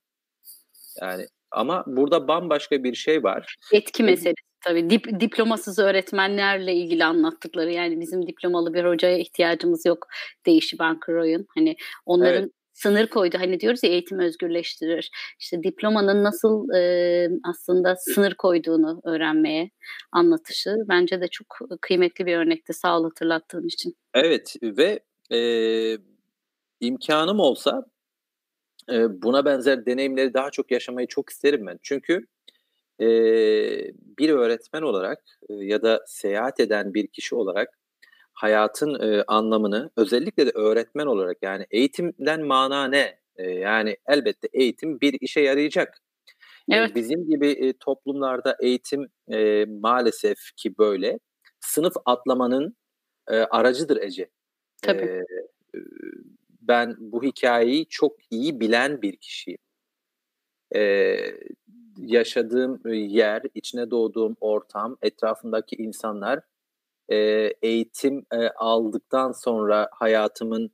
Yani 1.02 1.26
ama 1.52 1.84
burada 1.88 2.28
bambaşka 2.28 2.84
bir 2.84 2.96
şey 2.96 3.24
var. 3.24 3.56
Etki 3.74 4.04
meselesi 4.04 4.36
tabii. 4.62 4.90
Dip, 4.90 5.20
diplomasız 5.20 5.80
öğretmenlerle 5.80 6.74
ilgili 6.74 7.06
anlattıkları 7.06 7.72
yani 7.72 8.00
bizim 8.00 8.28
diplomalı 8.28 8.74
bir 8.74 8.86
hocaya 8.86 9.18
ihtiyacımız 9.18 9.86
yok 9.86 10.08
deyişi 10.46 10.80
Ben 10.80 11.00
Croy'un. 11.06 11.46
Hani 11.56 11.76
onların 12.06 12.44
evet 12.44 12.52
sınır 12.74 13.08
koydu. 13.08 13.38
Hani 13.40 13.60
diyoruz 13.60 13.84
ya 13.84 13.90
eğitim 13.90 14.20
özgürleştirir. 14.20 15.12
İşte 15.40 15.64
diplomanın 15.64 16.24
nasıl 16.24 16.74
e, 16.76 17.30
aslında 17.44 17.96
sınır 17.96 18.34
koyduğunu 18.34 19.02
öğrenmeye 19.04 19.70
anlatışı 20.12 20.76
bence 20.90 21.22
de 21.22 21.28
çok 21.28 21.48
kıymetli 21.82 22.26
bir 22.26 22.38
örnekti 22.38 22.74
sağ 22.74 23.00
ol 23.00 23.04
hatırlattığın 23.04 23.68
için. 23.68 23.94
Evet 24.14 24.56
ve 24.64 25.00
e, 25.32 25.40
imkanım 26.80 27.40
olsa 27.40 27.86
e, 28.92 29.22
buna 29.22 29.46
benzer 29.46 29.86
deneyimleri 29.86 30.34
daha 30.34 30.52
çok 30.52 30.72
yaşamayı 30.72 31.08
çok 31.08 31.30
isterim 31.30 31.66
ben. 31.68 31.80
Çünkü 31.82 32.28
e, 33.00 33.08
bir 34.20 34.30
öğretmen 34.30 34.82
olarak 34.82 35.24
e, 35.50 35.54
ya 35.54 35.82
da 35.82 36.04
seyahat 36.08 36.60
eden 36.60 36.94
bir 36.94 37.08
kişi 37.08 37.36
olarak 37.36 37.81
hayatın 38.34 39.00
e, 39.00 39.24
anlamını 39.28 39.90
özellikle 39.98 40.46
de 40.46 40.52
öğretmen 40.56 41.06
olarak 41.06 41.38
yani 41.42 41.66
eğitimden 41.72 42.46
mana 42.46 42.88
ne? 42.88 43.20
E, 43.36 43.52
yani 43.52 43.98
elbette 44.08 44.48
eğitim 44.54 45.02
bir 45.02 45.18
işe 45.22 45.42
yarayacak. 45.42 46.02
Evet. 46.70 46.92
E, 46.92 46.96
bizim 46.96 47.26
gibi 47.26 47.48
e, 47.48 47.74
toplumlarda 47.74 48.58
eğitim 48.62 49.10
e, 49.32 49.66
maalesef 49.66 50.38
ki 50.56 50.78
böyle 50.78 51.20
sınıf 51.60 51.94
atlamanın 52.06 52.76
e, 53.28 53.36
aracıdır 53.36 53.98
Ece. 54.02 54.30
Tabii. 54.82 55.02
E, 55.02 55.26
ben 56.62 56.96
bu 57.00 57.24
hikayeyi 57.24 57.88
çok 57.88 58.18
iyi 58.32 58.60
bilen 58.60 59.02
bir 59.02 59.16
kişiyim. 59.16 59.60
E, 60.76 61.18
yaşadığım 61.98 62.82
yer, 62.94 63.42
içine 63.56 63.92
doğduğum 63.92 64.38
ortam, 64.42 64.98
etrafındaki 65.02 65.76
insanlar 65.76 66.40
e, 67.12 67.16
eğitim 67.62 68.26
e, 68.34 68.38
aldıktan 68.56 69.32
sonra 69.32 69.90
hayatımın 69.92 70.72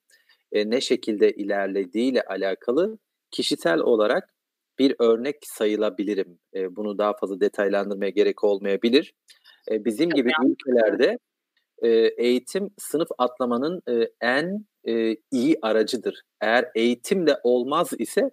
e, 0.52 0.70
ne 0.70 0.82
şekilde 0.82 1.32
ilerlediğiyle 1.32 2.22
alakalı 2.22 2.98
kişisel 3.32 3.80
olarak 3.80 4.34
bir 4.80 4.96
örnek 5.00 5.36
sayılabilirim. 5.44 6.40
E, 6.56 6.76
bunu 6.76 6.98
daha 6.98 7.14
fazla 7.14 7.40
detaylandırmaya 7.40 8.10
gerek 8.10 8.44
olmayabilir. 8.44 9.14
E, 9.72 9.86
bizim 9.86 10.10
gibi 10.10 10.32
ülkelerde 10.46 11.18
e, 11.82 11.90
eğitim 12.18 12.70
sınıf 12.78 13.08
atlamanın 13.18 13.82
e, 13.90 14.10
en 14.22 14.66
e, 14.88 15.16
iyi 15.32 15.58
aracıdır. 15.62 16.22
Eğer 16.42 16.72
eğitimle 16.76 17.38
olmaz 17.44 17.90
ise 18.00 18.32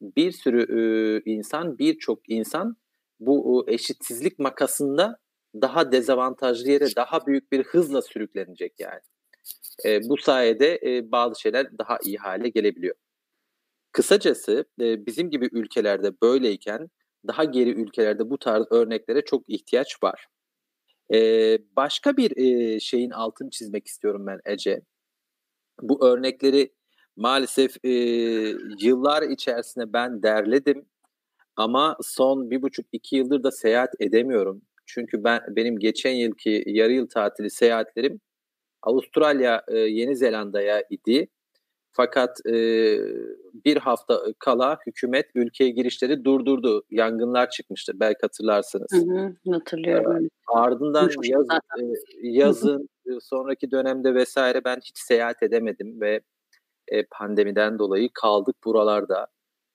bir 0.00 0.32
sürü 0.32 0.62
e, 0.62 1.22
insan, 1.30 1.78
birçok 1.78 2.18
insan 2.28 2.76
bu 3.20 3.64
e, 3.68 3.74
eşitsizlik 3.74 4.38
makasında 4.38 5.18
daha 5.54 5.92
dezavantajlı 5.92 6.70
yere 6.70 6.86
daha 6.96 7.26
büyük 7.26 7.52
bir 7.52 7.64
hızla 7.64 8.02
sürüklenecek 8.02 8.80
yani. 8.80 9.00
E, 9.84 10.08
bu 10.08 10.16
sayede 10.16 10.80
e, 10.84 11.12
bazı 11.12 11.40
şeyler 11.40 11.78
daha 11.78 11.98
iyi 12.04 12.18
hale 12.18 12.48
gelebiliyor. 12.48 12.94
Kısacası 13.92 14.64
e, 14.80 15.06
bizim 15.06 15.30
gibi 15.30 15.48
ülkelerde 15.52 16.20
böyleyken 16.22 16.90
daha 17.26 17.44
geri 17.44 17.70
ülkelerde 17.70 18.30
bu 18.30 18.38
tarz 18.38 18.66
örneklere 18.70 19.24
çok 19.24 19.48
ihtiyaç 19.48 20.02
var. 20.02 20.26
E, 21.14 21.58
başka 21.76 22.16
bir 22.16 22.36
e, 22.36 22.80
şeyin 22.80 23.10
altını 23.10 23.50
çizmek 23.50 23.86
istiyorum 23.86 24.26
ben 24.26 24.40
Ece. 24.44 24.82
Bu 25.82 26.06
örnekleri 26.06 26.74
maalesef 27.16 27.84
e, 27.84 27.90
yıllar 28.80 29.22
içerisinde 29.22 29.92
ben 29.92 30.22
derledim 30.22 30.86
ama 31.56 31.96
son 32.02 32.50
bir 32.50 32.62
buçuk 32.62 32.86
iki 32.92 33.16
yıldır 33.16 33.42
da 33.42 33.50
seyahat 33.50 33.90
edemiyorum. 34.00 34.62
Çünkü 34.94 35.24
ben 35.24 35.40
benim 35.48 35.78
geçen 35.78 36.12
yılki 36.12 36.62
yarı 36.66 36.92
yıl 36.92 37.08
tatili 37.08 37.50
seyahatlerim 37.50 38.20
Avustralya, 38.82 39.62
e, 39.68 39.78
Yeni 39.78 40.16
Zelanda'ya 40.16 40.84
idi. 40.90 41.28
Fakat 41.92 42.46
e, 42.46 42.54
bir 43.64 43.76
hafta 43.76 44.20
kala 44.38 44.78
hükümet 44.86 45.26
ülkeye 45.34 45.70
girişleri 45.70 46.24
durdurdu. 46.24 46.82
Yangınlar 46.90 47.50
çıkmıştı 47.50 47.92
belki 48.00 48.18
hatırlarsınız. 48.22 48.92
Hı 48.92 48.96
hı, 48.96 49.52
hatırlıyorum. 49.52 50.24
E, 50.24 50.28
ardından 50.48 51.10
yaz, 51.22 51.46
e, 51.80 52.28
yazın 52.28 52.88
hı 53.06 53.14
hı. 53.14 53.20
sonraki 53.20 53.70
dönemde 53.70 54.14
vesaire 54.14 54.64
ben 54.64 54.76
hiç 54.76 54.98
seyahat 54.98 55.42
edemedim 55.42 56.00
ve 56.00 56.20
e, 56.88 57.04
pandemiden 57.10 57.78
dolayı 57.78 58.08
kaldık 58.14 58.56
buralarda 58.64 59.26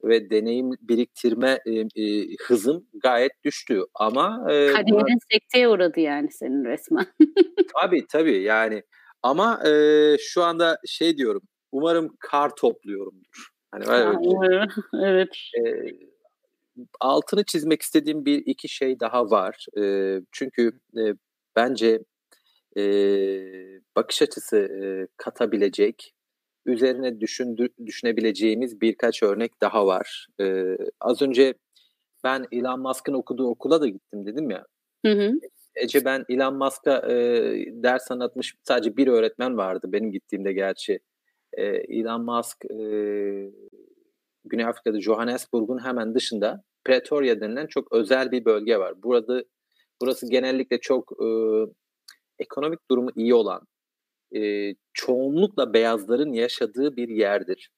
ve 0.04 0.30
deneyim 0.30 0.72
biriktirme 0.82 1.60
e, 1.66 2.02
e, 2.04 2.28
hızım 2.42 2.88
gayet 3.04 3.32
düştü 3.44 3.82
ama 3.94 4.46
e, 4.50 4.68
kariyerin 4.68 4.92
buna... 4.92 5.16
sekteye 5.32 5.70
uğradı 5.70 6.00
yani 6.00 6.32
senin 6.32 6.66
resmen. 6.66 7.06
tabii 7.82 8.06
tabii 8.08 8.44
yani 8.44 8.84
ama 9.24 9.68
e, 9.68 9.72
şu 10.20 10.44
anda 10.44 10.78
şey 10.86 11.18
diyorum 11.18 11.42
umarım 11.72 12.16
kar 12.20 12.56
topluyorumdur. 12.56 13.48
Hani 13.72 13.86
ha, 13.86 14.14
evet. 15.04 15.30
E, 15.58 15.62
altını 17.00 17.44
çizmek 17.44 17.82
istediğim 17.82 18.26
bir 18.26 18.44
iki 18.46 18.70
şey 18.70 19.00
daha 19.00 19.32
var. 19.32 19.66
E, 19.80 20.16
çünkü 20.32 20.72
e, 20.98 21.14
bence 21.56 22.00
e, 22.78 22.84
bakış 23.96 24.22
açısı 24.22 24.58
e, 24.58 25.08
katabilecek 25.18 26.14
üzerine 26.68 27.20
düşündü, 27.20 27.70
düşünebileceğimiz 27.86 28.82
birkaç 28.82 29.24
örnek 29.24 29.62
daha 29.62 29.86
var. 29.86 30.28
Ee, 30.42 30.78
az 31.02 31.22
önce 31.22 31.54
ben 32.24 32.46
Elon 32.52 32.80
Musk'ın 32.80 33.14
okuduğu 33.14 33.48
okula 33.48 33.82
da 33.82 33.88
gittim 33.88 34.26
dedim 34.26 34.50
ya. 34.50 34.66
Hı 35.06 35.12
hı. 35.12 35.32
Ece 35.76 36.06
ben 36.06 36.26
Elon 36.30 36.56
Musk'a 36.58 37.12
e, 37.12 37.16
ders 37.72 38.12
anlatmış 38.12 38.56
sadece 38.64 38.98
bir 38.98 39.08
öğretmen 39.08 39.58
vardı 39.58 39.88
benim 39.92 40.12
gittiğimde 40.12 40.54
gerçi. 40.54 41.00
E, 41.54 41.64
Elon 41.66 42.26
Musk 42.26 42.66
e, 42.66 42.78
Güney 44.46 44.66
Afrika'da 44.66 45.02
Johannesburg'un 45.02 45.86
hemen 45.86 46.16
dışında 46.16 46.64
Pretoria 46.84 47.42
denilen 47.42 47.68
çok 47.68 47.94
özel 47.94 48.32
bir 48.32 48.46
bölge 48.46 48.78
var. 48.78 49.04
Burada 49.04 49.44
burası 50.02 50.30
genellikle 50.30 50.80
çok 50.80 51.12
e, 51.24 51.28
ekonomik 52.40 52.80
durumu 52.92 53.10
iyi 53.16 53.34
olan, 53.34 53.62
e, 54.36 54.74
çoğunlukla 54.94 55.74
beyazların 55.74 56.34
yaşadığı 56.34 56.96
bir 56.96 57.10
yerdir. 57.10 57.70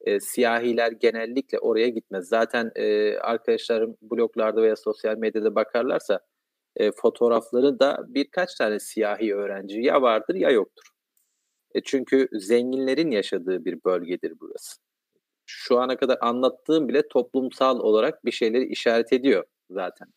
E, 0.00 0.20
siyahiler 0.20 0.92
genellikle 0.92 1.58
oraya 1.58 1.88
gitmez. 1.88 2.28
Zaten 2.28 2.70
e, 2.74 3.16
arkadaşlarım 3.18 3.96
bloglarda 4.02 4.62
veya 4.62 4.76
sosyal 4.76 5.16
medyada 5.16 5.54
bakarlarsa 5.54 6.20
e, 6.76 6.92
fotoğrafları 6.92 7.80
da 7.80 8.04
birkaç 8.08 8.54
tane 8.54 8.78
siyahi 8.80 9.34
öğrenci 9.34 9.80
ya 9.80 10.02
vardır 10.02 10.34
ya 10.34 10.50
yoktur. 10.50 10.84
E, 11.74 11.80
çünkü 11.82 12.28
zenginlerin 12.32 13.10
yaşadığı 13.10 13.64
bir 13.64 13.84
bölgedir 13.84 14.32
burası. 14.40 14.80
Şu 15.46 15.78
ana 15.78 15.96
kadar 15.96 16.18
anlattığım 16.20 16.88
bile 16.88 17.08
toplumsal 17.08 17.80
olarak 17.80 18.24
bir 18.24 18.32
şeyleri 18.32 18.66
işaret 18.66 19.12
ediyor 19.12 19.44
zaten. 19.70 20.08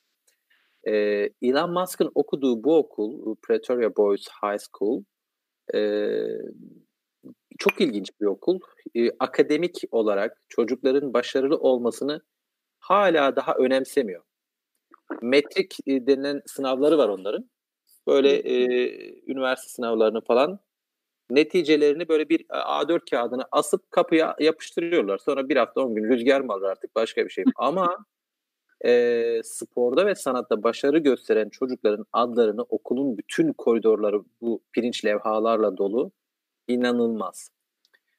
E, 0.87 0.93
Elon 1.41 1.73
Musk'ın 1.73 2.11
okuduğu 2.15 2.63
bu 2.63 2.77
okul, 2.77 3.35
Pretoria 3.41 3.95
Boys 3.95 4.27
High 4.43 4.59
School, 4.71 5.03
çok 7.57 7.81
ilginç 7.81 8.09
bir 8.21 8.25
okul. 8.25 8.59
E, 8.95 9.09
akademik 9.19 9.81
olarak 9.91 10.41
çocukların 10.49 11.13
başarılı 11.13 11.57
olmasını 11.57 12.21
hala 12.79 13.35
daha 13.35 13.53
önemsemiyor. 13.55 14.23
Metrik 15.21 15.77
e, 15.87 16.07
denilen 16.07 16.41
sınavları 16.45 16.97
var 16.97 17.09
onların. 17.09 17.49
Böyle 18.07 18.29
e, 18.35 18.55
üniversite 19.27 19.69
sınavlarını 19.69 20.21
falan 20.21 20.59
neticelerini 21.29 22.09
böyle 22.09 22.29
bir 22.29 22.45
A4 22.49 23.09
kağıdına 23.09 23.47
asıp 23.51 23.91
kapıya 23.91 24.35
yapıştırıyorlar. 24.39 25.17
Sonra 25.17 25.49
bir 25.49 25.55
hafta 25.55 25.81
on 25.81 25.95
gün 25.95 26.09
rüzgar 26.09 26.41
mı 26.41 26.53
alır 26.53 26.69
artık 26.69 26.95
başka 26.95 27.25
bir 27.25 27.29
şey. 27.29 27.43
Ama 27.55 28.05
e, 28.85 29.41
sporda 29.43 30.05
ve 30.05 30.15
sanatta 30.15 30.63
başarı 30.63 30.97
gösteren 30.97 31.49
çocukların 31.49 32.05
adlarını 32.13 32.61
okulun 32.61 33.17
bütün 33.17 33.53
koridorları 33.53 34.21
bu 34.41 34.61
pirinç 34.73 35.05
levhalarla 35.05 35.77
dolu. 35.77 36.11
inanılmaz. 36.67 37.49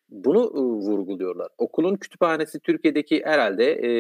Bunu 0.08 0.44
e, 0.44 0.60
vurguluyorlar. 0.60 1.48
Okulun 1.58 1.96
kütüphanesi 1.96 2.60
Türkiye'deki 2.60 3.22
herhalde 3.24 3.72
e, 3.72 3.90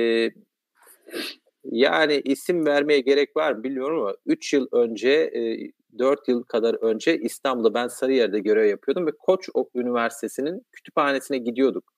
yani 1.64 2.22
isim 2.24 2.66
vermeye 2.66 3.00
gerek 3.00 3.36
var 3.36 3.52
mı 3.52 3.62
bilmiyorum 3.62 4.00
ama 4.00 4.14
3 4.26 4.52
yıl 4.52 4.66
önce 4.72 5.10
e, 5.10 5.72
4 5.98 6.28
yıl 6.28 6.42
kadar 6.42 6.74
önce 6.74 7.18
İstanbul'da 7.18 7.74
ben 7.74 7.88
Sarıyer'de 7.88 8.38
görev 8.40 8.66
yapıyordum 8.66 9.06
ve 9.06 9.10
Koç 9.18 9.48
Üniversitesi'nin 9.74 10.66
kütüphanesine 10.72 11.38
gidiyorduk. 11.38 11.95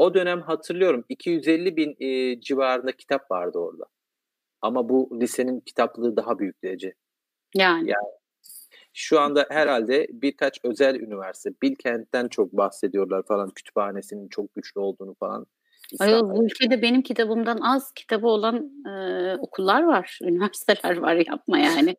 O 0.00 0.14
dönem 0.14 0.42
hatırlıyorum 0.42 1.04
250 1.08 1.76
bin 1.76 1.96
e, 2.00 2.40
civarında 2.40 2.92
kitap 2.92 3.30
vardı 3.30 3.58
orada. 3.58 3.84
Ama 4.62 4.88
bu 4.88 5.20
lisenin 5.20 5.60
kitaplığı 5.60 6.16
daha 6.16 6.38
büyük 6.38 6.62
derece. 6.64 6.94
Yani. 7.54 7.90
yani 7.90 8.08
şu 8.92 9.20
anda 9.20 9.46
herhalde 9.50 10.06
birkaç 10.10 10.60
özel 10.64 10.94
üniversite, 10.94 11.50
Bilkent'ten 11.62 12.28
çok 12.28 12.52
bahsediyorlar 12.52 13.22
falan, 13.22 13.50
kütüphanesinin 13.50 14.28
çok 14.28 14.54
güçlü 14.54 14.80
olduğunu 14.80 15.14
falan. 15.14 15.46
Ayol 15.98 16.30
bu 16.30 16.44
ülkede 16.44 16.82
benim 16.82 17.02
kitabımdan 17.02 17.58
az 17.60 17.92
kitabı 17.92 18.26
olan 18.26 18.70
e, 18.88 19.36
okullar 19.36 19.82
var, 19.82 20.18
üniversiteler 20.22 20.96
var 20.96 21.14
yapma 21.14 21.58
yani. 21.58 21.96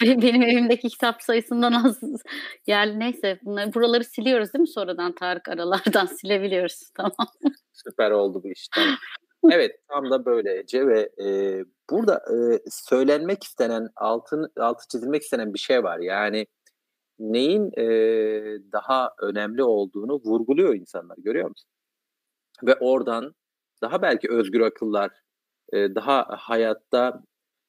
benim 0.02 0.42
evimdeki 0.42 0.88
kitap 0.88 1.22
sayısından 1.22 1.72
az. 1.72 2.00
Yani 2.66 2.98
neyse 2.98 3.38
bunları, 3.44 3.74
buraları 3.74 4.04
siliyoruz 4.04 4.52
değil 4.52 4.60
mi 4.60 4.68
sonradan 4.68 5.14
Tarık 5.14 5.48
aralardan 5.48 6.06
silebiliyoruz 6.06 6.90
tamam. 6.94 7.28
Süper 7.72 8.10
oldu 8.10 8.40
bu 8.44 8.48
iş 8.50 8.68
tamam. 8.74 8.96
Evet 9.50 9.70
tam 9.88 10.10
da 10.10 10.24
böyle 10.24 10.58
Ece 10.58 10.86
ve 10.86 11.10
e, 11.24 11.64
burada 11.90 12.14
e, 12.16 12.60
söylenmek 12.70 13.44
istenen 13.44 13.88
altın 13.96 14.52
altı 14.56 14.84
çizilmek 14.88 15.22
istenen 15.22 15.54
bir 15.54 15.58
şey 15.58 15.84
var. 15.84 15.98
Yani 15.98 16.46
neyin 17.18 17.70
e, 17.78 17.84
daha 18.72 19.10
önemli 19.22 19.62
olduğunu 19.62 20.20
vurguluyor 20.24 20.74
insanlar 20.74 21.16
görüyor 21.18 21.48
musun? 21.48 21.70
Ve 22.62 22.74
oradan 22.74 23.34
daha 23.82 24.02
belki 24.02 24.30
özgür 24.30 24.60
akıllar, 24.60 25.10
e, 25.72 25.94
daha 25.94 26.26
hayatta 26.38 27.22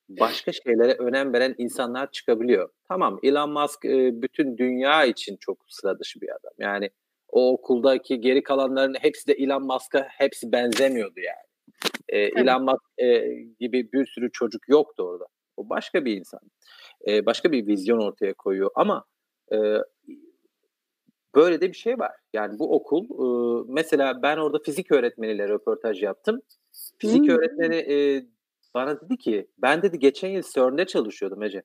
başka 0.10 0.52
şeylere 0.52 0.94
önem 0.94 1.34
veren 1.34 1.56
insanlar 1.58 2.12
çıkabiliyor. 2.12 2.70
Tamam 2.88 3.20
Elon 3.24 3.50
Musk 3.52 3.86
e, 3.86 4.22
bütün 4.22 4.58
dünya 4.58 5.06
için 5.06 5.38
çok 5.40 5.58
sıra 5.68 6.00
dışı 6.00 6.22
bir 6.22 6.30
adam. 6.30 6.54
Yani 6.60 6.90
o 7.30 7.54
okuldaki 7.54 8.22
geri 8.22 8.44
kalanların 8.44 8.96
hepsi 9.02 9.28
de 9.28 9.34
Elon 9.34 9.64
Musk'a 9.64 10.08
hepsi 10.10 10.52
benzemiyordu 10.52 11.20
yani. 11.20 11.48
E, 12.10 12.20
Elon 12.20 12.64
Musk 12.64 12.84
e, 12.98 13.28
gibi 13.60 13.92
bir 13.92 14.06
sürü 14.06 14.32
çocuk 14.32 14.70
yoktu 14.70 15.04
orada. 15.04 15.26
O 15.58 15.70
başka 15.70 16.06
bir 16.06 16.18
insan. 16.18 16.40
E, 17.08 17.26
başka 17.26 17.52
bir 17.52 17.68
vizyon 17.68 18.00
ortaya 18.00 18.34
koyuyor 18.34 18.72
ama 18.76 19.06
e, 19.52 19.58
böyle 21.38 21.62
de 21.62 21.70
bir 21.70 21.78
şey 21.78 22.00
var. 22.00 22.12
Yani 22.34 22.60
bu 22.60 22.76
okul 22.76 23.04
e, 23.04 23.66
mesela 23.74 24.22
ben 24.22 24.38
orada 24.38 24.60
fizik 24.60 24.92
öğretmeniyle 24.92 25.48
röportaj 25.48 26.04
yaptım. 26.04 26.42
Fizik 26.98 27.22
hmm. 27.22 27.30
öğretmeni 27.30 27.76
e, 27.76 28.26
bana 28.74 29.02
dedi 29.02 29.18
ki 29.18 29.48
ben 29.58 29.82
dedi 29.82 30.00
geçen 30.00 30.30
yıl 30.30 30.44
CERN'de 30.54 30.86
çalışıyordum 30.86 31.44
Ece. 31.44 31.64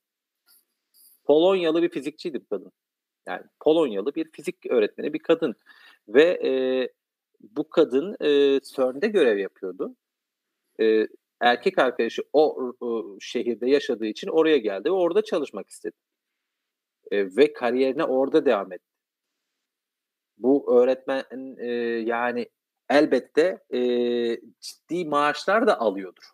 Polonyalı 1.25 1.83
bir 1.83 1.89
fizikçiydi 1.89 2.41
bu 2.41 2.47
kadın. 2.49 2.73
Yani 3.27 3.43
Polonyalı 3.61 4.15
bir 4.15 4.31
fizik 4.31 4.67
öğretmeni 4.67 5.13
bir 5.13 5.19
kadın. 5.19 5.55
Ve 6.09 6.23
e, 6.23 6.53
bu 7.41 7.71
kadın 7.71 8.17
e, 8.21 8.61
CERN'de 8.61 9.09
görev 9.09 9.39
yapıyordu. 9.39 9.97
E, 10.81 11.09
erkek 11.41 11.79
arkadaşı 11.79 12.23
o, 12.33 12.73
o 12.81 13.17
şehirde 13.21 13.71
yaşadığı 13.71 14.07
için 14.07 14.29
oraya 14.29 14.59
geldi 14.59 14.85
ve 14.85 14.95
orada 14.95 15.23
çalışmak 15.23 15.71
istedi. 15.71 15.97
E, 17.11 17.37
ve 17.37 17.53
kariyerine 17.53 18.05
orada 18.05 18.47
devam 18.47 18.73
etti. 18.73 18.92
Bu 20.39 20.77
öğretmen 20.77 21.25
e, 21.59 21.67
yani 22.07 22.49
elbette 22.91 23.59
e, 23.71 23.81
ciddi 24.61 25.05
maaşlar 25.05 25.67
da 25.67 25.81
alıyordur. 25.81 26.25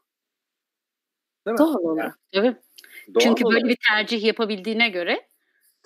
Değil 1.46 1.52
mi? 1.52 1.58
Doğal 1.58 1.74
olarak. 1.74 2.18
Evet. 2.32 2.56
Doğal 3.14 3.20
Çünkü 3.20 3.44
olarak. 3.44 3.62
böyle 3.62 3.68
bir 3.68 3.78
tercih 3.90 4.24
yapabildiğine 4.24 4.88
göre 4.88 5.28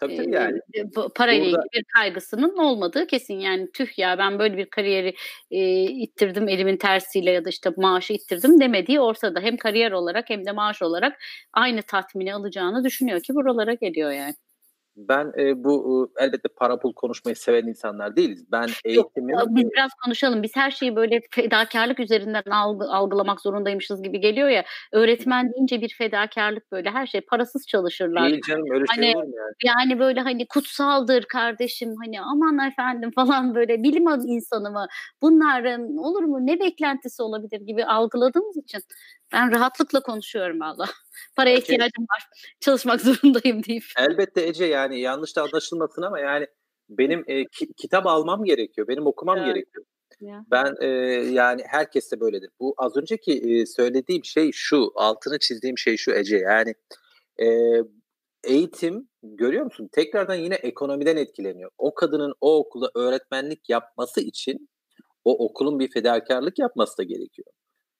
Tabii 0.02 0.16
tabii 0.16 0.34
yani. 0.34 0.58
E, 0.74 0.84
parayla 1.14 1.44
Burada... 1.44 1.58
ilgili 1.58 1.80
bir 1.80 1.84
kaygısının 1.84 2.56
olmadığı 2.58 3.06
kesin. 3.06 3.40
Yani 3.40 3.72
tüh 3.72 3.98
ya 3.98 4.18
ben 4.18 4.38
böyle 4.38 4.56
bir 4.56 4.66
kariyeri 4.66 5.14
e, 5.50 5.82
ittirdim 5.82 6.48
elimin 6.48 6.76
tersiyle 6.76 7.30
ya 7.30 7.44
da 7.44 7.48
işte 7.48 7.70
maaşı 7.76 8.12
ittirdim 8.12 8.60
demediği 8.60 9.00
ortada. 9.00 9.40
Hem 9.40 9.56
kariyer 9.56 9.92
olarak 9.92 10.30
hem 10.30 10.46
de 10.46 10.52
maaş 10.52 10.82
olarak 10.82 11.18
aynı 11.52 11.82
tatmini 11.82 12.34
alacağını 12.34 12.84
düşünüyor 12.84 13.20
ki 13.20 13.34
buralara 13.34 13.74
geliyor 13.74 14.10
yani. 14.10 14.34
Ben 14.96 15.32
e, 15.38 15.64
bu 15.64 16.08
e, 16.18 16.24
elbette 16.24 16.48
para 16.48 16.78
pul 16.78 16.92
konuşmayı 16.92 17.36
seven 17.36 17.66
insanlar 17.66 18.16
değiliz. 18.16 18.44
Ben 18.52 18.68
eğitimi... 18.84 19.32
Yok, 19.32 19.46
biz 19.50 19.70
biraz 19.70 19.90
konuşalım. 20.04 20.42
Biz 20.42 20.50
her 20.56 20.70
şeyi 20.70 20.96
böyle 20.96 21.20
fedakarlık 21.30 22.00
üzerinden 22.00 22.42
algı, 22.50 22.84
algılamak 22.84 23.40
zorundaymışız 23.40 24.02
gibi 24.02 24.20
geliyor 24.20 24.48
ya. 24.48 24.64
Öğretmen 24.92 25.52
deyince 25.52 25.80
bir 25.80 25.94
fedakarlık 25.98 26.72
böyle 26.72 26.90
her 26.90 27.06
şey 27.06 27.20
parasız 27.20 27.66
çalışırlar. 27.66 28.30
Değil 28.30 28.40
canım 28.48 28.66
öyle 28.70 28.84
şey 28.86 28.96
hani, 28.96 29.04
şey 29.04 29.14
mu 29.14 29.20
yani? 29.20 29.54
Yani 29.64 29.98
böyle 29.98 30.20
hani 30.20 30.48
kutsaldır 30.48 31.24
kardeşim 31.24 31.94
hani 32.04 32.20
aman 32.20 32.68
efendim 32.68 33.10
falan 33.14 33.54
böyle 33.54 33.82
bilim 33.82 34.02
insanı 34.26 34.70
mı? 34.70 34.86
Bunların 35.22 35.96
olur 35.96 36.22
mu 36.22 36.46
ne 36.46 36.60
beklentisi 36.60 37.22
olabilir 37.22 37.60
gibi 37.60 37.84
algıladığımız 37.84 38.56
için 38.56 38.80
ben 39.32 39.52
rahatlıkla 39.52 40.00
konuşuyorum 40.00 40.60
valla. 40.60 40.84
Paraya 41.36 41.56
Ece, 41.56 41.62
ihtiyacım 41.62 42.04
var. 42.04 42.26
Çalışmak 42.60 43.00
zorundayım 43.00 43.64
deyip. 43.64 43.84
Elbette 43.98 44.46
Ece 44.46 44.64
yani 44.64 45.00
yanlış 45.00 45.36
da 45.36 45.42
anlaşılmasın 45.42 46.02
ama 46.02 46.20
yani 46.20 46.46
benim 46.88 47.24
e, 47.26 47.44
ki, 47.44 47.72
kitap 47.76 48.06
almam 48.06 48.44
gerekiyor. 48.44 48.88
Benim 48.88 49.06
okumam 49.06 49.38
evet. 49.38 49.46
gerekiyor. 49.46 49.84
Ya. 50.20 50.44
Ben 50.50 50.74
e, 50.80 50.86
yani 51.32 51.62
herkes 51.66 52.12
de 52.12 52.20
böyledir. 52.20 52.50
Bu 52.60 52.74
az 52.76 52.96
önceki 52.96 53.32
e, 53.32 53.66
söylediğim 53.66 54.24
şey 54.24 54.50
şu, 54.52 54.92
altını 54.94 55.38
çizdiğim 55.38 55.78
şey 55.78 55.96
şu 55.96 56.12
Ece. 56.12 56.36
Yani 56.36 56.74
e, 57.42 57.46
eğitim 58.44 59.08
görüyor 59.22 59.64
musun? 59.64 59.88
Tekrardan 59.92 60.34
yine 60.34 60.54
ekonomiden 60.54 61.16
etkileniyor. 61.16 61.70
O 61.78 61.94
kadının 61.94 62.34
o 62.40 62.58
okula 62.58 62.90
öğretmenlik 62.94 63.70
yapması 63.70 64.20
için 64.20 64.68
o 65.24 65.44
okulun 65.44 65.78
bir 65.78 65.90
fedakarlık 65.90 66.58
yapması 66.58 66.98
da 66.98 67.02
gerekiyor. 67.02 67.48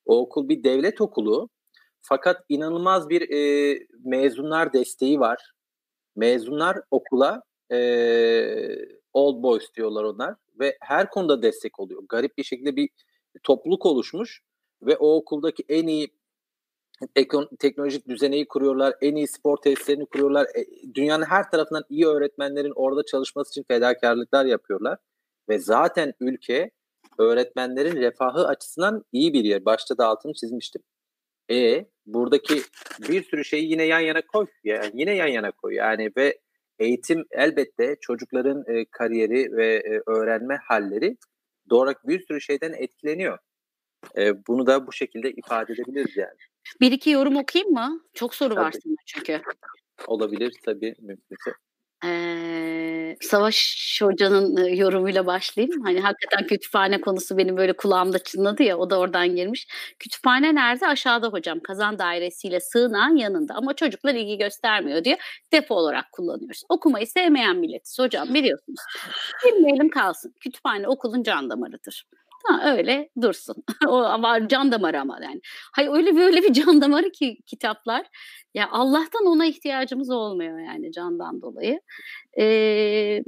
O 0.06 0.18
okul 0.18 0.48
bir 0.48 0.64
devlet 0.64 1.00
okulu 1.00 1.48
fakat 2.00 2.44
inanılmaz 2.48 3.08
bir 3.08 3.30
e, 3.30 3.78
mezunlar 4.04 4.72
desteği 4.72 5.20
var. 5.20 5.52
Mezunlar 6.16 6.78
okula 6.90 7.42
e, 7.72 7.78
old 9.12 9.42
boys 9.42 9.74
diyorlar 9.74 10.04
onlar 10.04 10.34
ve 10.60 10.76
her 10.80 11.10
konuda 11.10 11.42
destek 11.42 11.80
oluyor. 11.80 12.02
Garip 12.08 12.38
bir 12.38 12.44
şekilde 12.44 12.76
bir 12.76 12.88
topluluk 13.42 13.86
oluşmuş 13.86 14.42
ve 14.82 14.96
o 14.96 15.16
okuldaki 15.16 15.64
en 15.68 15.86
iyi 15.86 16.08
teknolojik 17.58 18.08
düzeneyi 18.08 18.48
kuruyorlar, 18.48 18.94
en 19.00 19.16
iyi 19.16 19.28
spor 19.28 19.56
tesislerini 19.56 20.06
kuruyorlar. 20.06 20.46
E, 20.46 20.66
dünyanın 20.94 21.24
her 21.24 21.50
tarafından 21.50 21.84
iyi 21.88 22.06
öğretmenlerin 22.06 22.72
orada 22.74 23.04
çalışması 23.06 23.50
için 23.50 23.62
fedakarlıklar 23.62 24.44
yapıyorlar. 24.44 24.98
Ve 25.48 25.58
zaten 25.58 26.14
ülke 26.20 26.70
öğretmenlerin 27.18 27.96
refahı 27.96 28.46
açısından 28.46 29.04
iyi 29.12 29.32
bir 29.32 29.44
yer. 29.44 29.64
Başta 29.64 29.98
da 29.98 30.06
altını 30.06 30.32
çizmiştim. 30.32 30.82
E 31.50 31.86
buradaki 32.06 32.62
bir 33.08 33.24
sürü 33.24 33.44
şeyi 33.44 33.70
yine 33.70 33.84
yan 33.84 34.00
yana 34.00 34.22
koy. 34.22 34.46
Yani 34.64 34.90
yine 34.94 35.14
yan 35.14 35.26
yana 35.26 35.50
koy. 35.50 35.74
Yani 35.74 36.10
ve 36.16 36.38
eğitim 36.78 37.24
elbette 37.30 37.96
çocukların 38.00 38.64
e, 38.66 38.84
kariyeri 38.90 39.56
ve 39.56 39.74
e, 39.74 40.02
öğrenme 40.06 40.58
halleri 40.68 41.16
doğru 41.70 41.94
bir 42.04 42.26
sürü 42.26 42.40
şeyden 42.40 42.72
etkileniyor. 42.72 43.38
E, 44.16 44.46
bunu 44.46 44.66
da 44.66 44.86
bu 44.86 44.92
şekilde 44.92 45.30
ifade 45.30 45.72
edebiliriz 45.72 46.16
yani. 46.16 46.36
Bir 46.80 46.92
iki 46.92 47.10
yorum 47.10 47.36
okuyayım 47.36 47.72
mı? 47.72 48.00
Çok 48.14 48.34
soru 48.34 48.54
tabii. 48.54 48.64
var 48.64 48.72
sana 48.72 48.94
çünkü. 49.06 49.40
Olabilir 50.06 50.52
tabii 50.64 50.94
mümkünse. 51.00 51.50
Ee, 52.04 52.91
Savaş 53.20 53.98
Hoca'nın 54.02 54.64
yorumuyla 54.64 55.26
başlayayım. 55.26 55.82
Hani 55.84 56.00
hakikaten 56.00 56.46
kütüphane 56.46 57.00
konusu 57.00 57.38
benim 57.38 57.56
böyle 57.56 57.72
kulağımda 57.72 58.18
çınladı 58.18 58.62
ya 58.62 58.78
o 58.78 58.90
da 58.90 58.98
oradan 58.98 59.36
girmiş. 59.36 59.66
Kütüphane 59.98 60.54
nerede? 60.54 60.86
Aşağıda 60.86 61.28
hocam. 61.28 61.60
Kazan 61.60 61.98
dairesiyle 61.98 62.60
sığınağın 62.60 63.16
yanında 63.16 63.54
ama 63.54 63.74
çocuklar 63.74 64.14
ilgi 64.14 64.38
göstermiyor 64.38 65.04
diye 65.04 65.18
depo 65.52 65.74
olarak 65.74 66.12
kullanıyoruz. 66.12 66.62
Okumayı 66.68 67.06
sevmeyen 67.06 67.56
milletiz 67.56 67.98
hocam 67.98 68.34
biliyorsunuz. 68.34 68.80
Bilmeyelim 69.46 69.90
kalsın. 69.90 70.34
Kütüphane 70.40 70.88
okulun 70.88 71.22
can 71.22 71.50
damarıdır. 71.50 72.04
Ha, 72.44 72.72
öyle 72.76 73.08
dursun. 73.22 73.56
o 73.88 74.00
var 74.00 74.48
can 74.48 74.72
damarı 74.72 75.00
ama 75.00 75.18
yani. 75.22 75.40
Hayır 75.72 75.90
öyle 75.92 76.16
böyle 76.16 76.42
bir 76.42 76.52
can 76.52 76.80
damarı 76.80 77.12
ki 77.12 77.38
kitaplar. 77.46 78.06
Ya 78.54 78.68
Allah'tan 78.70 79.26
ona 79.26 79.46
ihtiyacımız 79.46 80.10
olmuyor 80.10 80.58
yani 80.58 80.92
candan 80.92 81.42
dolayı. 81.42 81.80
Ee, 82.38 83.22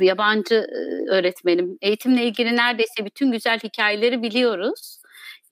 yabancı 0.00 0.66
öğretmenim 1.10 1.78
eğitimle 1.82 2.24
ilgili 2.24 2.56
neredeyse 2.56 3.04
bütün 3.04 3.32
güzel 3.32 3.58
hikayeleri 3.58 4.22
biliyoruz. 4.22 5.01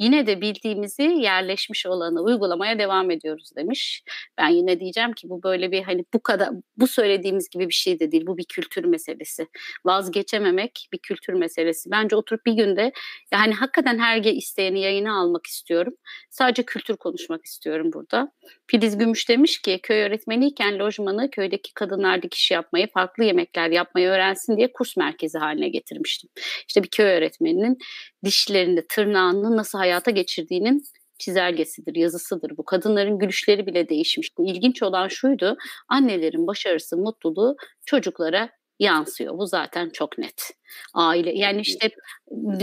Yine 0.00 0.26
de 0.26 0.40
bildiğimizi 0.40 1.02
yerleşmiş 1.02 1.86
olanı 1.86 2.22
uygulamaya 2.22 2.78
devam 2.78 3.10
ediyoruz 3.10 3.50
demiş. 3.56 4.02
Ben 4.38 4.48
yine 4.48 4.80
diyeceğim 4.80 5.12
ki 5.12 5.28
bu 5.28 5.42
böyle 5.42 5.72
bir 5.72 5.82
hani 5.82 6.04
bu 6.14 6.22
kadar 6.22 6.48
bu 6.76 6.86
söylediğimiz 6.86 7.48
gibi 7.48 7.68
bir 7.68 7.74
şey 7.74 8.00
de 8.00 8.12
değil. 8.12 8.26
Bu 8.26 8.38
bir 8.38 8.44
kültür 8.44 8.84
meselesi. 8.84 9.46
Vazgeçememek 9.84 10.88
bir 10.92 10.98
kültür 10.98 11.32
meselesi. 11.32 11.90
Bence 11.90 12.16
oturup 12.16 12.46
bir 12.46 12.52
günde 12.52 12.92
yani 13.32 13.54
hakikaten 13.54 13.98
her 13.98 14.20
isteyeni 14.24 14.80
yayına 14.80 15.20
almak 15.20 15.46
istiyorum. 15.46 15.94
Sadece 16.30 16.62
kültür 16.62 16.96
konuşmak 16.96 17.44
istiyorum 17.44 17.90
burada. 17.94 18.32
Filiz 18.66 18.98
Gümüş 18.98 19.28
demiş 19.28 19.58
ki 19.58 19.80
köy 19.82 20.02
öğretmeniyken 20.02 20.78
lojmanı 20.78 21.30
köydeki 21.30 21.74
kadınlar 21.74 22.22
dikiş 22.22 22.50
yapmayı, 22.50 22.88
farklı 22.94 23.24
yemekler 23.24 23.70
yapmayı 23.70 24.08
öğrensin 24.08 24.56
diye 24.56 24.72
kurs 24.72 24.96
merkezi 24.96 25.38
haline 25.38 25.68
getirmiştim. 25.68 26.30
İşte 26.68 26.82
bir 26.82 26.88
köy 26.88 27.06
öğretmeninin 27.06 27.78
dişlerini, 28.24 28.86
tırnağını 28.88 29.56
nasıl 29.56 29.78
hayata 29.90 30.10
geçirdiğinin 30.10 30.82
çizelgesidir, 31.18 31.94
yazısıdır 31.94 32.56
bu. 32.56 32.64
Kadınların 32.64 33.18
gülüşleri 33.18 33.66
bile 33.66 33.88
değişmiş. 33.88 34.30
İlginç 34.38 34.82
olan 34.82 35.08
şuydu, 35.08 35.56
annelerin 35.88 36.46
başarısı, 36.46 36.96
mutluluğu 36.96 37.56
çocuklara 37.86 38.50
yansıyor. 38.78 39.38
Bu 39.38 39.46
zaten 39.46 39.90
çok 39.90 40.18
net. 40.18 40.50
Aile 40.94 41.32
yani 41.34 41.60
işte 41.60 41.90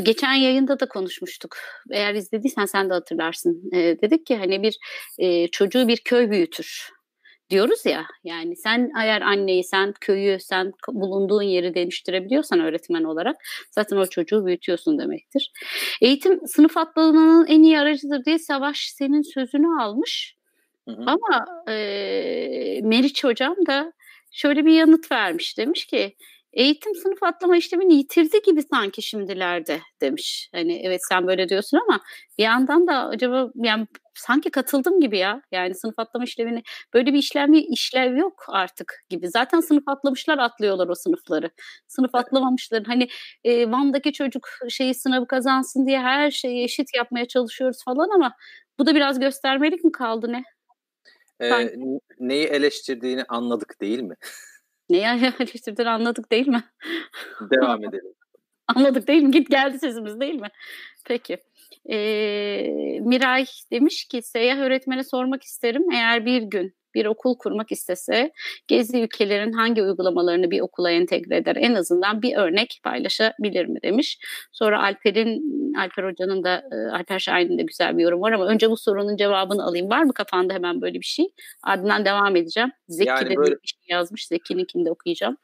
geçen 0.04 0.34
yayında 0.34 0.80
da 0.80 0.88
konuşmuştuk. 0.88 1.58
Eğer 1.92 2.14
izlediysen 2.14 2.66
sen 2.66 2.90
de 2.90 2.94
hatırlarsın. 2.94 3.70
E, 3.74 4.02
dedik 4.02 4.26
ki 4.26 4.36
hani 4.36 4.64
bir 4.64 4.78
e, 5.18 5.48
çocuğu 5.48 5.88
bir 5.88 5.98
köy 5.98 6.32
büyütür 6.32 6.97
diyoruz 7.50 7.86
ya 7.86 8.06
yani 8.24 8.56
sen 8.56 8.92
eğer 9.02 9.22
anneyi 9.22 9.64
sen 9.64 9.94
köyü 10.02 10.40
sen 10.40 10.74
bulunduğun 10.90 11.42
yeri 11.42 11.74
değiştirebiliyorsan 11.74 12.60
öğretmen 12.60 13.04
olarak 13.04 13.36
zaten 13.72 13.98
o 13.98 14.06
çocuğu 14.06 14.46
büyütüyorsun 14.46 15.00
demektir. 15.00 15.52
Eğitim 16.02 16.48
sınıf 16.48 16.78
atlamanın 16.78 17.46
en 17.48 17.64
iyi 17.64 17.80
aracıdır 17.80 18.26
diye 18.26 18.40
Savaş 18.40 18.90
senin 18.90 19.22
sözünü 19.22 19.82
almış. 19.82 20.36
Hı 20.88 20.92
hı. 20.92 21.04
Ama 21.06 21.46
e, 21.68 22.82
Meriç 22.84 23.24
hocam 23.24 23.56
da 23.68 23.94
şöyle 24.32 24.66
bir 24.66 24.74
yanıt 24.74 25.12
vermiş. 25.12 25.58
Demiş 25.58 25.86
ki 25.86 26.16
eğitim 26.58 26.96
sınıf 26.96 27.24
atlama 27.24 27.58
işlemini 27.58 27.96
yitirdi 27.96 28.42
gibi 28.46 28.62
sanki 28.62 29.02
şimdilerde 29.02 29.80
demiş. 30.02 30.50
Hani 30.52 30.82
evet 30.86 31.02
sen 31.10 31.28
böyle 31.28 31.50
diyorsun 31.50 31.80
ama 31.88 32.00
bir 32.38 32.44
yandan 32.44 32.88
da 32.88 33.08
acaba 33.08 33.50
yani 33.56 33.88
sanki 34.16 34.52
katıldım 34.52 35.00
gibi 35.00 35.18
ya. 35.18 35.42
Yani 35.52 35.76
sınıf 35.76 36.00
atlama 36.00 36.24
işlemini 36.24 36.64
böyle 36.94 37.14
bir 37.14 37.18
işlem 37.18 37.54
işlev 37.54 38.18
yok 38.18 38.46
artık 38.48 38.94
gibi. 39.10 39.30
Zaten 39.30 39.60
sınıf 39.60 39.88
atlamışlar 39.88 40.38
atlıyorlar 40.38 40.88
o 40.88 40.96
sınıfları. 40.96 41.50
Sınıf 41.88 42.16
atlamamışlar. 42.16 42.84
Hani 42.84 43.08
e, 43.44 43.72
Van'daki 43.72 44.14
çocuk 44.14 44.50
şeyi 44.70 44.94
sınavı 44.94 45.28
kazansın 45.28 45.86
diye 45.86 46.00
her 46.00 46.32
şeyi 46.32 46.64
eşit 46.64 46.88
yapmaya 46.96 47.28
çalışıyoruz 47.28 47.78
falan 47.86 48.10
ama 48.16 48.34
bu 48.80 48.86
da 48.86 48.96
biraz 48.96 49.20
göstermelik 49.20 49.84
mi 49.84 49.92
kaldı 49.92 50.32
ne? 50.32 50.44
Ee, 51.42 51.72
neyi 52.20 52.46
eleştirdiğini 52.46 53.24
anladık 53.24 53.82
değil 53.82 54.02
mi? 54.02 54.16
Neyi 54.90 55.04
eleştirdiğini 55.40 55.90
anladık 55.90 56.32
değil 56.32 56.48
mi? 56.48 56.64
Devam 57.42 57.84
edelim. 57.84 58.14
anladık 58.68 59.08
değil 59.08 59.24
mi? 59.24 59.32
Git 59.32 59.50
geldi 59.50 59.80
sesimiz 59.80 60.20
değil 60.20 60.36
mi? 60.36 60.50
Peki. 61.06 61.38
Ee, 61.90 63.00
Miray 63.02 63.46
demiş 63.72 64.06
ki 64.06 64.22
seyyah 64.22 64.58
öğretmene 64.58 65.04
sormak 65.04 65.44
isterim. 65.44 65.92
Eğer 65.92 66.26
bir 66.26 66.42
gün 66.42 66.77
bir 66.96 67.06
okul 67.06 67.38
kurmak 67.38 67.72
istese 67.72 68.32
gezi 68.68 69.02
ülkelerin 69.02 69.52
hangi 69.52 69.84
uygulamalarını 69.84 70.52
bir 70.52 70.62
okula 70.62 70.92
entegre 70.92 71.38
eder? 71.38 71.56
En 71.56 71.74
azından 71.74 72.22
bir 72.22 72.38
örnek 72.38 72.80
paylaşabilir 72.84 73.66
mi 73.66 73.80
demiş. 73.84 74.20
Sonra 74.52 74.84
Alper'in 74.84 75.44
Alper 75.78 76.04
Hoca'nın 76.04 76.44
da 76.44 76.64
Alper 76.94 77.20
Şahin'in 77.20 77.58
de 77.58 77.64
güzel 77.64 77.98
bir 77.98 78.04
yorum 78.04 78.22
var 78.22 78.32
ama 78.32 78.48
önce 78.48 78.70
bu 78.70 78.78
sorunun 78.78 79.18
cevabını 79.18 79.64
alayım. 79.64 79.90
Var 79.90 80.04
mı 80.04 80.14
kafanda 80.14 80.54
hemen 80.54 80.82
böyle 80.82 81.00
bir 81.00 81.06
şey? 81.06 81.26
Ardından 81.64 82.06
devam 82.06 82.36
edeceğim. 82.36 82.72
Zeki 82.88 83.10
yani 83.10 83.30
de 83.30 83.36
böyle... 83.36 83.56
bir 83.56 83.68
şey 83.68 83.80
yazmış. 83.90 84.28
Zeki'ninkini 84.28 84.86
de 84.86 84.92
okuyacağım. 84.92 85.38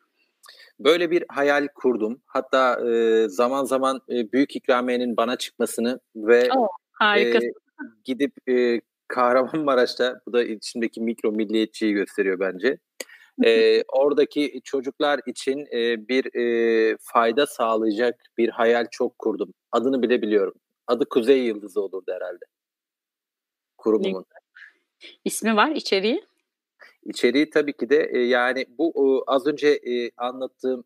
Böyle 0.79 1.11
bir 1.11 1.23
hayal 1.29 1.67
kurdum. 1.75 2.21
Hatta 2.25 2.89
e, 2.89 3.25
zaman 3.29 3.63
zaman 3.63 3.99
e, 4.09 4.31
büyük 4.31 4.55
ikramiyenin 4.55 5.17
bana 5.17 5.35
çıkmasını 5.35 5.99
ve 6.15 6.49
oh, 6.57 6.67
harika. 6.91 7.37
E, 7.37 7.51
gidip 8.03 8.33
e, 8.49 8.81
Kahramanmaraş'ta 9.14 10.22
bu 10.28 10.34
da 10.34 10.43
içindeki 10.43 11.01
mikro 11.01 11.32
milliyetçiyi 11.32 11.93
gösteriyor 11.93 12.39
bence. 12.39 12.78
E, 13.45 13.84
oradaki 13.84 14.61
çocuklar 14.64 15.20
için 15.26 15.59
e, 15.59 16.07
bir 16.07 16.36
e, 16.36 16.97
fayda 17.01 17.45
sağlayacak 17.45 18.22
bir 18.38 18.49
hayal 18.49 18.86
çok 18.91 19.20
kurdum. 19.20 19.53
Adını 19.72 20.01
bile 20.01 20.22
biliyorum. 20.22 20.53
Adı 20.88 21.09
Kuzey 21.09 21.43
Yıldızı 21.43 21.82
olurdu 21.82 22.11
herhalde. 22.11 22.45
Kurumumun. 23.78 24.26
İsmi 25.26 25.55
var 25.55 25.72
içeriği? 25.72 26.24
İçeriği 27.03 27.49
tabii 27.49 27.74
ki 27.74 27.89
de 27.89 28.09
e, 28.14 28.20
yani 28.20 28.66
bu 28.78 28.93
e, 28.95 29.32
az 29.32 29.47
önce 29.47 29.68
e, 29.68 30.11
anlattığım 30.18 30.84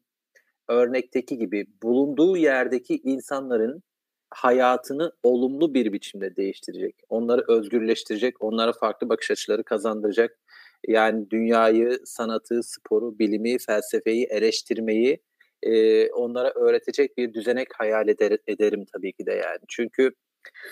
örnekteki 0.67 1.37
gibi 1.37 1.67
bulunduğu 1.83 2.37
yerdeki 2.37 3.01
insanların 3.03 3.83
hayatını 4.29 5.11
olumlu 5.23 5.73
bir 5.73 5.93
biçimde 5.93 6.35
değiştirecek. 6.35 6.95
Onları 7.09 7.43
özgürleştirecek, 7.47 8.43
onlara 8.43 8.73
farklı 8.73 9.09
bakış 9.09 9.31
açıları 9.31 9.63
kazandıracak. 9.63 10.39
Yani 10.87 11.29
dünyayı, 11.29 11.99
sanatı, 12.05 12.63
sporu, 12.63 13.19
bilimi, 13.19 13.57
felsefeyi, 13.59 14.25
eleştirmeyi 14.25 15.19
e, 15.63 16.07
onlara 16.11 16.51
öğretecek 16.55 17.17
bir 17.17 17.33
düzenek 17.33 17.67
hayal 17.77 18.07
eder, 18.07 18.37
ederim 18.47 18.85
tabii 18.93 19.13
ki 19.13 19.25
de 19.25 19.33
yani. 19.33 19.59
Çünkü 19.67 20.11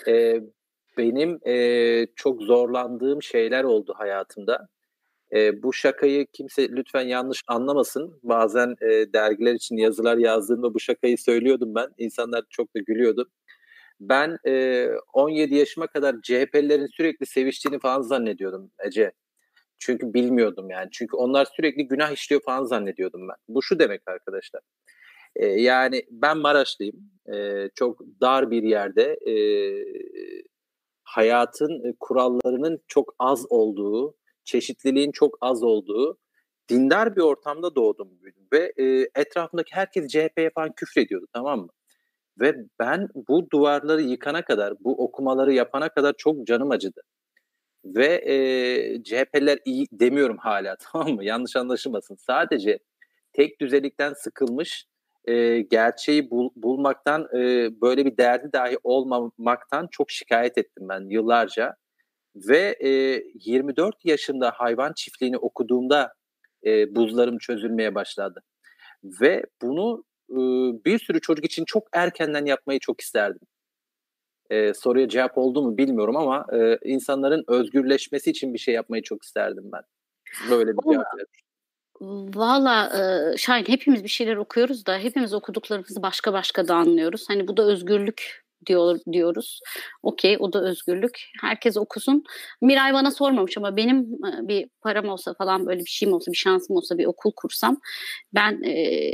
e, 0.08 0.40
benim 0.98 1.38
e, 1.46 2.06
çok 2.16 2.42
zorlandığım 2.42 3.22
şeyler 3.22 3.64
oldu 3.64 3.94
hayatımda. 3.96 4.68
E, 5.32 5.62
bu 5.62 5.72
şakayı 5.72 6.26
kimse 6.32 6.68
lütfen 6.68 7.06
yanlış 7.08 7.42
anlamasın. 7.46 8.20
Bazen 8.22 8.74
e, 8.82 9.12
dergiler 9.12 9.54
için 9.54 9.76
yazılar 9.76 10.16
yazdığımda 10.16 10.74
bu 10.74 10.80
şakayı 10.80 11.18
söylüyordum 11.18 11.74
ben. 11.74 11.88
İnsanlar 11.98 12.44
çok 12.50 12.76
da 12.76 12.78
gülüyordu. 12.78 13.30
Ben 14.00 14.38
e, 14.46 14.88
17 15.12 15.54
yaşıma 15.54 15.86
kadar 15.86 16.16
CHP'lilerin 16.22 16.86
sürekli 16.86 17.26
seviştiğini 17.26 17.78
falan 17.78 18.02
zannediyordum 18.02 18.70
Ece. 18.86 19.12
Çünkü 19.78 20.14
bilmiyordum 20.14 20.70
yani. 20.70 20.88
Çünkü 20.92 21.16
onlar 21.16 21.44
sürekli 21.56 21.88
günah 21.88 22.12
işliyor 22.12 22.42
falan 22.42 22.64
zannediyordum 22.64 23.28
ben. 23.28 23.36
Bu 23.48 23.62
şu 23.62 23.78
demek 23.78 24.02
arkadaşlar. 24.06 24.62
E, 25.36 25.46
yani 25.46 26.02
ben 26.10 26.38
Maraşlıyım. 26.38 26.96
E, 27.34 27.68
çok 27.74 28.00
dar 28.20 28.50
bir 28.50 28.62
yerde 28.62 29.18
e, 29.26 29.34
hayatın 31.04 31.96
kurallarının 32.00 32.82
çok 32.88 33.14
az 33.18 33.46
olduğu, 33.52 34.16
çeşitliliğin 34.44 35.12
çok 35.12 35.38
az 35.40 35.62
olduğu 35.62 36.18
dindar 36.68 37.16
bir 37.16 37.20
ortamda 37.20 37.74
doğdum 37.74 38.08
ve 38.52 38.72
e, 38.76 38.84
etrafındaki 39.14 39.74
herkes 39.74 40.08
CHP'ye 40.08 40.50
falan 40.54 40.72
küfrediyordu 40.72 41.26
tamam 41.32 41.60
mı? 41.60 41.68
Ve 42.40 42.54
ben 42.78 43.08
bu 43.28 43.50
duvarları 43.52 44.02
yıkana 44.02 44.44
kadar, 44.44 44.74
bu 44.80 45.04
okumaları 45.04 45.52
yapana 45.52 45.88
kadar 45.88 46.14
çok 46.18 46.46
canım 46.46 46.70
acıdı. 46.70 47.00
Ve 47.84 48.06
e, 48.06 49.02
CHP'ler 49.02 49.58
iyi 49.64 49.86
demiyorum 49.92 50.36
hala 50.38 50.76
tamam 50.92 51.14
mı? 51.14 51.24
Yanlış 51.24 51.56
anlaşılmasın. 51.56 52.16
Sadece 52.16 52.78
tek 53.32 53.60
düzelikten 53.60 54.12
sıkılmış, 54.12 54.86
e, 55.24 55.60
gerçeği 55.60 56.30
bul, 56.30 56.50
bulmaktan, 56.56 57.28
e, 57.34 57.70
böyle 57.80 58.06
bir 58.06 58.16
derdi 58.16 58.52
dahi 58.52 58.78
olmamaktan 58.84 59.88
çok 59.90 60.10
şikayet 60.10 60.58
ettim 60.58 60.88
ben 60.88 61.10
yıllarca. 61.10 61.76
Ve 62.36 62.76
e, 62.80 62.88
24 63.44 64.04
yaşında 64.04 64.50
hayvan 64.50 64.92
çiftliğini 64.96 65.38
okuduğumda 65.38 66.12
e, 66.66 66.94
buzlarım 66.96 67.38
çözülmeye 67.38 67.94
başladı. 67.94 68.42
Ve 69.04 69.42
bunu 69.62 70.04
e, 70.30 70.36
bir 70.84 70.98
sürü 70.98 71.20
çocuk 71.20 71.44
için 71.44 71.64
çok 71.64 71.88
erkenden 71.92 72.46
yapmayı 72.46 72.80
çok 72.80 73.00
isterdim. 73.00 73.46
E, 74.50 74.74
soruya 74.74 75.08
cevap 75.08 75.38
oldu 75.38 75.62
mu 75.62 75.78
bilmiyorum 75.78 76.16
ama 76.16 76.46
e, 76.52 76.78
insanların 76.84 77.44
özgürleşmesi 77.48 78.30
için 78.30 78.54
bir 78.54 78.58
şey 78.58 78.74
yapmayı 78.74 79.02
çok 79.02 79.24
isterdim 79.24 79.64
ben. 79.72 79.82
Böyle 80.50 80.72
bir 80.72 80.92
cevap 80.92 81.06
Valla 82.34 82.90
e, 82.98 83.36
Şahin 83.36 83.64
hepimiz 83.64 84.04
bir 84.04 84.08
şeyler 84.08 84.36
okuyoruz 84.36 84.86
da 84.86 84.98
hepimiz 84.98 85.34
okuduklarımızı 85.34 86.02
başka 86.02 86.32
başka 86.32 86.68
da 86.68 86.74
anlıyoruz. 86.74 87.24
Hani 87.28 87.48
bu 87.48 87.56
da 87.56 87.62
özgürlük 87.62 88.45
diyor 88.66 88.98
diyoruz. 89.12 89.60
Okey 90.02 90.36
o 90.40 90.52
da 90.52 90.62
özgürlük. 90.64 91.20
Herkes 91.40 91.76
okusun. 91.76 92.24
Miray 92.62 92.92
bana 92.92 93.10
sormamış 93.10 93.58
ama 93.58 93.76
benim 93.76 93.98
e, 93.98 94.48
bir 94.48 94.68
param 94.80 95.08
olsa 95.08 95.34
falan 95.38 95.66
böyle 95.66 95.80
bir 95.80 95.90
şeyim 95.90 96.14
olsa 96.14 96.32
bir 96.32 96.36
şansım 96.36 96.76
olsa 96.76 96.98
bir 96.98 97.06
okul 97.06 97.32
kursam 97.36 97.80
ben 98.34 98.62
e, 98.62 99.12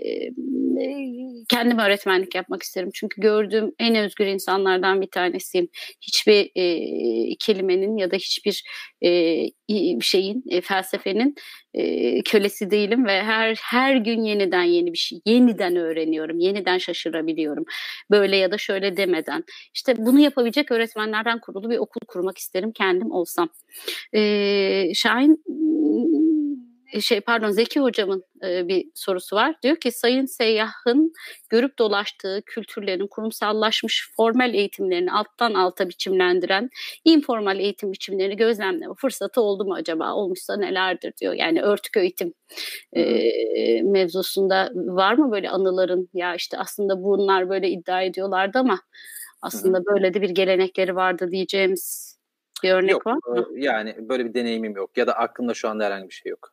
kendim 1.49 1.79
öğretmenlik 1.79 2.35
yapmak 2.35 2.63
isterim. 2.63 2.91
Çünkü 2.95 3.21
gördüğüm 3.21 3.73
en 3.79 3.95
özgür 3.95 4.27
insanlardan 4.27 5.01
bir 5.01 5.11
tanesiyim. 5.11 5.69
Hiçbir 6.01 6.51
e, 6.55 7.35
kelimenin 7.39 7.97
ya 7.97 8.11
da 8.11 8.17
hiçbir 8.17 8.65
e, 9.05 10.01
şeyin, 10.01 10.45
e, 10.51 10.61
felsefenin 10.61 11.35
e, 11.75 12.23
kölesi 12.23 12.71
değilim 12.71 13.07
ve 13.07 13.23
her 13.23 13.55
her 13.63 13.97
gün 13.97 14.23
yeniden 14.23 14.63
yeni 14.63 14.93
bir 14.93 14.99
şey, 14.99 15.21
yeniden 15.27 15.77
öğreniyorum, 15.77 16.39
yeniden 16.39 16.79
şaşırabiliyorum. 16.79 17.65
Böyle 18.11 18.37
ya 18.37 18.51
da 18.51 18.59
şöyle 18.59 18.97
demeden 18.97 19.32
gerçekten. 19.33 19.45
İşte 19.75 19.95
bunu 19.99 20.21
yapabilecek 20.21 20.71
öğretmenlerden 20.71 21.41
kurulu 21.41 21.71
bir 21.71 21.79
okul 21.79 22.01
kurmak 22.09 22.39
isterim 22.39 22.73
kendim 22.73 23.11
olsam. 23.11 23.49
Ee, 24.15 24.95
Şahin 24.95 25.43
e, 26.93 27.01
şey 27.01 27.21
pardon 27.21 27.51
Zeki 27.51 27.81
hocamın 27.81 28.25
e, 28.45 28.69
bir 28.69 28.85
sorusu 28.95 29.37
var. 29.37 29.55
Diyor 29.63 29.77
ki 29.77 29.93
Sayın 29.93 30.27
Seyyah'ın 30.27 31.13
görüp 31.51 31.79
dolaştığı 31.79 32.43
kültürlerin 32.47 33.07
kurumsallaşmış 33.07 34.11
formal 34.17 34.55
eğitimlerini 34.55 35.13
alttan 35.13 35.55
alta 35.55 35.89
biçimlendiren 35.89 36.71
informal 37.05 37.59
eğitim 37.59 37.93
biçimlerini 37.93 38.37
gözlemleme 38.37 38.95
fırsatı 38.99 39.41
oldu 39.41 39.65
mu 39.65 39.75
acaba? 39.75 40.15
Olmuşsa 40.15 40.57
nelerdir 40.57 41.13
diyor. 41.21 41.35
Yani 41.35 41.63
örtük 41.63 41.97
eğitim 41.97 42.35
e, 42.93 43.03
mevzusunda 43.83 44.71
var 44.75 45.15
mı 45.15 45.33
böyle 45.33 45.51
anıların 45.51 46.09
ya 46.15 46.35
işte 46.35 46.59
aslında 46.59 47.03
bunlar 47.03 47.49
böyle 47.49 47.71
iddia 47.71 48.03
ediyorlardı 48.03 48.59
ama 48.59 48.79
aslında 49.43 49.79
Hı-hı. 49.79 49.87
böyle 49.87 50.15
de 50.15 50.23
bir 50.23 50.31
gelenekleri 50.31 50.97
vardı 50.97 51.31
diyeceğimiz 51.31 52.17
bir 52.63 52.71
örnek 52.71 52.91
yok, 52.91 53.07
var 53.07 53.19
mı? 53.27 53.47
Yani 53.55 53.97
böyle 54.09 54.25
bir 54.25 54.35
deneyimim 54.35 54.77
yok 54.77 54.97
ya 54.97 55.07
da 55.07 55.13
aklımda 55.13 55.55
şu 55.55 55.69
anda 55.69 55.85
herhangi 55.85 56.09
bir 56.09 56.15
şey 56.15 56.31
yok 56.31 56.53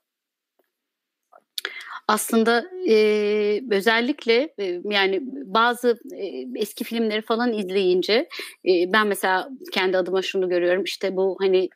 aslında 2.09 2.65
e, 2.89 2.95
özellikle 3.71 4.53
e, 4.59 4.81
yani 4.91 5.19
bazı 5.45 5.99
e, 6.15 6.45
eski 6.55 6.83
filmleri 6.83 7.21
falan 7.21 7.53
izleyince 7.53 8.13
e, 8.69 8.93
ben 8.93 9.07
mesela 9.07 9.49
kendi 9.73 9.97
adıma 9.97 10.21
şunu 10.21 10.49
görüyorum 10.49 10.83
işte 10.83 11.15
bu 11.15 11.37
hani 11.39 11.69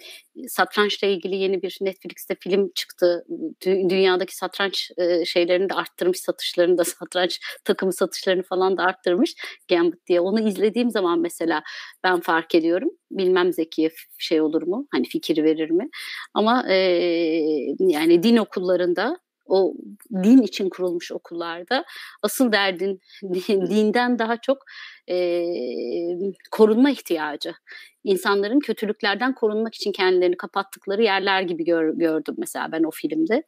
satrançla 0.48 1.08
ilgili 1.08 1.36
yeni 1.36 1.62
bir 1.62 1.78
Netflix'te 1.82 2.36
film 2.40 2.72
çıktı. 2.76 3.26
Dü- 3.62 3.90
dünyadaki 3.90 4.36
satranç 4.36 4.92
e, 4.98 5.26
şeylerini 5.26 5.70
de 5.70 5.74
arttırmış 5.74 6.20
satışlarını 6.20 6.78
da 6.78 6.84
satranç 6.84 7.40
takımı 7.66 7.94
satışlarını 7.94 8.44
falan 8.44 8.78
da 8.78 8.84
arttırmış 8.84 9.36
Gambit 9.70 10.08
diye. 10.08 10.22
Onu 10.22 10.50
izlediğim 10.50 10.90
zaman 10.90 11.20
mesela 11.20 11.64
ben 12.04 12.20
fark 12.20 12.56
ediyorum 12.56 12.90
bilmem 13.12 13.54
Zekiye 13.54 13.92
şey 14.20 14.42
olur 14.42 14.62
mu 14.64 14.88
hani 14.92 15.06
fikir 15.08 15.44
verir 15.44 15.70
mi? 15.70 15.90
Ama 16.34 16.66
e, 16.70 16.76
yani 17.80 18.24
din 18.24 18.38
okullarında 18.38 19.18
o 19.46 19.74
din 20.24 20.42
için 20.42 20.70
kurulmuş 20.70 21.12
okullarda 21.12 21.86
asıl 22.22 22.52
derdin 22.52 23.02
dinden 23.46 24.20
daha 24.20 24.38
çok 24.38 24.66
e, 25.10 25.46
korunma 26.52 26.92
ihtiyacı. 26.92 27.54
İnsanların 28.04 28.60
kötülüklerden 28.60 29.36
korunmak 29.36 29.76
için 29.76 29.92
kendilerini 29.92 30.38
kapattıkları 30.38 31.04
yerler 31.04 31.42
gibi 31.42 31.64
gör, 31.66 31.94
gördüm 31.94 32.36
mesela 32.38 32.72
ben 32.72 32.84
o 32.84 32.92
filmde. 32.92 33.44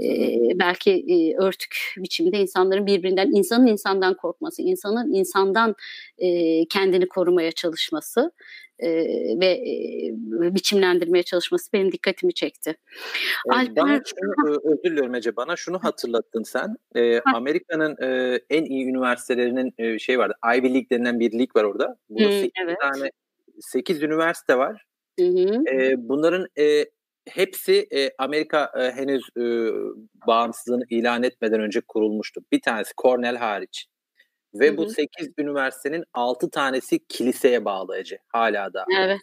E, 0.00 0.38
belki 0.54 0.90
e, 0.90 1.36
örtük 1.36 1.94
biçimde 1.96 2.38
insanların 2.38 2.86
birbirinden, 2.86 3.30
insanın 3.32 3.66
insandan 3.66 4.14
korkması, 4.14 4.62
insanın 4.62 5.12
insandan 5.14 5.74
e, 6.18 6.64
kendini 6.64 7.08
korumaya 7.08 7.52
çalışması 7.52 8.32
e, 8.78 8.88
ve 9.40 9.46
e, 9.46 10.54
biçimlendirmeye 10.54 11.22
çalışması 11.22 11.72
benim 11.72 11.92
dikkatimi 11.92 12.34
çekti. 12.34 12.76
E, 13.50 13.54
Alper, 13.54 13.76
bana 13.76 14.00
şunu, 14.04 14.60
özür 14.64 14.82
diliyorum 14.82 15.14
Ece, 15.14 15.36
bana 15.36 15.56
şunu 15.56 15.78
hatırlattın 15.78 16.42
sen. 16.42 16.76
E, 16.94 17.20
Amerika'nın 17.20 17.96
e, 18.02 18.40
en 18.50 18.64
iyi 18.64 18.86
üniversitelerinin 18.86 19.74
e, 19.78 19.98
şey 19.98 20.18
vardı, 20.18 20.34
Ivy 20.56 20.74
League 20.74 20.87
denilen 20.90 21.20
bir 21.20 21.32
lig 21.32 21.56
var 21.56 21.64
orada. 21.64 21.96
Burada 22.10 22.28
hmm, 22.28 22.40
8 22.40 22.50
evet. 22.64 22.76
tane 22.80 23.10
8 23.60 24.02
üniversite 24.02 24.58
var. 24.58 24.84
Hı 25.18 25.26
hı. 25.26 25.62
E, 25.72 26.08
bunların 26.08 26.46
e, 26.58 26.84
hepsi 27.28 27.86
e, 27.94 28.10
Amerika 28.18 28.72
e, 28.78 28.90
henüz 28.90 29.22
e, 29.36 29.42
bağımsızlığını 30.26 30.84
ilan 30.90 31.22
etmeden 31.22 31.60
önce 31.60 31.80
kurulmuştu. 31.88 32.40
Bir 32.52 32.60
tanesi 32.60 32.92
Cornell 33.02 33.36
hariç. 33.36 33.86
Ve 34.54 34.68
Hı-hı. 34.68 34.76
bu 34.76 34.88
8 34.88 35.28
üniversitenin 35.38 36.04
6 36.14 36.50
tanesi 36.50 37.06
kiliseye 37.08 37.64
bağlı 37.64 37.98
Ece 37.98 38.18
hala 38.28 38.72
da. 38.72 38.84
Evet. 38.98 39.20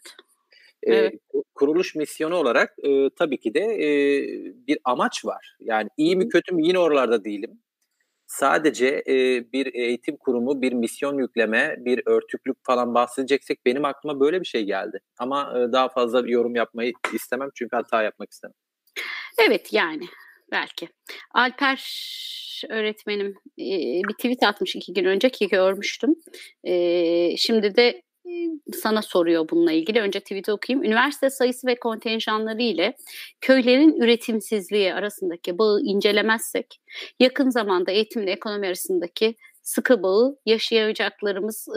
Evet. 0.84 1.14
Kuruluş 1.56 1.96
misyonu 1.96 2.36
olarak 2.36 2.74
e, 2.84 3.10
tabii 3.10 3.40
ki 3.40 3.54
de 3.54 3.60
e, 3.60 3.88
bir 4.68 4.78
amaç 4.84 5.26
var. 5.26 5.56
Yani 5.60 5.90
iyi 5.98 6.16
mi 6.16 6.30
kötü 6.30 6.56
mü 6.56 6.62
yine 6.68 6.80
oralarda 6.80 7.24
değilim. 7.24 7.60
Sadece 8.28 9.04
e, 9.08 9.14
bir 9.54 9.74
eğitim 9.74 10.18
kurumu, 10.18 10.62
bir 10.62 10.74
misyon 10.74 11.18
yükleme, 11.18 11.76
bir 11.80 12.02
örtüklük 12.06 12.58
falan 12.64 12.94
bahsedeceksek 12.94 13.66
benim 13.66 13.86
aklıma 13.86 14.20
böyle 14.20 14.42
bir 14.42 14.46
şey 14.46 14.64
geldi. 14.64 15.00
Ama 15.20 15.54
e, 15.60 15.72
daha 15.72 15.90
fazla 15.90 16.24
yorum 16.26 16.56
yapmayı 16.56 16.94
istemem 17.14 17.50
çünkü 17.56 17.76
hata 17.76 18.04
yapmak 18.04 18.32
istemem. 18.32 18.56
Evet 19.48 19.74
yani 19.74 20.06
belki. 20.52 20.90
Alper 21.34 21.80
öğretmenim 22.70 23.28
e, 23.60 23.68
bir 24.10 24.14
tweet 24.14 24.44
atmış 24.44 24.76
iki 24.76 24.94
gün 24.94 25.06
önce 25.06 25.30
ki 25.30 25.48
görmüştüm. 25.48 26.16
E, 26.64 27.38
şimdi 27.38 27.76
de 27.76 28.02
sana 28.74 29.02
soruyor 29.02 29.50
bununla 29.50 29.72
ilgili. 29.72 30.02
Önce 30.02 30.20
tweet'i 30.20 30.52
okuyayım. 30.52 30.84
Üniversite 30.84 31.30
sayısı 31.30 31.68
ve 31.68 31.76
kontenjanları 31.80 32.62
ile 32.62 32.96
köylerin 33.42 34.02
üretimsizliği 34.02 34.94
arasındaki 34.94 35.58
bağı 35.58 35.80
incelemezsek 35.82 36.82
yakın 37.20 37.50
zamanda 37.50 37.92
eğitimle 37.92 38.32
ekonomi 38.32 38.68
arasındaki 38.68 39.36
sıkı 39.66 40.04
bağı 40.04 40.38
yaşayacaklarımız 40.46 41.68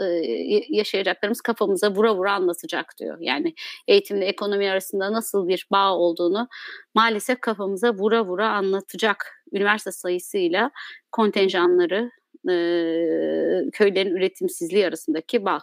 yaşayacaklarımız 0.69 1.41
kafamıza 1.41 1.91
vura 1.91 2.15
vura 2.15 2.33
anlatacak 2.33 2.93
diyor. 2.99 3.17
Yani 3.21 3.53
eğitimle 3.87 4.25
ekonomi 4.25 4.69
arasında 4.69 5.13
nasıl 5.13 5.47
bir 5.47 5.67
bağ 5.71 5.95
olduğunu 5.95 6.47
maalesef 6.95 7.41
kafamıza 7.41 7.93
vura 7.93 8.25
vura 8.25 8.49
anlatacak 8.49 9.43
üniversite 9.53 9.91
sayısıyla 9.91 10.71
kontenjanları 11.11 12.11
e, 12.47 12.53
köylerin 13.73 14.15
üretimsizliği 14.15 14.87
arasındaki 14.87 15.45
bağ. 15.45 15.59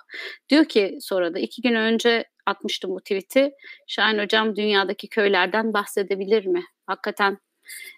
Diyor 0.48 0.64
ki 0.64 0.98
sonra 1.00 1.34
da 1.34 1.38
iki 1.38 1.62
gün 1.62 1.74
önce 1.74 2.24
atmıştım 2.46 2.90
bu 2.90 3.00
tweet'i. 3.00 3.52
Şahin 3.86 4.18
Hocam 4.18 4.56
dünyadaki 4.56 5.08
köylerden 5.08 5.72
bahsedebilir 5.72 6.46
mi? 6.46 6.62
Hakikaten 6.86 7.38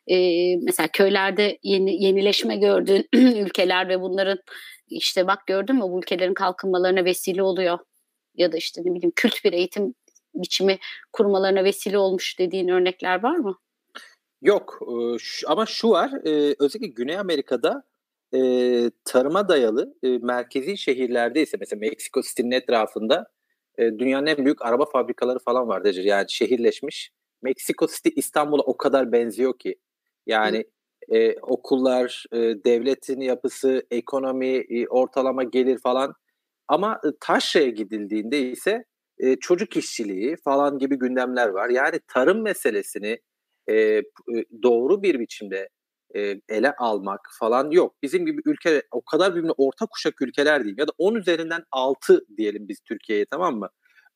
e, 0.07 0.17
mesela 0.57 0.89
köylerde 0.93 1.59
yeni, 1.63 2.05
yenileşme 2.05 2.57
gördüğün 2.57 3.09
ülkeler 3.15 3.89
ve 3.89 4.01
bunların 4.01 4.39
işte 4.87 5.27
bak 5.27 5.47
gördün 5.47 5.77
mü 5.77 5.83
bu 5.83 5.99
ülkelerin 5.99 6.35
kalkınmalarına 6.35 7.05
vesile 7.05 7.43
oluyor. 7.43 7.79
Ya 8.35 8.53
da 8.53 8.57
işte 8.57 8.81
ne 8.85 8.95
bileyim 8.95 9.13
kült 9.17 9.45
bir 9.45 9.53
eğitim 9.53 9.95
biçimi 10.35 10.79
kurmalarına 11.13 11.65
vesile 11.65 11.99
olmuş 11.99 12.39
dediğin 12.39 12.69
örnekler 12.69 13.23
var 13.23 13.37
mı? 13.37 13.59
Yok 14.43 14.79
ama 15.47 15.67
şu 15.67 15.91
var 15.91 16.11
özellikle 16.59 16.87
Güney 16.87 17.19
Amerika'da 17.19 17.83
tarıma 19.05 19.49
dayalı 19.49 19.95
merkezi 20.03 20.79
şehirlerde 20.79 21.43
ise 21.43 21.57
mesela 21.61 21.81
Meksiko 21.81 22.23
City'nin 22.23 22.51
etrafında 22.51 23.27
dünyanın 23.79 24.27
en 24.27 24.45
büyük 24.45 24.63
araba 24.63 24.85
fabrikaları 24.85 25.39
falan 25.39 25.69
var 25.69 25.85
Yani 25.95 26.27
şehirleşmiş 26.29 27.13
Meksiko 27.43 27.87
City 27.87 28.09
İstanbul'a 28.17 28.63
o 28.63 28.77
kadar 28.77 29.13
benziyor 29.13 29.59
ki. 29.59 29.75
Yani 30.27 30.65
e, 31.09 31.41
okullar, 31.41 32.25
e, 32.33 32.37
devletin 32.39 33.21
yapısı, 33.21 33.87
ekonomi, 33.91 34.57
e, 34.57 34.87
ortalama 34.87 35.43
gelir 35.45 35.79
falan. 35.79 36.15
Ama 36.69 37.01
e, 37.05 37.09
Taşra'ya 37.21 37.69
gidildiğinde 37.69 38.51
ise 38.51 38.85
e, 39.19 39.37
çocuk 39.37 39.77
işçiliği 39.77 40.37
falan 40.37 40.79
gibi 40.79 40.99
gündemler 40.99 41.49
var. 41.49 41.69
Yani 41.69 42.01
tarım 42.07 42.43
meselesini 42.43 43.19
e, 43.71 44.03
doğru 44.63 45.03
bir 45.03 45.21
biçimde 45.21 45.69
e, 46.17 46.41
ele 46.49 46.73
almak 46.79 47.21
falan 47.39 47.71
yok. 47.71 47.95
Bizim 48.03 48.27
gibi 48.27 48.43
ülke 48.45 48.83
o 48.91 49.03
kadar 49.03 49.35
birbirine 49.35 49.53
orta 49.57 49.87
kuşak 49.87 50.23
ülkeler 50.23 50.65
değil 50.65 50.79
ya 50.79 50.89
da 50.89 50.93
10 50.99 51.15
üzerinden 51.15 51.63
6 51.71 52.25
diyelim 52.37 52.69
biz 52.69 52.81
Türkiye'ye 52.81 53.27
tamam 53.31 53.59
mı? 53.59 53.69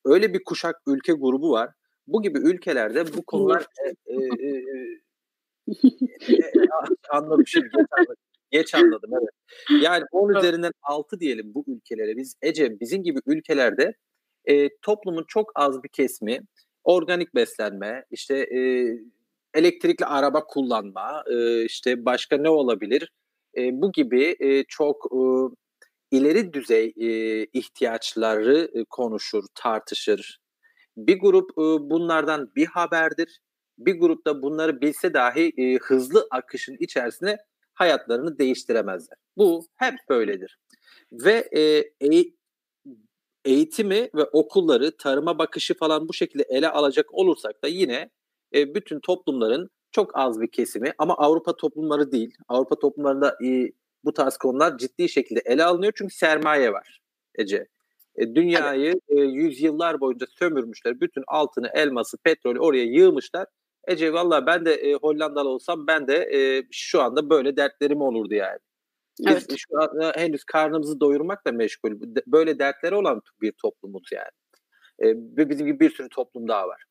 Öyle 0.05 0.33
bir 0.33 0.43
kuşak 0.43 0.75
ülke 0.87 1.13
grubu 1.13 1.51
var 1.51 1.69
bu 2.07 2.21
gibi 2.21 2.39
ülkelerde 2.39 3.13
bu 3.17 3.25
konular 3.25 3.65
e, 4.05 4.13
e, 4.13 4.15
e, 4.15 4.57
e, 6.29 6.51
anladım 7.09 7.47
şimdi 7.47 7.69
geç 7.69 7.85
anladım. 7.91 8.15
Geç 8.51 8.75
anladım 8.75 9.09
evet. 9.13 9.83
Yani 9.83 10.03
10 10.11 10.35
üzerinden 10.35 10.71
6 10.81 11.19
diyelim 11.19 11.53
bu 11.53 11.63
ülkelere. 11.67 12.17
Biz 12.17 12.35
Ece 12.41 12.79
bizim 12.79 13.03
gibi 13.03 13.19
ülkelerde 13.25 13.93
e, 14.45 14.69
toplumun 14.81 15.25
çok 15.27 15.51
az 15.55 15.83
bir 15.83 15.89
kesimi 15.89 16.39
organik 16.83 17.35
beslenme, 17.35 18.05
işte 18.11 18.37
e, 18.37 18.59
elektrikli 19.53 20.05
araba 20.05 20.43
kullanma, 20.45 21.23
e, 21.31 21.65
işte 21.65 22.05
başka 22.05 22.37
ne 22.37 22.49
olabilir? 22.49 23.11
E, 23.57 23.81
bu 23.81 23.91
gibi 23.91 24.35
e, 24.39 24.63
çok 24.63 25.05
e, 25.11 25.21
ileri 26.17 26.53
düzey 26.53 26.93
e, 26.97 27.07
ihtiyaçları 27.45 28.69
e, 28.73 28.83
konuşur, 28.89 29.43
tartışır, 29.55 30.39
bir 30.97 31.19
grup 31.19 31.51
e, 31.51 31.89
bunlardan 31.89 32.51
bir 32.55 32.65
haberdir. 32.65 33.39
Bir 33.77 33.99
grupta 33.99 34.41
bunları 34.41 34.81
bilse 34.81 35.13
dahi 35.13 35.53
e, 35.57 35.77
hızlı 35.77 36.27
akışın 36.31 36.77
içerisine 36.79 37.37
hayatlarını 37.73 38.37
değiştiremezler. 38.37 39.17
Bu 39.37 39.65
hep 39.75 39.93
böyledir. 40.09 40.59
Ve 41.11 41.49
e, 41.51 41.61
e, 42.17 42.23
eğitimi 43.45 44.09
ve 44.15 44.23
okulları, 44.23 44.97
tarıma 44.97 45.39
bakışı 45.39 45.73
falan 45.73 46.07
bu 46.07 46.13
şekilde 46.13 46.43
ele 46.43 46.69
alacak 46.69 47.13
olursak 47.13 47.63
da 47.63 47.67
yine 47.67 48.09
e, 48.53 48.75
bütün 48.75 48.99
toplumların 48.99 49.69
çok 49.91 50.17
az 50.17 50.41
bir 50.41 50.51
kesimi 50.51 50.93
ama 50.97 51.13
Avrupa 51.17 51.55
toplumları 51.55 52.11
değil. 52.11 52.35
Avrupa 52.47 52.79
toplumlarında 52.79 53.37
e, 53.45 53.71
bu 54.03 54.13
tarz 54.13 54.37
konular 54.37 54.77
ciddi 54.77 55.09
şekilde 55.09 55.41
ele 55.45 55.63
alınıyor 55.63 55.93
çünkü 55.95 56.15
sermaye 56.15 56.73
var 56.73 57.01
Ece. 57.35 57.67
E, 58.15 58.35
dünyayı 58.35 58.95
e, 59.09 59.19
yüzyıllar 59.21 59.99
boyunca 59.99 60.25
sömürmüşler. 60.39 61.01
Bütün 61.01 61.23
altını, 61.27 61.69
elması, 61.73 62.17
petrolü 62.17 62.59
oraya 62.59 62.83
yığmışlar. 62.83 63.47
Ece 63.87 64.13
valla 64.13 64.45
ben 64.45 64.65
de 64.65 64.73
e, 64.73 64.93
Hollandalı 64.93 65.49
olsam 65.49 65.87
ben 65.87 66.07
de 66.07 66.15
e, 66.15 66.63
şu 66.71 67.01
anda 67.01 67.29
böyle 67.29 67.57
dertlerim 67.57 68.01
olurdu 68.01 68.33
yani. 68.33 68.59
Biz 69.19 69.27
evet. 69.27 69.55
şu 69.57 69.81
anda 69.81 70.13
henüz 70.15 70.43
karnımızı 70.43 70.99
doyurmakla 70.99 71.51
meşgul. 71.51 71.91
Böyle 72.27 72.59
dertleri 72.59 72.95
olan 72.95 73.21
bir 73.41 73.51
toplumuz 73.51 74.09
yani. 74.11 74.31
E, 75.03 75.17
bizim 75.49 75.67
gibi 75.67 75.79
bir 75.79 75.89
sürü 75.89 76.09
toplum 76.09 76.47
daha 76.47 76.67
var. 76.67 76.83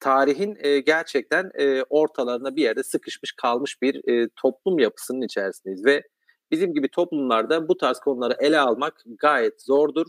Tarihin 0.00 0.56
e, 0.60 0.80
gerçekten 0.80 1.50
e, 1.54 1.82
ortalarına 1.82 2.56
bir 2.56 2.62
yerde 2.62 2.82
sıkışmış 2.82 3.32
kalmış 3.32 3.82
bir 3.82 4.08
e, 4.08 4.28
toplum 4.36 4.78
yapısının 4.78 5.22
içerisindeyiz 5.22 5.84
ve 5.84 6.02
bizim 6.50 6.74
gibi 6.74 6.88
toplumlarda 6.88 7.68
bu 7.68 7.76
tarz 7.76 8.00
konuları 8.00 8.36
ele 8.40 8.58
almak 8.58 9.02
gayet 9.18 9.62
zordur. 9.62 10.06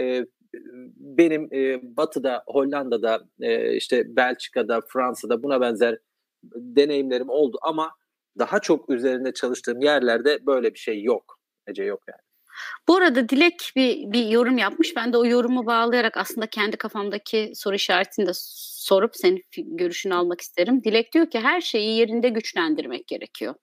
E, 0.00 0.26
benim 0.96 1.48
e, 1.52 1.80
Batı'da, 1.96 2.44
Hollanda'da, 2.46 3.28
e, 3.40 3.76
işte 3.76 4.16
Belçika'da, 4.16 4.80
Fransa'da 4.88 5.42
buna 5.42 5.60
benzer 5.60 5.98
deneyimlerim 6.44 7.28
oldu 7.28 7.58
ama 7.62 7.90
daha 8.38 8.60
çok 8.60 8.90
üzerinde 8.90 9.32
çalıştığım 9.32 9.80
yerlerde 9.80 10.46
böyle 10.46 10.74
bir 10.74 10.78
şey 10.78 11.02
yok. 11.02 11.38
Ece 11.66 11.84
yok 11.84 12.02
yani. 12.08 12.31
Bu 12.88 12.96
arada 12.96 13.28
Dilek 13.28 13.72
bir, 13.76 14.12
bir 14.12 14.26
yorum 14.26 14.58
yapmış. 14.58 14.96
Ben 14.96 15.12
de 15.12 15.16
o 15.16 15.26
yorumu 15.26 15.66
bağlayarak 15.66 16.16
aslında 16.16 16.46
kendi 16.46 16.76
kafamdaki 16.76 17.52
soru 17.54 17.74
işaretini 17.74 18.26
de 18.26 18.32
sorup 18.34 19.16
senin 19.16 19.42
görüşünü 19.56 20.14
almak 20.14 20.40
isterim. 20.40 20.84
Dilek 20.84 21.12
diyor 21.12 21.30
ki 21.30 21.40
her 21.40 21.60
şeyi 21.60 21.98
yerinde 21.98 22.28
güçlendirmek 22.28 23.06
gerekiyor. 23.06 23.54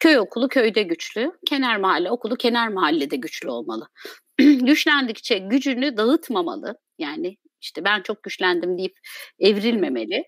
Köy 0.00 0.18
okulu 0.18 0.48
köyde 0.48 0.82
güçlü, 0.82 1.32
kenar 1.46 1.76
mahalle 1.76 2.10
okulu 2.10 2.36
kenar 2.36 2.68
mahallede 2.68 3.16
güçlü 3.16 3.50
olmalı. 3.50 3.88
Güçlendikçe 4.38 5.38
gücünü 5.38 5.96
dağıtmamalı. 5.96 6.78
Yani 6.98 7.36
işte 7.60 7.84
ben 7.84 8.02
çok 8.02 8.22
güçlendim 8.22 8.78
deyip 8.78 8.98
evrilmemeli 9.40 10.24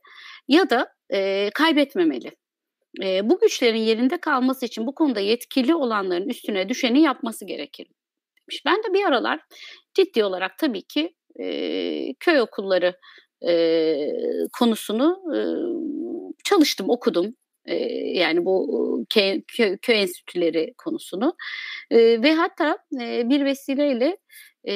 ya 0.49 0.71
da 0.71 0.89
e, 1.13 1.51
kaybetmemeli. 1.55 2.31
E, 3.03 3.31
bu 3.31 3.41
güçlerin 3.41 3.79
yerinde 3.79 4.21
kalması 4.21 4.67
için 4.67 4.87
bu 4.87 4.95
konuda 4.95 5.21
yetkili 5.21 5.75
olanların 5.75 6.29
üstüne 6.29 6.69
düşeni 6.69 7.01
yapması 7.01 7.45
gerekir. 7.45 7.87
Demiş. 8.51 8.63
Ben 8.67 8.77
de 8.77 8.95
bir 8.95 9.05
aralar 9.05 9.41
ciddi 9.95 10.25
olarak 10.25 10.59
tabii 10.59 10.83
ki 10.83 11.15
e, 11.41 12.15
köy 12.21 12.41
okulları 12.41 12.95
e, 13.49 14.09
konusunu 14.59 15.23
e, 15.35 15.39
çalıştım, 16.45 16.91
okudum. 16.91 17.35
E, 17.67 17.77
yani 18.19 18.45
bu 18.45 19.05
köy, 19.11 19.43
köy, 19.57 19.79
köy 19.83 20.01
enstitüleri 20.03 20.75
konusunu 20.79 21.37
e, 21.91 22.23
ve 22.23 22.35
hatta 22.35 22.79
e, 23.01 23.29
bir 23.29 23.45
vesileyle 23.45 24.17
e, 24.69 24.75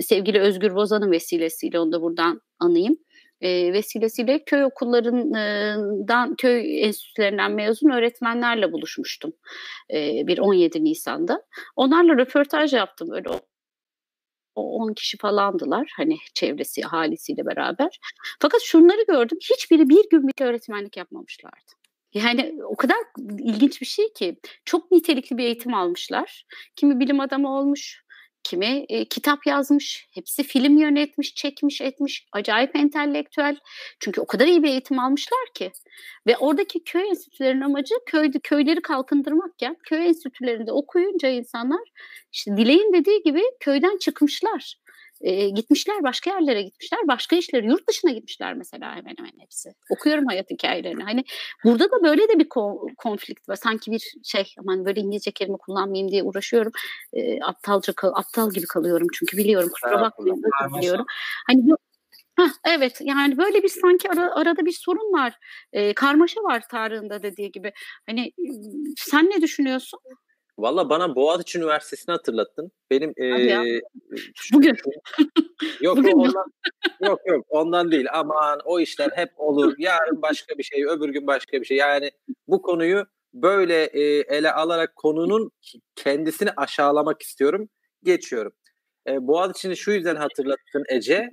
sevgili 0.00 0.40
Özgür 0.40 0.74
Bozan'ın 0.74 1.10
vesilesiyle 1.10 1.80
onu 1.80 1.92
da 1.92 2.02
buradan 2.02 2.40
anayım 2.58 2.96
e, 3.44 3.72
vesilesiyle 3.72 4.44
köy 4.44 4.64
okullarından, 4.64 6.34
köy 6.36 6.84
enstitülerinden 6.84 7.52
mezun 7.52 7.90
öğretmenlerle 7.90 8.72
buluşmuştum 8.72 9.32
e, 9.90 10.26
bir 10.26 10.38
17 10.38 10.84
Nisan'da. 10.84 11.42
Onlarla 11.76 12.16
röportaj 12.16 12.72
yaptım 12.72 13.08
öyle 13.12 13.28
o 13.28 13.40
10 14.54 14.92
kişi 14.94 15.18
falandılar 15.18 15.92
hani 15.96 16.16
çevresi 16.34 16.86
ahalisiyle 16.86 17.46
beraber. 17.46 17.98
Fakat 18.40 18.60
şunları 18.62 19.04
gördüm 19.08 19.38
hiçbiri 19.40 19.88
bir 19.88 20.08
gün 20.10 20.28
bir 20.28 20.44
öğretmenlik 20.44 20.96
yapmamışlardı. 20.96 21.72
Yani 22.14 22.64
o 22.64 22.76
kadar 22.76 22.96
ilginç 23.38 23.80
bir 23.80 23.86
şey 23.86 24.12
ki 24.12 24.36
çok 24.64 24.90
nitelikli 24.90 25.38
bir 25.38 25.44
eğitim 25.44 25.74
almışlar. 25.74 26.46
Kimi 26.76 27.00
bilim 27.00 27.20
adamı 27.20 27.58
olmuş, 27.58 28.03
kimi 28.44 28.86
e, 28.88 29.04
kitap 29.04 29.46
yazmış, 29.46 30.08
hepsi 30.14 30.42
film 30.42 30.78
yönetmiş, 30.78 31.34
çekmiş, 31.34 31.80
etmiş. 31.80 32.26
Acayip 32.32 32.76
entelektüel. 32.76 33.56
Çünkü 34.00 34.20
o 34.20 34.26
kadar 34.26 34.46
iyi 34.46 34.62
bir 34.62 34.68
eğitim 34.68 34.98
almışlar 34.98 35.46
ki. 35.54 35.72
Ve 36.26 36.36
oradaki 36.36 36.84
köy 36.84 37.08
enstitülerinin 37.08 37.60
amacı 37.60 37.94
köyde 38.06 38.38
köyleri 38.38 38.82
kalkındırmakken 38.82 39.76
köy 39.84 40.06
enstitülerinde 40.06 40.72
okuyunca 40.72 41.28
insanlar 41.28 41.82
işte 42.32 42.56
Dileğin 42.56 42.92
dediği 42.92 43.22
gibi 43.22 43.42
köyden 43.60 43.98
çıkmışlar 43.98 44.83
e, 45.24 45.48
gitmişler 45.48 46.02
başka 46.02 46.30
yerlere 46.30 46.62
gitmişler. 46.62 47.00
Başka 47.08 47.36
işleri 47.36 47.66
yurt 47.66 47.88
dışına 47.88 48.10
gitmişler 48.10 48.54
mesela 48.54 48.96
hemen 48.96 49.14
hemen 49.18 49.32
hepsi. 49.38 49.74
Okuyorum 49.90 50.26
hayat 50.26 50.50
hikayelerini. 50.50 51.02
Hani 51.02 51.24
burada 51.64 51.90
da 51.90 52.02
böyle 52.02 52.28
de 52.28 52.38
bir 52.38 52.48
ko- 52.48 52.94
konflikt 52.94 53.48
var. 53.48 53.56
Sanki 53.56 53.90
bir 53.90 54.14
şey 54.24 54.54
aman 54.58 54.84
böyle 54.84 55.00
İngilizce 55.00 55.30
kelime 55.30 55.56
kullanmayayım 55.56 56.10
diye 56.10 56.22
uğraşıyorum. 56.22 56.72
E, 57.12 57.42
aptalca 57.42 57.92
aptal 58.14 58.50
gibi 58.50 58.66
kalıyorum 58.66 59.06
çünkü 59.14 59.36
biliyorum. 59.36 59.68
Kusura 59.68 60.00
bakmayın. 60.00 60.42
Biliyorum. 60.78 61.04
Hani 61.46 61.66
bu 61.66 61.76
Heh, 62.38 62.50
evet 62.64 62.98
yani 63.00 63.38
böyle 63.38 63.62
bir 63.62 63.68
sanki 63.68 64.10
ara, 64.10 64.34
arada 64.34 64.66
bir 64.66 64.72
sorun 64.72 65.12
var. 65.12 65.38
E, 65.72 65.94
karmaşa 65.94 66.42
var 66.42 66.68
Tarık'ın 66.70 67.10
da 67.10 67.22
dediği 67.22 67.52
gibi. 67.52 67.72
Hani 68.06 68.32
sen 68.96 69.24
ne 69.24 69.42
düşünüyorsun? 69.42 70.00
Valla 70.58 70.90
bana 70.90 71.14
Boğaziçi 71.14 71.58
Üniversitesi'ni 71.58 72.12
hatırlattın. 72.12 72.72
Benim 72.90 73.10
e, 73.16 73.80
bugün 74.52 74.76
yok 75.80 75.96
bugün 75.96 76.12
ondan 76.12 76.44
yok 77.00 77.20
yok 77.26 77.46
ondan 77.48 77.90
değil. 77.90 78.06
Aman 78.12 78.60
o 78.64 78.80
işler 78.80 79.10
hep 79.14 79.30
olur. 79.36 79.74
Yarın 79.78 80.22
başka 80.22 80.58
bir 80.58 80.62
şey, 80.62 80.84
öbür 80.84 81.08
gün 81.08 81.26
başka 81.26 81.60
bir 81.60 81.64
şey. 81.66 81.76
Yani 81.76 82.10
bu 82.48 82.62
konuyu 82.62 83.06
böyle 83.34 83.84
e, 83.84 84.00
ele 84.36 84.52
alarak 84.52 84.96
konunun 84.96 85.50
kendisini 85.96 86.50
aşağılamak 86.56 87.22
istiyorum. 87.22 87.68
Geçiyorum. 88.02 88.52
E, 89.08 89.26
Boğaziçi'ni 89.26 89.76
şu 89.76 89.90
yüzden 89.90 90.16
hatırlattın 90.16 90.84
Ece. 90.88 91.30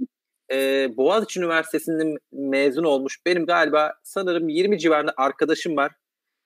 E, 0.52 0.88
Boğaziçi 0.98 1.40
Üniversitesi'nin 1.40 2.18
mezun 2.32 2.84
olmuş. 2.84 3.26
Benim 3.26 3.46
galiba 3.46 3.94
sanırım 4.04 4.50
20 4.50 4.80
civarında 4.80 5.14
arkadaşım 5.18 5.78
var 5.78 5.92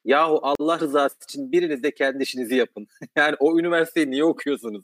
Yahu 0.06 0.40
Allah 0.42 0.80
rızası 0.80 1.16
için 1.30 1.52
biriniz 1.52 1.84
de 1.84 1.92
kendi 1.92 2.24
işinizi 2.24 2.56
yapın. 2.56 2.88
yani 3.16 3.36
o 3.40 3.60
üniversiteyi 3.60 4.12
niye 4.12 4.24
okuyorsunuz? 4.24 4.84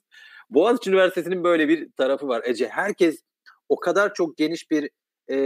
Boğaziçi 0.50 0.90
Üniversitesi'nin 0.90 1.44
böyle 1.44 1.70
bir 1.70 1.92
tarafı 1.92 2.28
var 2.28 2.42
Ece. 2.46 2.68
Herkes 2.68 3.22
o 3.70 3.80
kadar 3.80 4.14
çok 4.14 4.38
geniş 4.38 4.72
bir 4.72 4.90
e, 5.32 5.38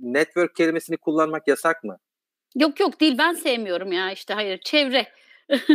network 0.00 0.56
kelimesini 0.56 0.96
kullanmak 0.96 1.48
yasak 1.48 1.84
mı? 1.84 1.98
Yok 2.56 2.80
yok 2.80 3.00
değil 3.00 3.18
ben 3.18 3.32
sevmiyorum 3.32 3.92
ya 3.92 4.12
işte 4.12 4.34
hayır 4.34 4.58
çevre. 4.64 5.06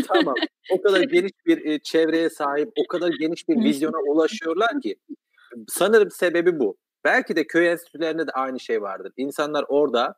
tamam. 0.08 0.36
O 0.72 0.82
kadar 0.82 1.02
geniş 1.12 1.32
bir 1.46 1.66
e, 1.66 1.80
çevreye 1.80 2.30
sahip, 2.30 2.70
o 2.76 2.88
kadar 2.88 3.12
geniş 3.20 3.50
bir 3.50 3.64
vizyona 3.64 3.98
ulaşıyorlar 3.98 4.82
ki 4.82 4.96
sanırım 5.68 6.12
sebebi 6.12 6.60
bu. 6.60 6.78
Belki 7.04 7.36
de 7.36 7.48
köy 7.48 7.68
enstitülerinde 7.68 8.28
de 8.28 8.32
aynı 8.32 8.60
şey 8.60 8.82
vardır. 8.82 9.12
İnsanlar 9.18 9.66
orada 9.68 10.16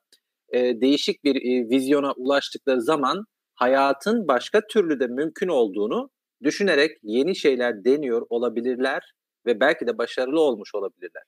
e, 0.52 0.82
değişik 0.82 1.24
bir 1.24 1.36
e, 1.36 1.70
vizyona 1.70 2.12
ulaştıkları 2.12 2.82
zaman 2.82 3.26
hayatın 3.56 4.28
başka 4.28 4.62
türlü 4.68 5.00
de 5.00 5.08
mümkün 5.08 5.48
olduğunu 5.48 6.10
düşünerek 6.44 6.92
yeni 7.04 7.36
şeyler 7.36 7.86
deniyor 7.86 8.26
olabilirler 8.30 9.14
ve 9.46 9.60
belki 9.60 9.88
de 9.88 9.98
başarılı 9.98 10.42
olmuş 10.42 10.76
olabilirler. 10.76 11.24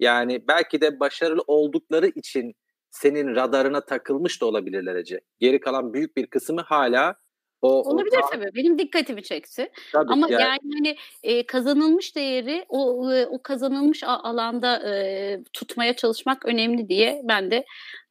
Yani 0.00 0.48
belki 0.48 0.80
de 0.80 1.00
başarılı 1.00 1.42
oldukları 1.46 2.06
için 2.06 2.52
senin 2.90 3.34
radarına 3.34 3.80
takılmış 3.80 4.40
da 4.40 4.46
olabilirler 4.46 4.96
Ece. 4.96 5.20
Geri 5.40 5.60
kalan 5.60 5.94
büyük 5.94 6.16
bir 6.16 6.26
kısmı 6.26 6.60
hala 6.60 7.14
o, 7.62 7.90
Olabilir 7.90 8.18
o, 8.24 8.30
tabii. 8.32 8.50
Benim 8.54 8.78
dikkatimi 8.78 9.22
çekti. 9.22 9.70
Tabii, 9.92 10.12
Ama 10.12 10.28
yani, 10.30 10.42
yani 10.42 10.58
hani 10.74 10.96
e, 11.22 11.46
kazanılmış 11.46 12.16
değeri 12.16 12.64
o 12.68 13.12
e, 13.12 13.26
o 13.26 13.42
kazanılmış 13.42 14.02
alanda 14.04 14.94
e, 14.94 15.42
tutmaya 15.52 15.96
çalışmak 15.96 16.46
önemli 16.46 16.88
diye 16.88 17.20
ben 17.24 17.50
de 17.50 17.64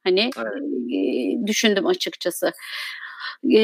hani 0.04 0.30
evet. 0.38 0.52
e, 0.92 1.46
düşündüm 1.46 1.86
açıkçası. 1.86 2.52
E, 3.54 3.60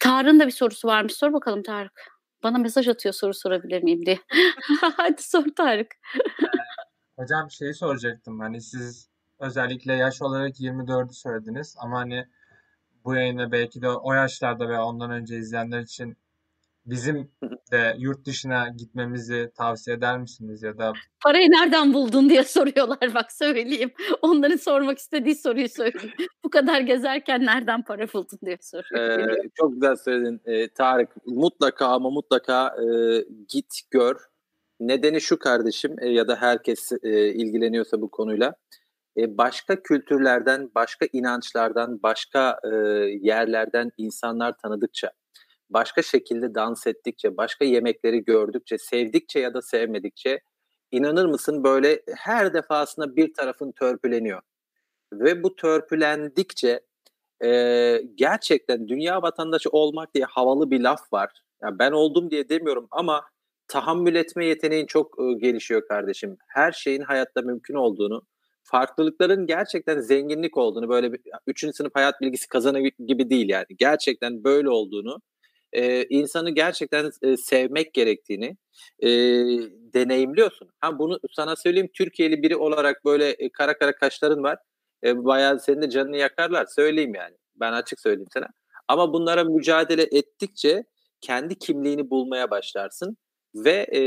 Tarık'ın 0.00 0.40
da 0.40 0.46
bir 0.46 0.52
sorusu 0.52 0.88
varmış. 0.88 1.12
Sor 1.12 1.32
bakalım 1.32 1.62
Tarık. 1.62 2.16
Bana 2.42 2.58
mesaj 2.58 2.88
atıyor 2.88 3.12
soru 3.14 3.34
sorabilir 3.34 3.82
miyim 3.82 4.06
diye. 4.06 4.18
Hadi 4.96 5.22
sor 5.22 5.44
Tarık. 5.56 5.94
Hocam 7.18 7.50
şeyi 7.50 7.74
soracaktım. 7.74 8.40
Hani 8.40 8.60
siz 8.60 9.08
özellikle 9.38 9.92
yaş 9.94 10.22
olarak 10.22 10.60
24'ü 10.60 11.12
söylediniz 11.12 11.76
ama 11.78 11.98
hani 11.98 12.24
bu 13.04 13.14
yayını 13.14 13.52
belki 13.52 13.82
de 13.82 13.88
o 13.88 14.12
yaşlarda 14.12 14.68
ve 14.68 14.78
ondan 14.78 15.10
önce 15.10 15.38
izleyenler 15.38 15.80
için 15.80 16.16
bizim 16.86 17.30
de 17.72 17.96
yurt 17.98 18.26
dışına 18.26 18.68
gitmemizi 18.78 19.50
tavsiye 19.56 19.96
eder 19.96 20.18
misiniz 20.18 20.62
ya 20.62 20.78
da 20.78 20.92
parayı 21.24 21.50
nereden 21.50 21.94
buldun 21.94 22.28
diye 22.28 22.44
soruyorlar 22.44 23.14
bak 23.14 23.32
söyleyeyim. 23.32 23.92
Onların 24.22 24.56
sormak 24.56 24.98
istediği 24.98 25.34
soruyu 25.34 25.68
söyleyeyim. 25.68 26.12
Bu 26.44 26.50
kadar 26.50 26.80
gezerken 26.80 27.44
nereden 27.44 27.82
para 27.82 28.06
buldun 28.14 28.38
diye 28.46 28.58
soruyor. 28.60 29.18
Ee, 29.18 29.48
çok 29.54 29.72
güzel 29.72 29.96
söyledin 29.96 30.40
ee, 30.46 30.68
Tarık. 30.68 31.08
Mutlaka 31.26 31.86
ama 31.86 32.10
mutlaka 32.10 32.66
e, 32.66 32.86
git 33.48 33.80
gör. 33.90 34.16
Nedeni 34.80 35.20
şu 35.20 35.38
kardeşim 35.38 35.96
e, 36.00 36.08
ya 36.08 36.28
da 36.28 36.36
herkes 36.36 36.92
e, 37.02 37.28
ilgileniyorsa 37.28 38.00
bu 38.00 38.10
konuyla 38.10 38.54
e, 39.16 39.38
başka 39.38 39.82
kültürlerden, 39.82 40.70
başka 40.74 41.06
inançlardan, 41.12 42.02
başka 42.02 42.60
e, 42.64 42.76
yerlerden 43.20 43.90
insanlar 43.96 44.58
tanıdıkça, 44.58 45.10
başka 45.70 46.02
şekilde 46.02 46.54
dans 46.54 46.86
ettikçe, 46.86 47.36
başka 47.36 47.64
yemekleri 47.64 48.24
gördükçe, 48.24 48.78
sevdikçe 48.78 49.40
ya 49.40 49.54
da 49.54 49.62
sevmedikçe 49.62 50.40
inanır 50.90 51.26
mısın 51.26 51.64
böyle 51.64 52.02
her 52.16 52.54
defasında 52.54 53.16
bir 53.16 53.34
tarafın 53.34 53.72
törpüleniyor. 53.72 54.42
Ve 55.12 55.42
bu 55.42 55.56
törpülendikçe 55.56 56.80
e, 57.44 58.02
gerçekten 58.14 58.88
dünya 58.88 59.22
vatandaşı 59.22 59.70
olmak 59.70 60.14
diye 60.14 60.24
havalı 60.24 60.70
bir 60.70 60.80
laf 60.80 61.12
var. 61.12 61.30
Yani 61.62 61.78
ben 61.78 61.92
oldum 61.92 62.30
diye 62.30 62.48
demiyorum 62.48 62.88
ama 62.90 63.24
tahammül 63.68 64.14
etme 64.14 64.46
yeteneğin 64.46 64.86
çok 64.86 65.18
e, 65.20 65.32
gelişiyor 65.38 65.88
kardeşim. 65.88 66.36
Her 66.48 66.72
şeyin 66.72 67.02
hayatta 67.02 67.42
mümkün 67.42 67.74
olduğunu, 67.74 68.22
farklılıkların 68.62 69.46
gerçekten 69.46 70.00
zenginlik 70.00 70.56
olduğunu, 70.56 70.88
böyle 70.88 71.12
bir 71.12 71.20
üçüncü 71.46 71.72
sınıf 71.76 71.94
hayat 71.94 72.20
bilgisi 72.20 72.48
kazanı 72.48 72.80
gibi 72.80 73.30
değil 73.30 73.48
yani. 73.48 73.66
Gerçekten 73.78 74.44
böyle 74.44 74.70
olduğunu, 74.70 75.20
e, 75.76 76.04
insanı 76.04 76.50
gerçekten 76.50 77.10
e, 77.22 77.36
sevmek 77.36 77.94
gerektiğini 77.94 78.56
e, 79.00 79.08
deneyimliyorsun. 79.94 80.70
Ha 80.80 80.98
bunu 80.98 81.18
sana 81.32 81.56
söyleyeyim 81.56 81.90
Türkiye'li 81.94 82.42
biri 82.42 82.56
olarak 82.56 83.04
böyle 83.04 83.30
e, 83.30 83.48
kara 83.48 83.78
kara 83.78 83.92
kaşların 83.94 84.42
var. 84.42 84.58
E, 85.04 85.24
bayağı 85.24 85.60
senin 85.60 85.82
de 85.82 85.90
canını 85.90 86.16
yakarlar. 86.16 86.66
Söyleyeyim 86.66 87.14
yani. 87.14 87.36
Ben 87.56 87.72
açık 87.72 88.00
söyleyeyim 88.00 88.28
sana. 88.32 88.46
Ama 88.88 89.12
bunlara 89.12 89.44
mücadele 89.44 90.02
ettikçe 90.02 90.84
kendi 91.20 91.58
kimliğini 91.58 92.10
bulmaya 92.10 92.50
başlarsın 92.50 93.16
ve 93.54 93.86
e, 93.92 94.00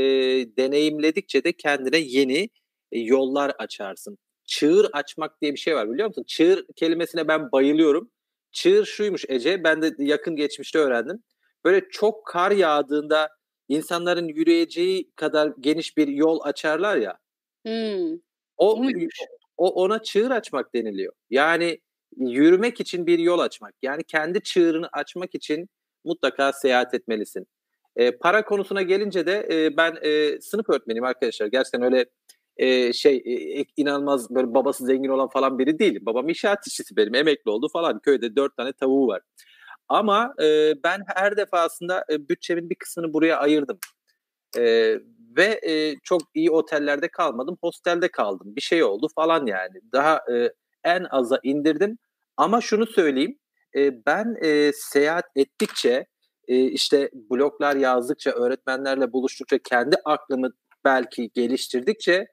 deneyimledikçe 0.56 1.44
de 1.44 1.52
kendine 1.52 1.98
yeni 1.98 2.48
e, 2.92 2.98
yollar 3.00 3.52
açarsın. 3.58 4.18
Çığır 4.44 4.90
açmak 4.92 5.40
diye 5.42 5.52
bir 5.54 5.58
şey 5.58 5.74
var 5.74 5.92
biliyor 5.92 6.08
musun? 6.08 6.24
Çığır 6.26 6.66
kelimesine 6.76 7.28
ben 7.28 7.52
bayılıyorum. 7.52 8.10
Çığır 8.52 8.84
şuymuş 8.84 9.24
Ece, 9.28 9.64
ben 9.64 9.82
de 9.82 9.94
yakın 9.98 10.36
geçmişte 10.36 10.78
öğrendim. 10.78 11.22
Böyle 11.64 11.88
çok 11.90 12.26
kar 12.26 12.50
yağdığında 12.50 13.28
insanların 13.68 14.28
yürüyeceği 14.28 15.10
kadar 15.16 15.52
geniş 15.60 15.96
bir 15.96 16.08
yol 16.08 16.40
açarlar 16.42 16.96
ya. 16.96 17.18
Hmm. 17.66 18.18
O, 18.56 18.82
o 19.56 19.68
ona 19.68 20.02
çığır 20.02 20.30
açmak 20.30 20.74
deniliyor. 20.74 21.12
Yani 21.30 21.80
yürümek 22.16 22.80
için 22.80 23.06
bir 23.06 23.18
yol 23.18 23.38
açmak. 23.38 23.74
Yani 23.82 24.04
kendi 24.04 24.42
çığırını 24.42 24.88
açmak 24.92 25.34
için 25.34 25.68
mutlaka 26.04 26.52
seyahat 26.52 26.94
etmelisin. 26.94 27.46
E, 27.96 28.16
para 28.18 28.44
konusuna 28.44 28.82
gelince 28.82 29.26
de 29.26 29.48
e, 29.50 29.76
ben 29.76 29.96
e, 30.02 30.40
sınıf 30.40 30.70
öğretmeniyim 30.70 31.04
arkadaşlar. 31.04 31.46
Gerçekten 31.46 31.82
öyle 31.82 32.06
e, 32.56 32.92
şey 32.92 33.16
e, 33.16 33.64
inanılmaz 33.76 34.30
böyle 34.30 34.54
babası 34.54 34.84
zengin 34.84 35.08
olan 35.08 35.28
falan 35.28 35.58
biri 35.58 35.78
değil. 35.78 35.98
Babam 36.02 36.28
inşaat 36.28 36.66
işçisi 36.66 36.96
benim 36.96 37.14
emekli 37.14 37.50
oldu 37.50 37.68
falan. 37.72 37.98
Köyde 37.98 38.36
dört 38.36 38.56
tane 38.56 38.72
tavuğu 38.72 39.06
var. 39.06 39.22
Ama 39.90 40.34
e, 40.42 40.74
ben 40.84 41.00
her 41.06 41.36
defasında 41.36 42.04
e, 42.10 42.28
bütçemin 42.28 42.70
bir 42.70 42.74
kısmını 42.74 43.12
buraya 43.12 43.38
ayırdım. 43.38 43.78
E, 44.58 44.94
ve 45.36 45.60
e, 45.68 45.96
çok 46.04 46.22
iyi 46.34 46.50
otellerde 46.50 47.08
kalmadım. 47.08 47.56
Hostelde 47.62 48.08
kaldım. 48.08 48.56
Bir 48.56 48.60
şey 48.60 48.84
oldu 48.84 49.06
falan 49.14 49.46
yani. 49.46 49.80
Daha 49.92 50.16
e, 50.32 50.52
en 50.84 51.06
aza 51.10 51.38
indirdim. 51.42 51.98
Ama 52.36 52.60
şunu 52.60 52.86
söyleyeyim. 52.86 53.38
E, 53.76 54.06
ben 54.06 54.36
e, 54.42 54.72
seyahat 54.74 55.24
ettikçe 55.36 56.06
e, 56.48 56.64
işte 56.64 57.10
bloglar 57.30 57.76
yazdıkça, 57.76 58.30
öğretmenlerle 58.30 59.12
buluştukça, 59.12 59.58
kendi 59.58 59.96
aklımı 60.04 60.50
belki 60.84 61.30
geliştirdikçe 61.34 62.26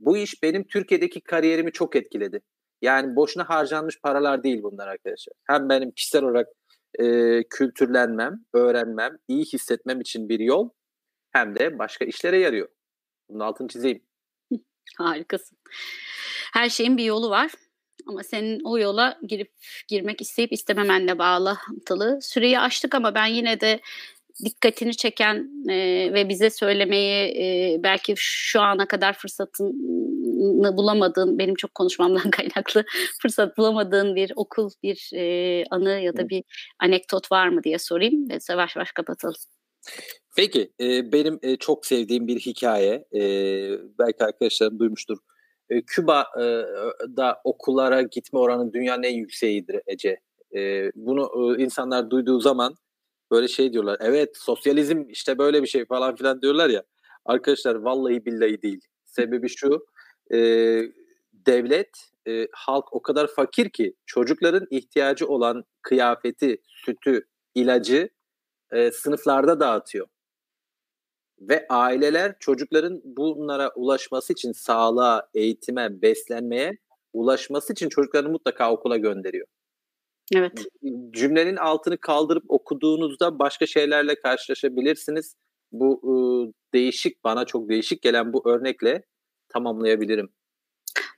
bu 0.00 0.16
iş 0.16 0.42
benim 0.42 0.66
Türkiye'deki 0.66 1.20
kariyerimi 1.20 1.72
çok 1.72 1.96
etkiledi. 1.96 2.40
Yani 2.82 3.16
boşuna 3.16 3.48
harcanmış 3.48 4.00
paralar 4.00 4.42
değil 4.42 4.62
bunlar 4.62 4.88
arkadaşlar. 4.88 5.34
Hem 5.44 5.68
benim 5.68 5.90
kişisel 5.90 6.24
olarak 6.24 6.46
e, 6.98 7.40
kültürlenmem, 7.50 8.44
öğrenmem, 8.52 9.18
iyi 9.28 9.44
hissetmem 9.44 10.00
için 10.00 10.28
bir 10.28 10.40
yol 10.40 10.68
hem 11.32 11.56
de 11.56 11.78
başka 11.78 12.04
işlere 12.04 12.38
yarıyor. 12.38 12.68
Bunun 13.28 13.40
altını 13.40 13.68
çizeyim. 13.68 14.02
Harikasın. 14.98 15.58
Her 16.52 16.68
şeyin 16.68 16.96
bir 16.96 17.04
yolu 17.04 17.30
var. 17.30 17.50
Ama 18.06 18.22
senin 18.22 18.60
o 18.64 18.78
yola 18.78 19.18
girip 19.22 19.52
girmek 19.88 20.20
isteyip 20.20 20.52
istememenle 20.52 21.18
bağlantılı. 21.18 22.18
Süreyi 22.22 22.58
açtık 22.58 22.94
ama 22.94 23.14
ben 23.14 23.26
yine 23.26 23.60
de 23.60 23.80
dikkatini 24.44 24.96
çeken 24.96 25.50
e, 25.68 25.76
ve 26.14 26.28
bize 26.28 26.50
söylemeyi 26.50 27.38
e, 27.38 27.82
belki 27.82 28.14
şu 28.16 28.60
ana 28.60 28.88
kadar 28.88 29.12
fırsatını 30.34 30.76
bulamadığın 30.76 31.38
benim 31.38 31.54
çok 31.54 31.74
konuşmamdan 31.74 32.30
kaynaklı 32.30 32.84
fırsat 33.22 33.58
bulamadığın 33.58 34.16
bir 34.16 34.32
okul 34.36 34.70
bir 34.82 35.10
e, 35.14 35.64
anı 35.70 36.00
ya 36.00 36.16
da 36.16 36.28
bir 36.28 36.44
anekdot 36.80 37.32
var 37.32 37.48
mı 37.48 37.62
diye 37.62 37.78
sorayım 37.78 38.30
ve 38.30 38.38
yavaş 38.50 38.76
yavaş 38.76 38.92
kapatalım. 38.92 39.40
Peki 40.36 40.72
e, 40.80 41.12
benim 41.12 41.38
e, 41.42 41.56
çok 41.56 41.86
sevdiğim 41.86 42.26
bir 42.26 42.40
hikaye 42.40 43.04
e, 43.14 43.20
belki 43.98 44.24
arkadaşlarım 44.24 44.78
duymuştur 44.78 45.18
e, 45.70 45.82
Küba'da 45.82 47.40
okullara 47.44 48.02
gitme 48.02 48.38
oranı 48.38 48.72
dünyanın 48.72 49.02
en 49.02 49.14
yükseğidir 49.14 49.80
Ece. 49.86 50.20
E, 50.56 50.90
bunu 50.94 51.54
e, 51.58 51.62
insanlar 51.62 52.10
duyduğu 52.10 52.40
zaman 52.40 52.74
böyle 53.30 53.48
şey 53.48 53.72
diyorlar. 53.72 53.98
Evet 54.00 54.36
sosyalizm 54.36 55.04
işte 55.08 55.38
böyle 55.38 55.62
bir 55.62 55.68
şey 55.68 55.86
falan 55.86 56.16
filan 56.16 56.42
diyorlar 56.42 56.70
ya. 56.70 56.82
Arkadaşlar 57.24 57.74
vallahi 57.74 58.24
billahi 58.24 58.62
değil. 58.62 58.80
Sebebi 59.04 59.48
şu 59.48 59.86
e, 60.32 60.38
devlet 61.32 62.10
e, 62.28 62.48
halk 62.52 62.92
o 62.92 63.02
kadar 63.02 63.26
fakir 63.26 63.70
ki 63.70 63.94
çocukların 64.06 64.66
ihtiyacı 64.70 65.26
olan 65.26 65.64
kıyafeti, 65.82 66.58
sütü, 66.66 67.28
ilacı 67.54 68.08
e, 68.72 68.90
sınıflarda 68.90 69.60
dağıtıyor. 69.60 70.06
Ve 71.40 71.66
aileler 71.68 72.36
çocukların 72.40 73.00
bunlara 73.04 73.72
ulaşması 73.76 74.32
için 74.32 74.52
sağlığa, 74.52 75.28
eğitime, 75.34 76.02
beslenmeye 76.02 76.78
ulaşması 77.12 77.72
için 77.72 77.88
çocuklarını 77.88 78.28
mutlaka 78.28 78.72
okula 78.72 78.96
gönderiyor. 78.96 79.46
Evet. 80.34 80.66
Cümlenin 81.10 81.56
altını 81.56 81.98
kaldırıp 81.98 82.44
okuduğunuzda 82.48 83.38
başka 83.38 83.66
şeylerle 83.66 84.14
karşılaşabilirsiniz. 84.14 85.36
Bu 85.72 86.00
e, 86.02 86.14
değişik, 86.74 87.24
bana 87.24 87.44
çok 87.44 87.68
değişik 87.68 88.02
gelen 88.02 88.32
bu 88.32 88.48
örnekle 88.48 89.02
tamamlayabilirim. 89.54 90.28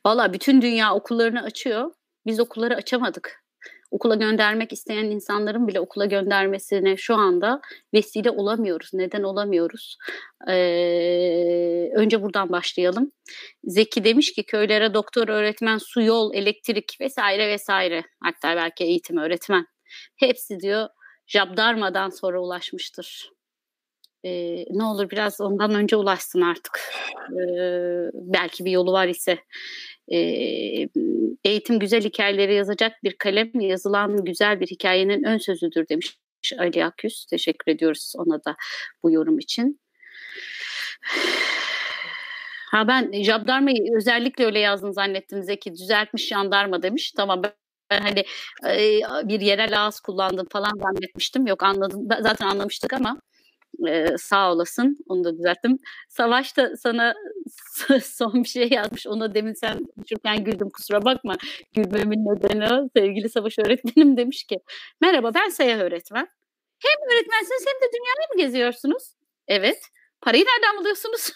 Valla 0.07 0.32
bütün 0.32 0.62
dünya 0.62 0.95
okullarını 0.95 1.43
açıyor. 1.43 1.91
Biz 2.26 2.41
okulları 2.41 2.74
açamadık 2.76 3.47
okula 3.91 4.14
göndermek 4.14 4.72
isteyen 4.72 5.05
insanların 5.05 5.68
bile 5.68 5.80
okula 5.80 6.07
göndermesine 6.07 6.97
şu 6.97 7.14
anda 7.14 7.61
vesile 7.95 8.30
olamıyoruz. 8.30 8.91
Neden 8.93 9.22
olamıyoruz? 9.22 9.99
Ee, 10.49 11.91
önce 11.95 12.22
buradan 12.22 12.53
başlayalım. 12.53 13.12
Zeki 13.64 14.05
demiş 14.05 14.32
ki 14.32 14.45
köylere 14.45 14.95
doktor, 14.95 15.28
öğretmen, 15.28 15.78
su, 15.78 16.03
yol, 16.03 16.34
elektrik 16.34 16.97
vesaire 17.01 17.49
vesaire. 17.49 18.03
Hatta 18.22 18.57
belki 18.57 18.84
eğitim, 18.84 19.16
öğretmen. 19.16 19.66
Hepsi 20.16 20.61
diyor 20.61 20.89
jabdarmadan 21.26 22.11
sonra 22.11 22.41
ulaşmıştır. 22.41 23.36
Ne 24.70 24.85
olur 24.85 25.11
biraz 25.11 25.41
ondan 25.41 25.74
önce 25.74 25.97
ulaşsın 25.97 26.41
artık. 26.41 26.81
Ee, 27.33 28.11
belki 28.14 28.64
bir 28.64 28.70
yolu 28.70 28.93
var 28.93 29.09
ise. 29.09 29.39
Ee, 30.09 30.18
eğitim 31.45 31.79
güzel 31.79 32.03
hikayeleri 32.03 32.55
yazacak 32.55 32.93
bir 33.05 33.16
kalem 33.18 33.61
yazılan 33.61 34.24
güzel 34.24 34.61
bir 34.61 34.66
hikayenin 34.66 35.24
ön 35.24 35.39
sözüdür 35.39 35.89
demiş 35.89 36.18
Ali 36.59 36.85
Aküs. 36.85 37.27
Teşekkür 37.27 37.72
ediyoruz 37.72 38.12
ona 38.16 38.45
da 38.45 38.57
bu 39.03 39.11
yorum 39.11 39.39
için. 39.39 39.81
Ha 42.70 42.89
ben 42.89 43.22
jandarmayı 43.22 43.97
özellikle 43.97 44.45
öyle 44.45 44.59
yazdım 44.59 44.93
zannettim 44.93 45.43
Zeki. 45.43 45.72
Düzeltmiş 45.72 46.29
jandarma 46.29 46.83
demiş. 46.83 47.12
Tamam 47.16 47.43
ben 47.43 47.53
ben 47.91 48.01
hani 48.01 48.24
bir 49.29 49.41
yerel 49.41 49.85
ağız 49.85 50.01
kullandım 50.01 50.47
falan 50.51 50.72
zannetmiştim. 50.83 51.47
Yok 51.47 51.62
anladım. 51.62 52.09
Zaten 52.22 52.47
anlamıştık 52.47 52.93
ama 52.93 53.20
ee, 53.89 54.07
sağ 54.18 54.53
olasın. 54.53 54.99
Onu 55.09 55.24
da 55.24 55.39
düzelttim. 55.39 55.79
Savaş 56.09 56.57
da 56.57 56.77
sana 56.77 57.14
son 58.03 58.35
bir 58.35 58.49
şey 58.49 58.68
yazmış. 58.70 59.07
Ona 59.07 59.35
demin 59.35 59.53
sen 59.53 59.79
konuşurken 59.95 60.45
güldüm 60.45 60.70
kusura 60.70 61.05
bakma. 61.05 61.35
Gülmemin 61.74 62.18
nedeni 62.18 62.74
o. 62.74 62.89
Sevgili 62.97 63.29
Savaş 63.29 63.59
öğretmenim 63.59 64.16
demiş 64.16 64.45
ki 64.45 64.59
merhaba 65.01 65.35
ben 65.35 65.49
Sayah 65.49 65.79
öğretmen. 65.81 66.29
Hem 66.79 67.16
öğretmensiniz 67.16 67.64
hem 67.66 67.89
de 67.89 67.93
dünyayı 67.93 68.29
mı 68.35 68.39
geziyorsunuz? 68.39 69.14
Evet. 69.49 69.79
Parayı 70.20 70.45
nereden 70.45 70.79
buluyorsunuz? 70.81 71.33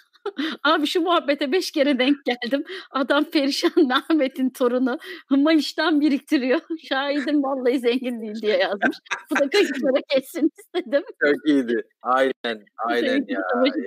Abi 0.64 0.86
şu 0.86 1.00
muhabbete 1.00 1.52
beş 1.52 1.70
kere 1.70 1.98
denk 1.98 2.16
geldim. 2.24 2.64
Adam 2.90 3.24
perişan 3.24 3.70
Ahmet'in 3.90 4.50
torunu 4.50 4.98
Mayış'tan 5.30 6.00
biriktiriyor. 6.00 6.60
Şahidim 6.88 7.42
vallahi 7.42 7.78
zengin 7.78 8.20
değil 8.20 8.42
diye 8.42 8.56
yazmış. 8.56 8.96
Bu 9.30 9.36
da 9.36 9.50
kayıtlara 9.50 10.02
geçsin 10.14 10.50
istedim. 10.58 11.02
Çok 11.24 11.48
iyiydi. 11.48 11.82
Aynen. 12.02 12.32
Aynen 12.86 13.24
ya. 13.28 13.40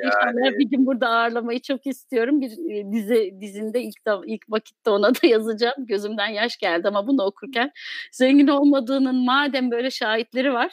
Yani. 0.04 0.60
Bir 0.60 0.70
gün 0.70 0.86
burada 0.86 1.10
ağırlamayı 1.10 1.62
çok 1.62 1.88
istiyorum. 1.88 2.42
Bir 2.42 2.52
e, 2.52 2.92
dizi 2.92 3.34
dizinde 3.42 3.82
ilk, 3.82 3.96
ilk 4.26 4.50
vakitte 4.50 4.90
ona 4.90 5.16
da 5.16 5.28
yazacağım. 5.28 5.76
Gözümden 5.78 6.28
yaş 6.28 6.58
geldi 6.58 6.88
ama 6.88 7.08
bunu 7.08 7.24
okurken 7.24 7.72
zengin 8.12 8.48
olmadığının 8.48 9.16
madem 9.26 9.72
böyle 9.72 9.92
şahitleri 9.92 10.54
var 10.54 10.72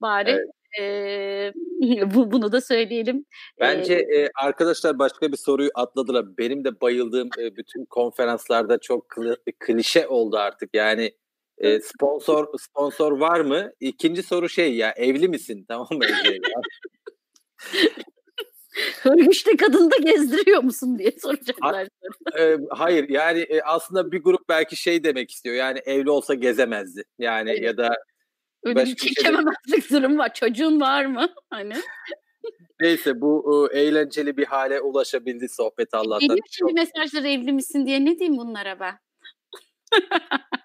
bari 0.00 0.30
evet 0.30 0.59
e, 0.80 1.52
bu, 2.14 2.32
bunu 2.32 2.52
da 2.52 2.60
söyleyelim. 2.60 3.24
Bence 3.60 3.94
e, 3.94 4.28
arkadaşlar 4.42 4.98
başka 4.98 5.32
bir 5.32 5.36
soruyu 5.36 5.70
atladılar. 5.74 6.38
Benim 6.38 6.64
de 6.64 6.80
bayıldığım 6.80 7.28
e, 7.38 7.56
bütün 7.56 7.84
konferanslarda 7.84 8.78
çok 8.78 9.06
klişe 9.60 10.08
oldu 10.08 10.36
artık. 10.36 10.70
Yani 10.74 11.12
e, 11.58 11.80
sponsor 11.80 12.58
sponsor 12.58 13.12
var 13.12 13.40
mı? 13.40 13.72
İkinci 13.80 14.22
soru 14.22 14.48
şey 14.48 14.74
ya 14.74 14.92
evli 14.96 15.28
misin? 15.28 15.64
Tamam 15.68 15.88
mı? 15.90 16.04
Hörgüçte 19.02 19.56
kadını 19.56 19.90
da 19.90 19.96
gezdiriyor 19.96 20.62
musun 20.62 20.98
diye 20.98 21.12
soracaklar. 21.22 21.88
Ha, 22.32 22.40
e, 22.40 22.58
hayır 22.70 23.08
yani 23.08 23.40
e, 23.40 23.60
aslında 23.60 24.12
bir 24.12 24.22
grup 24.22 24.48
belki 24.48 24.76
şey 24.76 25.04
demek 25.04 25.30
istiyor. 25.30 25.54
Yani 25.54 25.78
evli 25.78 26.10
olsa 26.10 26.34
gezemezdi. 26.34 27.04
Yani 27.18 27.50
evet. 27.50 27.62
ya 27.62 27.76
da 27.76 27.96
Öyle 28.64 28.84
bir 28.84 28.96
çekememezlik 28.96 29.88
şey 29.88 29.98
durum 29.98 30.18
var. 30.18 30.34
Çocuğun 30.34 30.80
var 30.80 31.04
mı? 31.04 31.28
Hani. 31.50 31.74
Neyse 32.80 33.20
bu 33.20 33.68
e, 33.72 33.78
eğlenceli 33.80 34.36
bir 34.36 34.46
hale 34.46 34.80
ulaşabildi 34.80 35.48
sohbet 35.48 35.94
Allah'tan. 35.94 36.28
Benim 36.28 36.42
şimdi 36.50 36.72
mesajlar 36.72 37.24
evli 37.24 37.52
misin 37.52 37.86
diye 37.86 38.04
ne 38.04 38.18
diyeyim 38.18 38.36
bunlara 38.36 38.80
ben? 38.80 38.94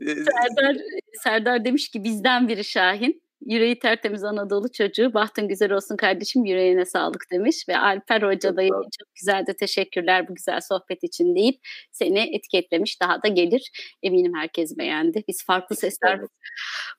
Serdar, 0.00 0.76
Serdar 1.22 1.64
demiş 1.64 1.88
ki 1.88 2.04
bizden 2.04 2.48
biri 2.48 2.64
Şahin. 2.64 3.22
Yüreği 3.52 3.78
tertemiz 3.78 4.24
Anadolu 4.24 4.72
çocuğu. 4.72 5.14
Bahtın 5.14 5.48
güzel 5.48 5.72
olsun 5.72 5.96
kardeşim 5.96 6.44
yüreğine 6.44 6.84
sağlık 6.84 7.24
demiş. 7.32 7.64
Ve 7.68 7.78
Alper 7.78 8.22
Hoca 8.22 8.56
da 8.56 8.68
çok 8.68 9.14
güzel 9.14 9.46
de 9.46 9.56
teşekkürler 9.56 10.28
bu 10.28 10.34
güzel 10.34 10.60
sohbet 10.60 11.04
için 11.04 11.36
deyip 11.36 11.60
seni 11.92 12.36
etiketlemiş. 12.36 13.00
Daha 13.00 13.22
da 13.22 13.28
gelir. 13.28 13.70
Eminim 14.02 14.34
herkes 14.34 14.78
beğendi. 14.78 15.24
Biz 15.28 15.44
farklı 15.44 15.76
sesler, 15.76 16.20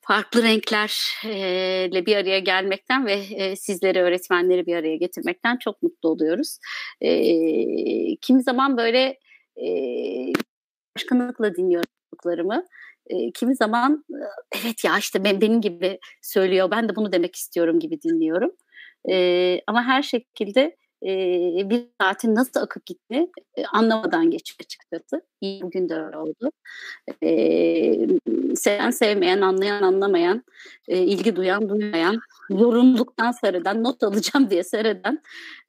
farklı 0.02 0.44
renklerle 0.44 2.06
bir 2.06 2.16
araya 2.16 2.40
gelmekten 2.40 3.06
ve 3.06 3.56
sizleri 3.56 4.02
öğretmenleri 4.02 4.66
bir 4.66 4.76
araya 4.76 4.96
getirmekten 4.96 5.58
çok 5.58 5.84
mutlu 5.84 6.10
oluyoruz. 6.10 6.58
Kimi 8.22 8.44
zaman 8.44 8.78
böyle 8.78 9.20
aşkınlıkla 10.96 11.56
dinliyorum 11.56 11.90
e, 13.08 13.32
kimi 13.32 13.56
zaman 13.56 14.06
evet 14.64 14.84
ya 14.84 14.98
işte 15.00 15.24
ben, 15.24 15.42
benim 15.42 15.62
gibi 15.62 16.00
söylüyor 16.22 16.72
ben 16.72 16.90
de 16.90 16.96
bunu 16.96 17.12
demek 17.12 17.36
istiyorum 17.36 17.80
gibi 17.80 18.02
dinliyorum. 18.02 18.52
E, 19.10 19.62
ama 19.68 19.84
her 19.84 20.02
şekilde 20.04 20.78
e, 21.06 21.70
bir 21.70 21.84
saatin 22.02 22.36
nasıl 22.36 22.60
akıp 22.60 22.86
gittiğini 22.86 23.30
e, 23.56 23.66
anlamadan 23.66 24.32
geçiyor 24.32 24.58
açıkçası. 24.60 25.22
Bugün 25.62 25.90
de 25.90 25.96
öyle 25.96 26.18
oldu. 26.18 26.52
E, 27.24 28.56
seven 28.56 28.92
sevmeyen, 28.92 29.42
anlayan 29.42 29.84
anlamayan, 29.84 30.44
e, 30.88 30.98
ilgi 30.98 31.36
duyan 31.36 31.70
duymayan, 31.70 32.20
zorunluluktan 32.52 33.32
seyreden, 33.32 33.84
not 33.84 34.04
alacağım 34.04 34.50
diye 34.50 34.64
seyreden 34.64 35.20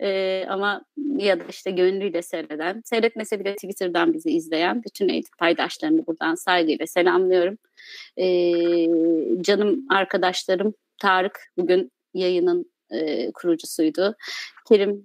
e, 0.00 0.44
ama 0.48 0.84
ya 1.16 1.40
da 1.40 1.44
işte 1.50 1.70
gönlüyle 1.70 2.22
seyreden, 2.22 2.82
seyretmese 2.84 3.40
bile 3.40 3.54
Twitter'dan 3.54 4.12
bizi 4.12 4.30
izleyen 4.30 4.82
bütün 4.84 5.08
eğitim 5.08 5.36
paydaşlarını 5.38 6.06
buradan 6.06 6.34
saygıyla 6.34 6.86
selamlıyorum. 6.86 7.58
E, 8.16 8.26
canım 9.42 9.86
arkadaşlarım 9.90 10.74
Tarık 10.98 11.40
bugün 11.56 11.90
yayının 12.14 12.73
e, 12.90 13.32
kurucusuydu. 13.32 14.16
Kerim 14.68 15.02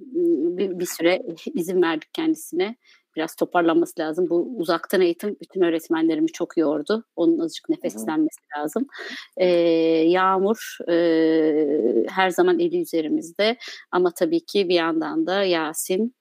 bir, 0.57 0.79
bir 0.79 0.85
süre 0.85 1.21
izin 1.55 1.81
verdik 1.81 2.13
kendisine. 2.13 2.75
Biraz 3.15 3.35
toparlanması 3.35 3.93
lazım. 3.99 4.29
Bu 4.29 4.55
uzaktan 4.57 5.01
eğitim 5.01 5.37
bütün 5.41 5.61
öğretmenlerimi 5.61 6.27
çok 6.27 6.57
yordu. 6.57 7.05
Onun 7.15 7.39
azıcık 7.39 7.69
nefeslenmesi 7.69 8.39
Hı-hı. 8.53 8.61
lazım. 8.61 8.87
Ee, 9.37 9.45
Yağmur 10.07 10.77
e, 10.89 12.05
her 12.09 12.29
zaman 12.29 12.59
eli 12.59 12.81
üzerimizde. 12.81 13.57
Ama 13.91 14.11
tabii 14.11 14.45
ki 14.45 14.69
bir 14.69 14.75
yandan 14.75 15.27
da 15.27 15.43
Yasin, 15.43 16.15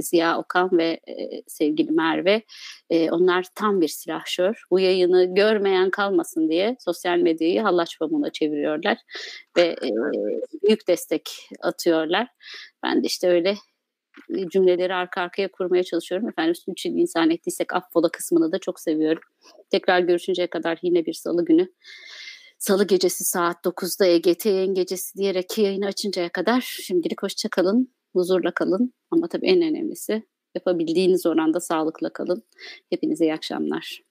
Ziya 0.00 0.38
Okan 0.38 0.78
ve 0.78 1.00
sevgili 1.46 1.90
Merve 1.90 2.42
onlar 2.90 3.46
tam 3.54 3.80
bir 3.80 3.88
silahşör. 3.88 4.62
Bu 4.70 4.80
yayını 4.80 5.34
görmeyen 5.34 5.90
kalmasın 5.90 6.48
diye 6.48 6.76
sosyal 6.80 7.18
medyayı 7.18 7.60
hallaç 7.60 7.98
pamuğuna 7.98 8.32
çeviriyorlar 8.32 8.98
ve 9.56 9.76
büyük 10.62 10.88
destek 10.88 11.30
atıyorlar. 11.62 12.28
Ben 12.82 13.02
de 13.02 13.06
işte 13.06 13.28
öyle 13.28 13.54
cümleleri 14.52 14.94
arka 14.94 15.20
arkaya 15.20 15.50
kurmaya 15.50 15.82
çalışıyorum. 15.82 16.28
Efendim 16.28 16.54
suç 16.54 16.86
insan 16.86 17.30
ettiysek 17.30 17.74
affola 17.74 18.08
kısmını 18.08 18.52
da 18.52 18.58
çok 18.58 18.80
seviyorum. 18.80 19.22
Tekrar 19.70 20.00
görüşünceye 20.00 20.46
kadar 20.46 20.78
yine 20.82 21.06
bir 21.06 21.12
salı 21.12 21.44
günü. 21.44 21.68
Salı 22.58 22.86
gecesi 22.86 23.24
saat 23.24 23.64
9'da 23.64 24.06
EGT 24.06 24.46
yayın 24.46 24.74
gecesi 24.74 25.18
diyerek 25.18 25.58
yayını 25.58 25.86
açıncaya 25.86 26.28
kadar 26.28 26.60
şimdilik 26.60 27.22
hoşçakalın 27.22 27.94
huzurla 28.14 28.50
kalın 28.54 28.94
ama 29.10 29.28
tabii 29.28 29.46
en 29.46 29.62
önemlisi 29.62 30.22
yapabildiğiniz 30.54 31.26
oranda 31.26 31.60
sağlıkla 31.60 32.12
kalın. 32.12 32.42
Hepinize 32.90 33.24
iyi 33.24 33.34
akşamlar. 33.34 34.02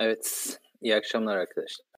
Evet, 0.00 0.58
iyi 0.80 0.96
akşamlar 0.96 1.36
arkadaşlar. 1.36 1.86